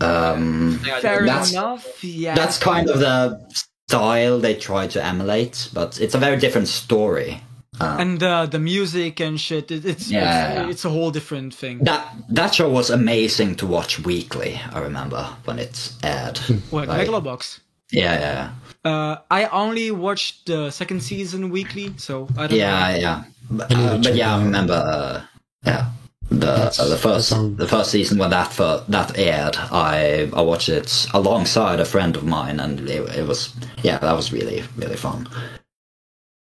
Um, 0.00 0.78
fair 1.00 1.24
That's- 1.26 1.52
enough 1.52 2.04
yeah 2.04 2.34
that's 2.34 2.58
kind 2.58 2.88
of 2.88 3.00
the 3.00 3.40
style 3.88 4.38
they 4.38 4.54
try 4.54 4.86
to 4.88 5.04
emulate, 5.04 5.68
but 5.72 6.00
it's 6.00 6.14
a 6.14 6.18
very 6.18 6.36
different 6.36 6.68
story. 6.68 7.40
Um, 7.80 8.00
and 8.00 8.22
uh, 8.22 8.46
the 8.46 8.58
music 8.58 9.20
and 9.20 9.38
shit 9.40 9.70
it, 9.70 9.84
it's 9.84 10.10
Yeah, 10.10 10.20
it's, 10.20 10.54
yeah, 10.54 10.54
yeah. 10.62 10.70
it's 10.70 10.84
a 10.84 10.88
whole 10.90 11.10
different 11.10 11.54
thing 11.54 11.84
that 11.84 12.02
that 12.30 12.54
show 12.54 12.68
was 12.70 12.90
amazing 12.90 13.56
to 13.56 13.66
watch 13.66 13.98
weekly. 14.04 14.58
I 14.72 14.80
remember 14.80 15.22
when 15.44 15.58
it 15.58 15.92
aired. 16.02 16.38
what 16.70 16.88
Like- 16.88 17.06
megalobox 17.08 17.60
Yeah, 17.92 18.18
yeah, 18.20 18.50
Uh, 18.84 19.16
I 19.30 19.46
only 19.52 19.90
watched 19.90 20.46
the 20.46 20.70
second 20.70 21.00
season 21.02 21.50
weekly, 21.50 21.92
so 21.98 22.28
I 22.38 22.46
don't 22.46 22.58
yeah, 22.58 22.92
know. 22.92 22.98
yeah. 22.98 23.24
But, 23.50 23.72
I 23.72 23.74
need 23.76 23.88
to 23.88 23.94
uh, 23.94 24.02
but 24.02 24.14
yeah, 24.14 24.36
I 24.36 24.42
remember. 24.44 24.74
Uh, 24.74 25.20
yeah, 25.66 25.84
the 26.30 26.52
uh, 26.82 26.88
the 26.88 26.96
first 26.98 27.30
that 27.30 27.56
the 27.58 27.68
first 27.68 27.90
season 27.90 28.18
when 28.18 28.30
that 28.30 28.52
fir- 28.52 28.82
that 28.88 29.18
aired, 29.18 29.56
I 29.70 30.30
I 30.32 30.40
watched 30.42 30.68
it 30.68 31.06
alongside 31.14 31.78
a 31.80 31.84
friend 31.84 32.16
of 32.16 32.24
mine, 32.24 32.58
and 32.60 32.80
it, 32.88 33.02
it 33.18 33.26
was 33.26 33.52
yeah, 33.82 33.98
that 33.98 34.16
was 34.16 34.32
really 34.32 34.62
really 34.76 34.96
fun. 34.96 35.28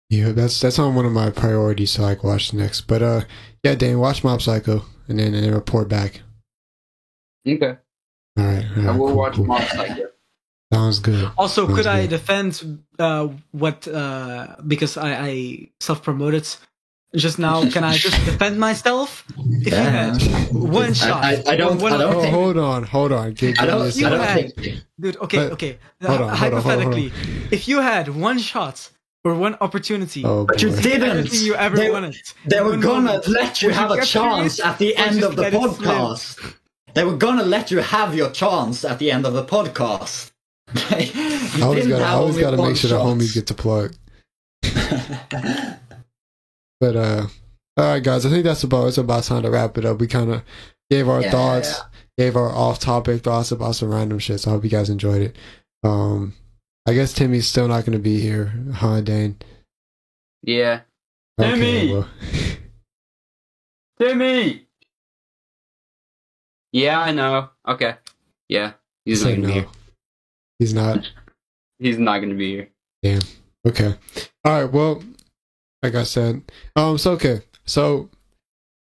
Yeah, 0.10 0.32
that's 0.32 0.60
that's 0.60 0.80
on 0.80 0.96
one 0.96 1.06
of 1.06 1.12
my 1.12 1.30
priorities 1.30 1.94
to 1.96 2.02
like 2.02 2.24
watch 2.24 2.52
next. 2.54 2.82
But 2.82 3.02
uh, 3.04 3.22
yeah, 3.64 3.76
Dane, 3.76 4.00
watch 4.00 4.24
Mob 4.24 4.42
Psycho 4.42 4.84
and 5.08 5.20
then 5.20 5.34
and 5.34 5.44
then 5.44 5.54
report 5.54 5.88
back. 5.88 6.22
Okay. 7.48 7.78
All 8.38 8.46
right, 8.46 8.66
all 8.78 8.88
I 8.90 8.92
will 8.92 9.08
cool, 9.08 9.16
watch 9.16 9.34
cool. 9.36 9.46
Mob 9.46 9.62
Psycho. 9.64 10.08
Sounds 10.74 11.00
good. 11.00 11.32
Also, 11.38 11.66
Sounds 11.66 11.78
could 11.78 11.88
I 11.88 12.06
defend 12.08 12.84
uh, 13.00 13.28
what 13.52 13.88
uh, 13.88 14.56
because 14.68 14.98
I, 14.98 15.14
I 15.14 15.70
self 15.80 16.02
promoted 16.04 16.48
just 17.16 17.40
now? 17.40 17.68
Can 17.72 17.84
I 17.84 17.96
just 17.98 18.24
defend 18.26 18.60
myself? 18.60 19.24
If 19.38 19.74
you 19.74 19.78
Yeah. 19.78 20.14
had 20.14 20.52
one 20.54 20.94
shot, 20.94 21.24
I- 21.24 21.44
I 21.48 21.56
don't- 21.56 21.82
one 21.82 21.94
I 21.94 21.98
don't 21.98 22.16
Oh, 22.16 22.22
think- 22.22 22.34
hold 22.34 22.58
on, 22.58 22.84
hold 22.84 23.12
on. 23.12 23.34
Give, 23.34 23.56
I 23.60 23.66
give 23.66 23.66
me 23.66 23.68
a 23.68 23.68
don't, 23.68 24.04
I 24.06 24.10
don't 24.10 24.20
had- 24.28 24.56
think 24.56 24.84
dude. 25.00 25.18
Okay, 25.18 25.38
But- 25.38 25.52
okay. 25.54 25.78
hold 26.04 26.22
on, 26.22 26.30
hold 26.30 26.32
on, 26.32 26.38
hold 26.38 26.54
on, 26.54 26.62
hold 26.62 26.86
on. 26.86 27.02
Hypothetically, 27.02 27.48
if 27.52 27.68
you 27.68 27.82
had 27.82 28.08
one 28.10 28.38
shot 28.38 28.90
or 29.26 29.36
one 29.36 29.56
opportunity, 29.62 30.24
Oh, 30.26 30.46
But 30.46 30.62
you 30.62 30.70
didn't. 30.72 31.10
everything 31.10 31.46
you 31.46 31.56
ever 31.56 31.76
They- 31.78 31.92
wanted, 31.92 32.16
they 32.46 32.62
were 32.62 32.70
one 32.72 32.80
gonna 32.80 33.02
moment, 33.04 33.28
let 33.28 33.62
you 33.62 33.68
would 33.70 33.76
have 33.76 33.92
a 33.92 34.06
chance 34.06 34.60
it 34.60 34.66
at 34.66 34.78
the 34.80 34.96
or 34.96 35.00
end 35.00 35.24
of 35.24 35.36
the 35.36 35.42
let 35.42 35.54
it 35.54 35.62
slip? 35.62 35.72
podcast. 35.74 36.54
They 36.94 37.04
were 37.04 37.18
gonna 37.18 37.44
let 37.44 37.70
you 37.72 37.80
have 37.80 38.16
your 38.16 38.30
chance 38.32 38.84
at 38.86 38.98
the 39.00 39.12
end 39.12 39.26
of 39.26 39.34
the 39.34 39.44
podcast. 39.44 40.32
I 40.74 41.60
always 41.64 41.88
gotta, 41.88 42.04
I 42.06 42.12
always 42.14 42.38
gotta 42.38 42.58
make 42.58 42.78
sure 42.78 42.90
the 42.92 42.98
homies 42.98 43.34
get 43.34 43.48
to 43.48 43.54
plug. 43.54 43.94
But 46.82 46.96
uh, 46.96 47.28
all 47.78 47.86
right, 47.86 48.04
guys, 48.04 48.26
I 48.26 48.30
think 48.30 48.44
that's 48.46 48.64
about 48.64 48.88
it's 48.88 48.98
about 48.98 49.24
time 49.26 49.44
to 49.44 49.50
wrap 49.52 49.78
it 49.78 49.86
up. 49.86 50.00
We 50.00 50.08
kind 50.08 50.32
of 50.32 50.44
gave 50.90 51.10
our 51.10 51.22
Yeah, 51.22 51.32
thoughts, 51.32 51.70
yeah. 51.78 51.84
gave 52.26 52.36
our 52.38 52.50
off-topic 52.50 53.22
thoughts 53.22 53.52
about 53.52 53.76
some 53.76 53.90
random 53.92 54.20
shit. 54.20 54.40
So 54.40 54.52
I 54.52 54.54
hope 54.54 54.64
you 54.64 54.70
guys 54.70 54.90
enjoyed 54.90 55.22
it. 55.22 55.36
Um, 55.84 56.34
I 56.86 56.94
guess 56.94 57.14
Timmy's 57.14 57.48
still 57.48 57.68
not 57.68 57.86
going 57.86 57.98
to 57.98 58.04
be 58.04 58.20
here, 58.20 58.54
huh, 58.74 59.02
Dane? 59.02 59.38
Yeah. 60.42 60.82
Okay, 61.40 61.52
Timmy! 61.52 61.94
well, 61.94 62.08
Timmy! 64.00 64.68
Yeah, 66.72 67.00
I 67.00 67.12
know. 67.12 67.50
Okay. 67.68 67.96
Yeah. 68.48 68.74
He's 69.06 69.22
not 69.22 69.28
say 69.30 69.36
gonna 69.36 69.48
be 69.48 69.54
no. 69.54 69.60
here. 69.62 69.70
He's 70.60 70.74
not. 70.74 71.12
He's 71.80 71.98
not 71.98 72.20
gonna 72.20 72.36
be 72.36 72.52
here. 72.52 72.70
Damn. 73.02 73.22
Okay. 73.66 73.96
All 74.46 74.62
right. 74.62 74.72
Well, 74.72 75.02
like 75.82 75.96
I 75.96 76.04
said, 76.04 76.44
um, 76.76 76.98
so 76.98 77.14
okay. 77.14 77.42
So 77.66 78.10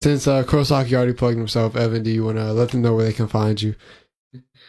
since 0.02 0.28
uh, 0.28 0.44
Korosaki 0.44 0.94
already 0.94 1.14
plugged 1.14 1.38
himself, 1.38 1.76
Evan, 1.76 2.04
do 2.04 2.12
you 2.12 2.26
want 2.26 2.38
to 2.38 2.54
let 2.54 2.72
them 2.72 2.82
know 2.82 2.96
where 2.96 3.06
they 3.06 3.14
can 3.14 3.28
find 3.28 3.62
you? 3.62 3.76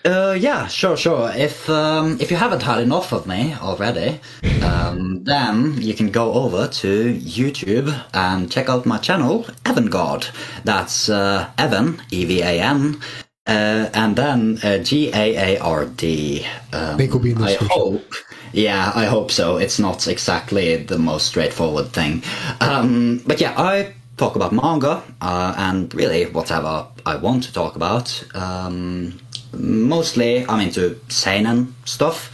Uh, 0.05 0.37
yeah, 0.39 0.67
sure, 0.67 0.99
sure. 0.99 1.33
If 1.35 1.69
um, 1.71 2.19
if 2.21 2.31
you 2.31 2.37
haven't 2.37 2.63
had 2.63 2.81
enough 2.81 3.13
of 3.13 3.27
me 3.27 3.55
already, 3.55 4.21
um, 4.63 5.25
then 5.25 5.81
you 5.81 5.95
can 5.95 6.11
go 6.11 6.35
over 6.35 6.69
to 6.69 7.15
YouTube 7.15 8.05
and 8.13 8.51
check 8.53 8.69
out 8.69 8.85
my 8.85 8.99
channel, 8.99 9.45
Evangaard. 9.65 10.31
That's 10.63 11.09
uh, 11.09 11.49
Evan 11.57 12.03
E 12.11 12.27
V 12.27 12.43
A 12.43 12.61
N, 12.61 13.01
uh, 13.47 13.89
and 13.95 14.15
then 14.15 14.59
uh, 14.63 14.79
G 14.79 15.11
A 15.15 15.57
A 15.57 15.59
R 15.61 15.87
D. 15.87 16.47
Um, 16.75 16.99
Link 16.99 17.13
will 17.15 17.21
be 17.21 17.31
in 17.33 17.39
the 17.39 17.47
I 17.47 17.55
hope. 17.55 18.13
Yeah, 18.53 18.93
I 18.95 19.07
hope 19.07 19.31
so. 19.31 19.57
It's 19.57 19.79
not 19.79 20.07
exactly 20.07 20.77
the 20.77 20.99
most 20.99 21.29
straightforward 21.29 21.95
thing, 21.95 22.23
um, 22.61 23.23
but 23.27 23.41
yeah, 23.41 23.55
I 23.57 23.95
talk 24.17 24.37
about 24.37 24.53
manga 24.53 25.03
uh, 25.21 25.55
and 25.57 25.93
really 25.95 26.27
whatever 26.27 26.87
I 27.07 27.17
want 27.17 27.45
to 27.45 27.53
talk 27.53 27.75
about. 27.75 28.25
Um, 28.35 29.19
mostly 29.59 30.45
I'm 30.49 30.61
into 30.61 30.99
seinen 31.09 31.75
stuff 31.85 32.31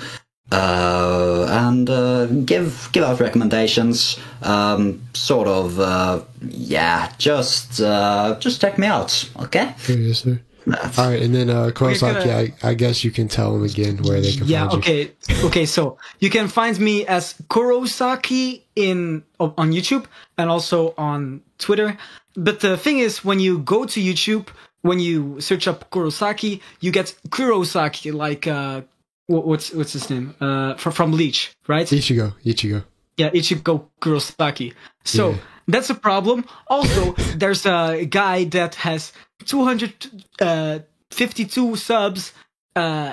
uh, 0.53 1.47
and 1.49 1.89
uh, 1.89 2.27
give 2.27 2.89
give 2.93 3.05
out 3.05 3.21
recommendations. 3.21 4.19
Um, 4.43 5.03
sort 5.15 5.49
of, 5.49 5.79
uh, 5.79 6.23
yeah. 6.49 7.13
Just 7.19 7.81
uh, 7.81 8.37
just 8.41 8.61
check 8.61 8.79
me 8.79 8.87
out, 8.87 9.29
okay? 9.43 9.75
Yes, 9.89 10.23
sir. 10.25 10.41
That's- 10.67 10.99
All 10.99 11.09
right, 11.11 11.23
and 11.23 11.35
then 11.35 11.49
uh, 11.51 11.71
Korosaki, 11.73 12.25
gonna- 12.25 12.33
I, 12.63 12.71
I 12.71 12.75
guess 12.75 13.03
you 13.03 13.11
can 13.11 13.29
tell 13.29 13.53
them 13.55 13.65
again 13.65 13.97
where 14.03 14.21
they 14.21 14.33
can 14.33 14.47
Yeah, 14.47 14.69
find 14.69 14.85
you. 14.87 14.93
Yeah, 14.95 15.07
okay. 15.31 15.45
Okay, 15.47 15.67
so 15.67 15.97
you 16.21 16.31
can 16.31 16.49
find 16.49 16.79
me 16.79 17.07
as 17.07 17.35
Korosaki 17.49 18.63
in 18.77 19.23
on 19.41 19.73
YouTube 19.73 20.05
and 20.37 20.51
also 20.51 20.95
on 20.99 21.43
Twitter. 21.59 21.97
But 22.37 22.61
the 22.61 22.77
thing 22.77 22.99
is 22.99 23.25
when 23.25 23.41
you 23.41 23.59
go 23.59 23.85
to 23.87 24.01
YouTube, 24.01 24.49
when 24.83 24.99
you 25.01 25.41
search 25.41 25.67
up 25.69 25.91
Korosaki, 25.91 26.61
you 26.81 26.91
get 26.93 27.15
Kurosaki 27.29 28.13
like 28.13 28.47
uh 28.47 28.83
what's 29.27 29.73
what's 29.73 29.93
his 29.93 30.09
name? 30.11 30.35
Uh 30.41 30.75
from 30.77 30.93
from 30.93 31.11
Bleach, 31.11 31.53
right? 31.69 31.87
Ichigo, 31.87 32.33
Ichigo. 32.45 32.85
Yeah, 33.17 33.31
Ichigo 33.31 33.87
Kurosaki. 34.01 34.73
So 35.05 35.31
Yeah. 35.31 35.37
that's 35.69 35.91
a 35.91 35.95
problem. 35.95 36.45
Also, 36.69 37.13
there's 37.37 37.67
a 37.67 38.05
guy 38.07 38.45
that 38.45 38.75
has 38.77 39.13
252 39.47 41.77
subs, 41.77 42.33
uh, 42.77 43.13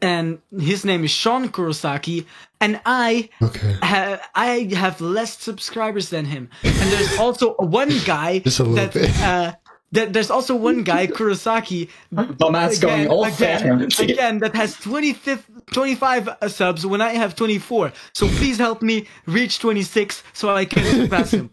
and 0.00 0.38
his 0.58 0.84
name 0.84 1.04
is 1.04 1.10
Sean 1.10 1.48
Kurosaki, 1.48 2.26
and 2.60 2.80
I 2.84 3.28
Okay. 3.40 3.76
ha- 3.82 4.20
I 4.34 4.68
have 4.74 5.00
less 5.00 5.38
subscribers 5.38 6.08
than 6.10 6.24
him. 6.24 6.48
And 6.64 6.92
there's 6.92 7.16
also 7.18 7.54
one 7.58 7.92
guy 8.04 8.38
Just 8.44 8.58
a 8.60 8.64
little 8.64 8.76
that 8.76 8.92
bit. 8.92 9.10
uh, 9.20 9.52
that 9.52 9.61
there's 9.92 10.30
also 10.30 10.56
one 10.56 10.82
guy 10.82 11.06
Kurosaki 11.18 11.88
The 12.10 12.50
man's 12.50 12.78
going 12.78 13.08
off 13.08 13.36
again, 13.40 13.78
there. 13.78 14.04
again 14.04 14.38
that 14.40 14.54
has 14.56 14.74
25, 14.76 15.46
25 15.72 16.28
uh, 16.28 16.48
subs 16.48 16.84
when 16.84 17.00
I 17.00 17.10
have 17.10 17.36
24. 17.36 17.92
So 18.14 18.26
please 18.28 18.58
help 18.58 18.82
me 18.82 19.06
reach 19.26 19.58
26 19.60 20.22
so 20.32 20.50
I 20.54 20.64
can 20.64 20.84
surpass 20.84 21.32
him. 21.32 21.50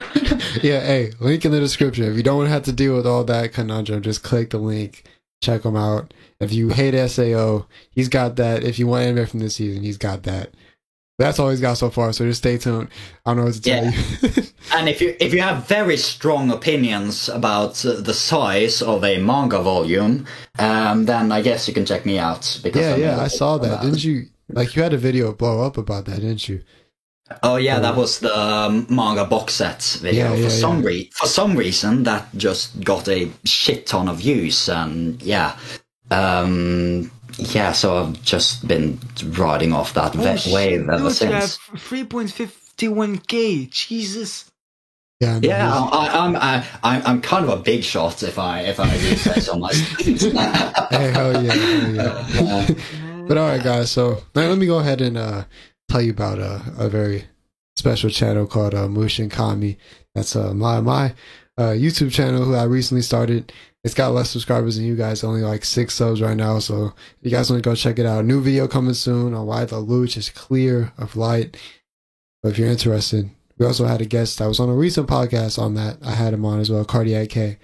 Yeah, 0.62 0.80
hey, 0.80 1.12
link 1.20 1.44
in 1.44 1.50
the 1.52 1.58
description. 1.60 2.04
If 2.04 2.16
you 2.16 2.22
don't 2.22 2.46
have 2.46 2.62
to 2.64 2.72
deal 2.72 2.94
with 2.96 3.06
all 3.06 3.24
that 3.24 3.52
conundrum, 3.52 4.02
just 4.02 4.22
click 4.22 4.50
the 4.50 4.58
link, 4.58 5.04
check 5.42 5.64
him 5.64 5.76
out. 5.76 6.14
If 6.40 6.52
you 6.52 6.68
hate 6.68 6.94
SAO, 7.08 7.66
he's 7.90 8.08
got 8.08 8.36
that. 8.36 8.62
If 8.62 8.78
you 8.78 8.86
want 8.86 9.04
anime 9.04 9.26
from 9.26 9.40
this 9.40 9.56
season, 9.56 9.82
he's 9.82 9.98
got 9.98 10.22
that. 10.22 10.54
That's 11.18 11.38
all 11.40 11.50
he's 11.50 11.60
got 11.60 11.76
so 11.76 11.90
far. 11.90 12.12
So 12.12 12.24
just 12.24 12.38
stay 12.38 12.58
tuned. 12.58 12.88
I 13.26 13.30
don't 13.30 13.38
know 13.38 13.44
what 13.46 13.54
to 13.54 13.60
tell 13.60 13.84
Yeah. 13.84 13.90
you. 14.22 14.42
And 14.74 14.86
if 14.88 15.00
you 15.00 15.16
if 15.18 15.32
you 15.32 15.40
have 15.40 15.66
very 15.66 15.96
strong 15.96 16.50
opinions 16.50 17.28
about 17.30 17.84
uh, 17.86 18.00
the 18.00 18.12
size 18.12 18.82
of 18.82 19.02
a 19.02 19.18
manga 19.18 19.58
volume, 19.60 20.26
um, 20.58 21.06
then 21.06 21.32
I 21.32 21.40
guess 21.42 21.66
you 21.66 21.72
can 21.74 21.86
check 21.86 22.04
me 22.04 22.18
out. 22.18 22.60
Because 22.62 22.82
yeah, 22.82 22.94
I'm 22.94 23.00
yeah, 23.00 23.20
I 23.20 23.28
saw 23.28 23.56
that. 23.58 23.80
Didn't 23.82 24.04
you? 24.04 24.26
Like 24.50 24.76
you 24.76 24.82
had 24.82 24.92
a 24.92 24.98
video 24.98 25.32
blow 25.32 25.62
up 25.66 25.78
about 25.78 26.04
that, 26.04 26.20
didn't 26.20 26.48
you? 26.48 26.62
Oh 27.42 27.56
yeah, 27.56 27.78
that 27.80 27.96
was 27.96 28.18
the 28.20 28.38
um, 28.38 28.86
manga 28.90 29.24
box 29.24 29.54
set 29.54 29.82
video. 30.02 30.26
Yeah, 30.28 30.34
for 30.36 30.42
yeah, 30.42 30.48
some 30.48 30.80
yeah. 30.82 30.86
re- 30.86 31.10
for 31.14 31.26
some 31.26 31.56
reason, 31.56 32.02
that 32.04 32.28
just 32.36 32.80
got 32.84 33.08
a 33.08 33.30
shit 33.44 33.86
ton 33.86 34.08
of 34.08 34.18
views, 34.18 34.68
and 34.68 35.20
yeah, 35.22 35.56
um, 36.10 37.10
yeah. 37.36 37.72
So 37.72 37.96
I've 37.98 38.22
just 38.22 38.66
been 38.66 38.98
riding 39.24 39.72
off 39.72 39.94
that 39.94 40.16
Oh, 40.16 40.20
ve- 40.20 40.36
shit, 40.38 40.52
wave 40.54 40.88
ever 40.88 41.08
dude, 41.08 41.12
since. 41.12 41.58
3.51k. 41.74 43.70
Jesus. 43.70 44.50
Yeah, 45.20 45.34
I 45.34 45.38
know. 45.40 45.48
Yeah, 45.48 45.74
I, 45.74 46.26
I'm 46.26 46.36
I, 46.36 46.64
I'm 46.84 47.02
I'm 47.04 47.20
kind 47.20 47.44
of 47.44 47.50
a 47.50 47.60
big 47.60 47.82
shot 47.82 48.22
if 48.22 48.38
I 48.38 48.60
if 48.60 48.78
I 48.78 48.88
do 48.98 49.16
say 49.16 49.40
so 49.40 49.58
myself. 49.58 49.98
Hey, 50.90 51.10
hell 51.10 51.42
yeah, 51.42 51.52
hell 51.52 51.90
yeah. 51.90 52.74
But 53.26 53.36
all 53.36 53.48
right, 53.48 53.62
guys. 53.62 53.90
So 53.90 54.22
now 54.36 54.46
let 54.48 54.58
me 54.58 54.66
go 54.66 54.78
ahead 54.78 55.00
and 55.00 55.16
uh, 55.18 55.44
tell 55.88 56.00
you 56.02 56.12
about 56.12 56.38
uh, 56.38 56.60
a 56.78 56.88
very 56.88 57.24
special 57.76 58.10
channel 58.10 58.46
called 58.46 58.74
uh, 58.76 58.86
Mushin 58.88 59.28
Kami. 59.28 59.76
That's 60.14 60.36
uh, 60.36 60.54
my 60.54 60.80
my 60.80 61.14
uh, 61.58 61.72
YouTube 61.74 62.12
channel 62.12 62.44
who 62.44 62.54
I 62.54 62.62
recently 62.62 63.02
started. 63.02 63.52
It's 63.84 63.94
got 63.94 64.12
less 64.12 64.30
subscribers 64.30 64.76
than 64.76 64.84
you 64.86 64.96
guys, 64.96 65.22
only 65.22 65.40
like 65.42 65.64
six 65.64 65.94
subs 65.94 66.20
right 66.20 66.36
now. 66.36 66.58
So 66.58 66.92
you 67.22 67.30
guys 67.30 67.50
want 67.50 67.62
to 67.62 67.68
go 67.68 67.74
check 67.74 67.98
it 67.98 68.06
out. 68.06 68.20
A 68.20 68.26
new 68.26 68.40
video 68.42 68.66
coming 68.66 68.94
soon 68.94 69.34
on 69.34 69.46
why 69.46 69.64
the 69.64 69.76
luch 69.76 70.16
is 70.16 70.30
clear 70.30 70.92
of 70.98 71.16
light. 71.16 71.56
But 72.42 72.50
if 72.50 72.58
you're 72.58 72.68
interested, 72.68 73.30
we 73.56 73.66
also 73.66 73.86
had 73.86 74.00
a 74.00 74.04
guest 74.06 74.38
that 74.38 74.46
was 74.46 74.60
on 74.60 74.68
a 74.68 74.74
recent 74.74 75.08
podcast 75.08 75.58
on 75.58 75.74
that. 75.74 75.98
I 76.04 76.12
had 76.12 76.34
him 76.34 76.44
on 76.44 76.60
as 76.60 76.70
well, 76.70 76.84
Cardiac 76.84 77.28
K. 77.30 77.58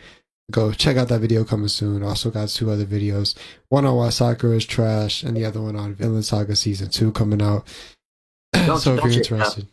Go 0.50 0.72
check 0.72 0.96
out 0.96 1.08
that 1.08 1.20
video 1.20 1.42
coming 1.42 1.68
soon. 1.68 2.02
Also 2.02 2.30
got 2.30 2.48
two 2.48 2.70
other 2.70 2.84
videos. 2.84 3.34
One 3.70 3.84
on 3.86 3.96
why 3.96 4.10
soccer 4.10 4.52
is 4.54 4.66
trash, 4.66 5.22
and 5.22 5.36
the 5.36 5.44
other 5.44 5.60
one 5.60 5.74
on 5.76 5.94
Vinland 5.94 6.26
Saga 6.26 6.54
season 6.54 6.90
two 6.90 7.12
coming 7.12 7.40
out. 7.42 7.66
Don't- 8.52 8.78
so 8.78 8.94
if 8.94 9.02
you're 9.04 9.10
check 9.12 9.18
it 9.18 9.18
out. 9.18 9.32
interested, 9.32 9.66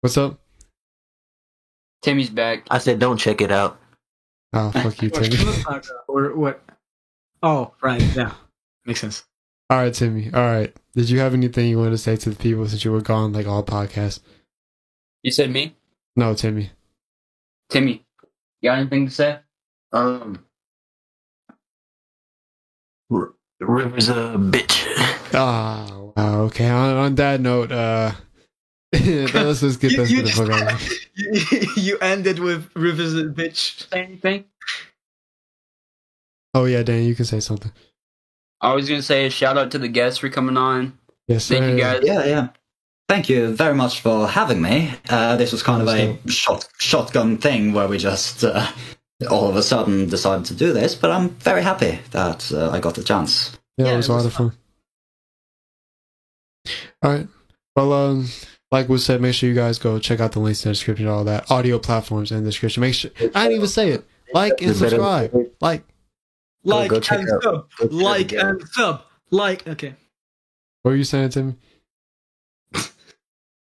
what's 0.00 0.16
up? 0.16 0.38
Timmy's 2.02 2.30
back. 2.30 2.66
I 2.70 2.78
said, 2.78 2.98
don't 2.98 3.16
check 3.16 3.40
it 3.40 3.52
out. 3.52 3.78
Oh 4.52 4.70
fuck 4.70 5.00
you, 5.02 5.10
Timmy. 5.10 5.36
Or 6.08 6.34
what? 6.36 6.62
Oh, 7.42 7.72
right. 7.82 8.02
Yeah. 8.14 8.32
Makes 8.84 9.00
sense. 9.00 9.24
All 9.70 9.78
right, 9.78 9.94
Timmy. 9.94 10.30
All 10.32 10.40
right. 10.42 10.74
Did 10.94 11.08
you 11.08 11.20
have 11.20 11.32
anything 11.34 11.68
you 11.68 11.78
wanted 11.78 11.92
to 11.92 11.98
say 11.98 12.16
to 12.16 12.30
the 12.30 12.36
people 12.36 12.68
since 12.68 12.84
you 12.84 12.92
were 12.92 13.00
gone 13.00 13.32
like 13.32 13.46
all 13.46 13.62
podcasts? 13.64 14.20
You 15.22 15.30
said 15.30 15.50
me? 15.50 15.74
No, 16.14 16.34
Timmy. 16.34 16.70
Timmy, 17.70 18.04
you 18.60 18.68
got 18.68 18.78
anything 18.78 19.06
to 19.06 19.12
say? 19.12 19.38
Um, 19.92 20.44
R- 23.10 23.32
River's 23.60 24.08
a 24.10 24.36
bitch. 24.36 24.86
Oh, 25.32 26.12
wow. 26.16 26.40
Okay. 26.42 26.68
On, 26.68 26.96
on 26.96 27.14
that 27.14 27.40
note, 27.40 27.72
uh, 27.72 28.12
let's 29.34 29.60
just 29.60 29.80
get 29.80 29.92
You- 29.92 29.96
this 29.98 30.10
you 30.10 30.22
just- 30.22 30.36
fuck 30.36 30.50
out. 30.50 30.72
of 30.74 30.80
here. 30.80 30.98
You, 31.14 31.66
you 31.76 31.98
ended 31.98 32.38
with 32.38 32.70
revisit, 32.74 33.34
bitch. 33.34 33.88
Say 33.90 34.02
anything? 34.04 34.44
Oh 36.54 36.64
yeah, 36.66 36.82
Dane, 36.82 37.06
you 37.08 37.14
can 37.14 37.24
say 37.24 37.40
something. 37.40 37.72
I 38.60 38.74
was 38.74 38.88
gonna 38.88 39.02
say 39.02 39.26
a 39.26 39.30
shout 39.30 39.56
out 39.58 39.70
to 39.72 39.78
the 39.78 39.88
guests 39.88 40.18
for 40.18 40.28
coming 40.28 40.56
on. 40.56 40.98
Yes, 41.28 41.48
Thank 41.48 41.64
you 41.64 41.76
guys. 41.78 42.02
Yeah, 42.04 42.24
yeah. 42.26 42.48
Thank 43.08 43.28
you 43.28 43.54
very 43.54 43.74
much 43.74 44.00
for 44.00 44.26
having 44.28 44.60
me. 44.62 44.92
Uh, 45.08 45.36
this 45.36 45.52
was 45.52 45.62
kind 45.62 45.82
of 45.82 45.88
a 45.88 46.18
shot, 46.30 46.68
shotgun 46.78 47.36
thing 47.38 47.72
where 47.72 47.88
we 47.88 47.98
just 47.98 48.44
uh, 48.44 48.66
all 49.30 49.48
of 49.48 49.56
a 49.56 49.62
sudden 49.62 50.08
decided 50.08 50.44
to 50.46 50.54
do 50.54 50.72
this, 50.72 50.94
but 50.94 51.10
I'm 51.10 51.30
very 51.30 51.62
happy 51.62 51.98
that 52.12 52.50
uh, 52.52 52.70
I 52.70 52.80
got 52.80 52.94
the 52.94 53.02
chance. 53.02 53.58
Yeah, 53.76 53.86
Yeah, 53.86 53.92
it 53.94 53.96
was 53.96 54.08
it 54.08 54.12
a 54.12 54.14
lot 54.16 54.26
of 54.26 54.32
fun. 54.32 54.52
All 57.02 57.10
right. 57.12 57.28
Well, 57.76 57.92
um, 57.92 58.28
like 58.72 58.88
we 58.88 58.96
said, 58.96 59.20
make 59.20 59.34
sure 59.34 59.48
you 59.48 59.54
guys 59.54 59.78
go 59.78 59.98
check 59.98 60.18
out 60.18 60.32
the 60.32 60.40
links 60.40 60.64
in 60.64 60.70
the 60.70 60.72
description, 60.74 61.06
all 61.06 61.24
that 61.24 61.50
audio 61.50 61.78
platforms 61.78 62.32
in 62.32 62.38
the 62.38 62.44
description. 62.50 62.80
Make 62.80 62.94
sure 62.94 63.10
I 63.20 63.44
didn't 63.44 63.52
even 63.52 63.68
say 63.68 63.90
it. 63.90 64.04
Like 64.32 64.62
and 64.62 64.74
subscribe. 64.74 65.30
Like, 65.60 65.84
Like 66.64 66.90
go 66.90 66.98
check 66.98 67.20
and 67.20 67.30
out- 67.30 67.42
sub. 67.42 67.92
Like 67.92 68.32
and 68.32 68.62
sub. 68.68 69.02
Like. 69.30 69.66
Okay. 69.68 69.94
what 70.82 70.92
were 70.92 70.96
you 70.96 71.04
saying, 71.04 71.28
Timmy? 71.28 71.54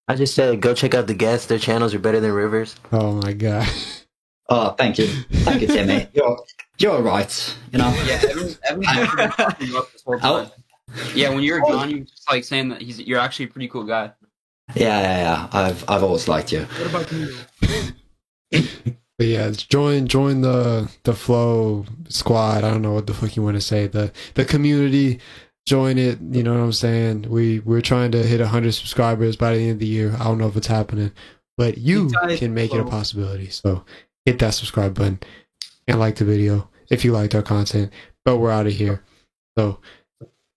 I 0.08 0.14
just 0.14 0.34
said, 0.34 0.60
go 0.60 0.74
check 0.74 0.94
out 0.94 1.06
the 1.06 1.14
guests. 1.14 1.46
Their 1.46 1.58
channels 1.58 1.94
are 1.94 1.98
better 1.98 2.20
than 2.20 2.32
Rivers. 2.32 2.74
Oh 2.92 3.12
my 3.22 3.32
god. 3.32 3.68
Oh, 4.48 4.70
thank 4.70 4.96
you, 4.96 5.08
thank 5.08 5.60
you, 5.60 5.66
Timmy. 5.66 6.06
You're 6.14 6.38
you're 6.78 7.02
right. 7.02 7.56
You 7.72 7.78
know. 7.78 7.92
Yeah, 8.06 8.20
Evan, 8.30 8.54
Evan's 8.62 9.14
been 9.16 9.30
talking 9.30 9.70
about 9.70 9.92
this 9.92 10.02
whole 10.02 10.18
time. 10.20 10.50
Yeah, 11.16 11.30
when 11.30 11.40
you 11.42 11.54
were 11.54 11.66
oh. 11.66 11.72
gone, 11.72 11.90
you 11.90 11.98
were 11.98 12.04
just 12.04 12.30
like 12.30 12.44
saying 12.44 12.68
that 12.68 12.80
he's 12.80 13.00
you're 13.00 13.18
actually 13.18 13.46
a 13.46 13.48
pretty 13.48 13.66
cool 13.66 13.82
guy. 13.82 14.12
Yeah, 14.74 15.00
yeah, 15.00 15.18
yeah. 15.18 15.48
I've 15.52 15.88
I've 15.88 16.02
always 16.02 16.28
liked 16.28 16.52
you. 16.52 16.62
What 16.64 16.86
about 16.90 17.12
you? 17.12 18.92
But 19.18 19.28
yeah, 19.28 19.50
join 19.50 20.06
join 20.08 20.42
the 20.42 20.90
the 21.04 21.14
flow 21.14 21.86
squad. 22.08 22.64
I 22.64 22.70
don't 22.70 22.82
know 22.82 22.92
what 22.92 23.06
the 23.06 23.14
fuck 23.14 23.34
you 23.34 23.42
want 23.42 23.56
to 23.56 23.62
say. 23.62 23.86
The 23.86 24.12
the 24.34 24.44
community. 24.44 25.20
Join 25.66 25.98
it. 25.98 26.18
You 26.20 26.42
know 26.44 26.52
what 26.52 26.60
I'm 26.60 26.72
saying? 26.72 27.22
We 27.28 27.60
we're 27.60 27.80
trying 27.80 28.12
to 28.12 28.22
hit 28.22 28.40
100 28.40 28.72
subscribers 28.72 29.34
by 29.34 29.54
the 29.54 29.62
end 29.62 29.72
of 29.72 29.78
the 29.80 29.86
year. 29.86 30.14
I 30.20 30.24
don't 30.24 30.38
know 30.38 30.46
if 30.46 30.56
it's 30.56 30.66
happening, 30.66 31.12
but 31.56 31.78
you 31.78 32.10
You 32.28 32.36
can 32.36 32.54
make 32.54 32.72
it 32.72 32.78
a 32.80 32.84
possibility. 32.84 33.48
So 33.48 33.84
hit 34.26 34.38
that 34.40 34.54
subscribe 34.54 34.94
button 34.94 35.18
and 35.88 35.98
like 35.98 36.16
the 36.16 36.24
video 36.24 36.68
if 36.90 37.04
you 37.04 37.12
liked 37.12 37.34
our 37.34 37.42
content. 37.42 37.92
But 38.24 38.36
we're 38.36 38.52
out 38.52 38.66
of 38.66 38.74
here. 38.74 39.02
So 39.58 39.80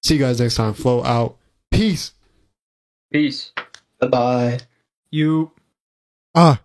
see 0.03 0.15
you 0.15 0.19
guys 0.19 0.39
next 0.39 0.55
time. 0.55 0.73
Flow 0.73 1.03
out. 1.03 1.37
Peace. 1.71 2.11
Peace. 3.11 3.51
Bye 3.99 4.07
bye. 4.07 4.59
You. 5.11 5.51
Ah. 6.35 6.61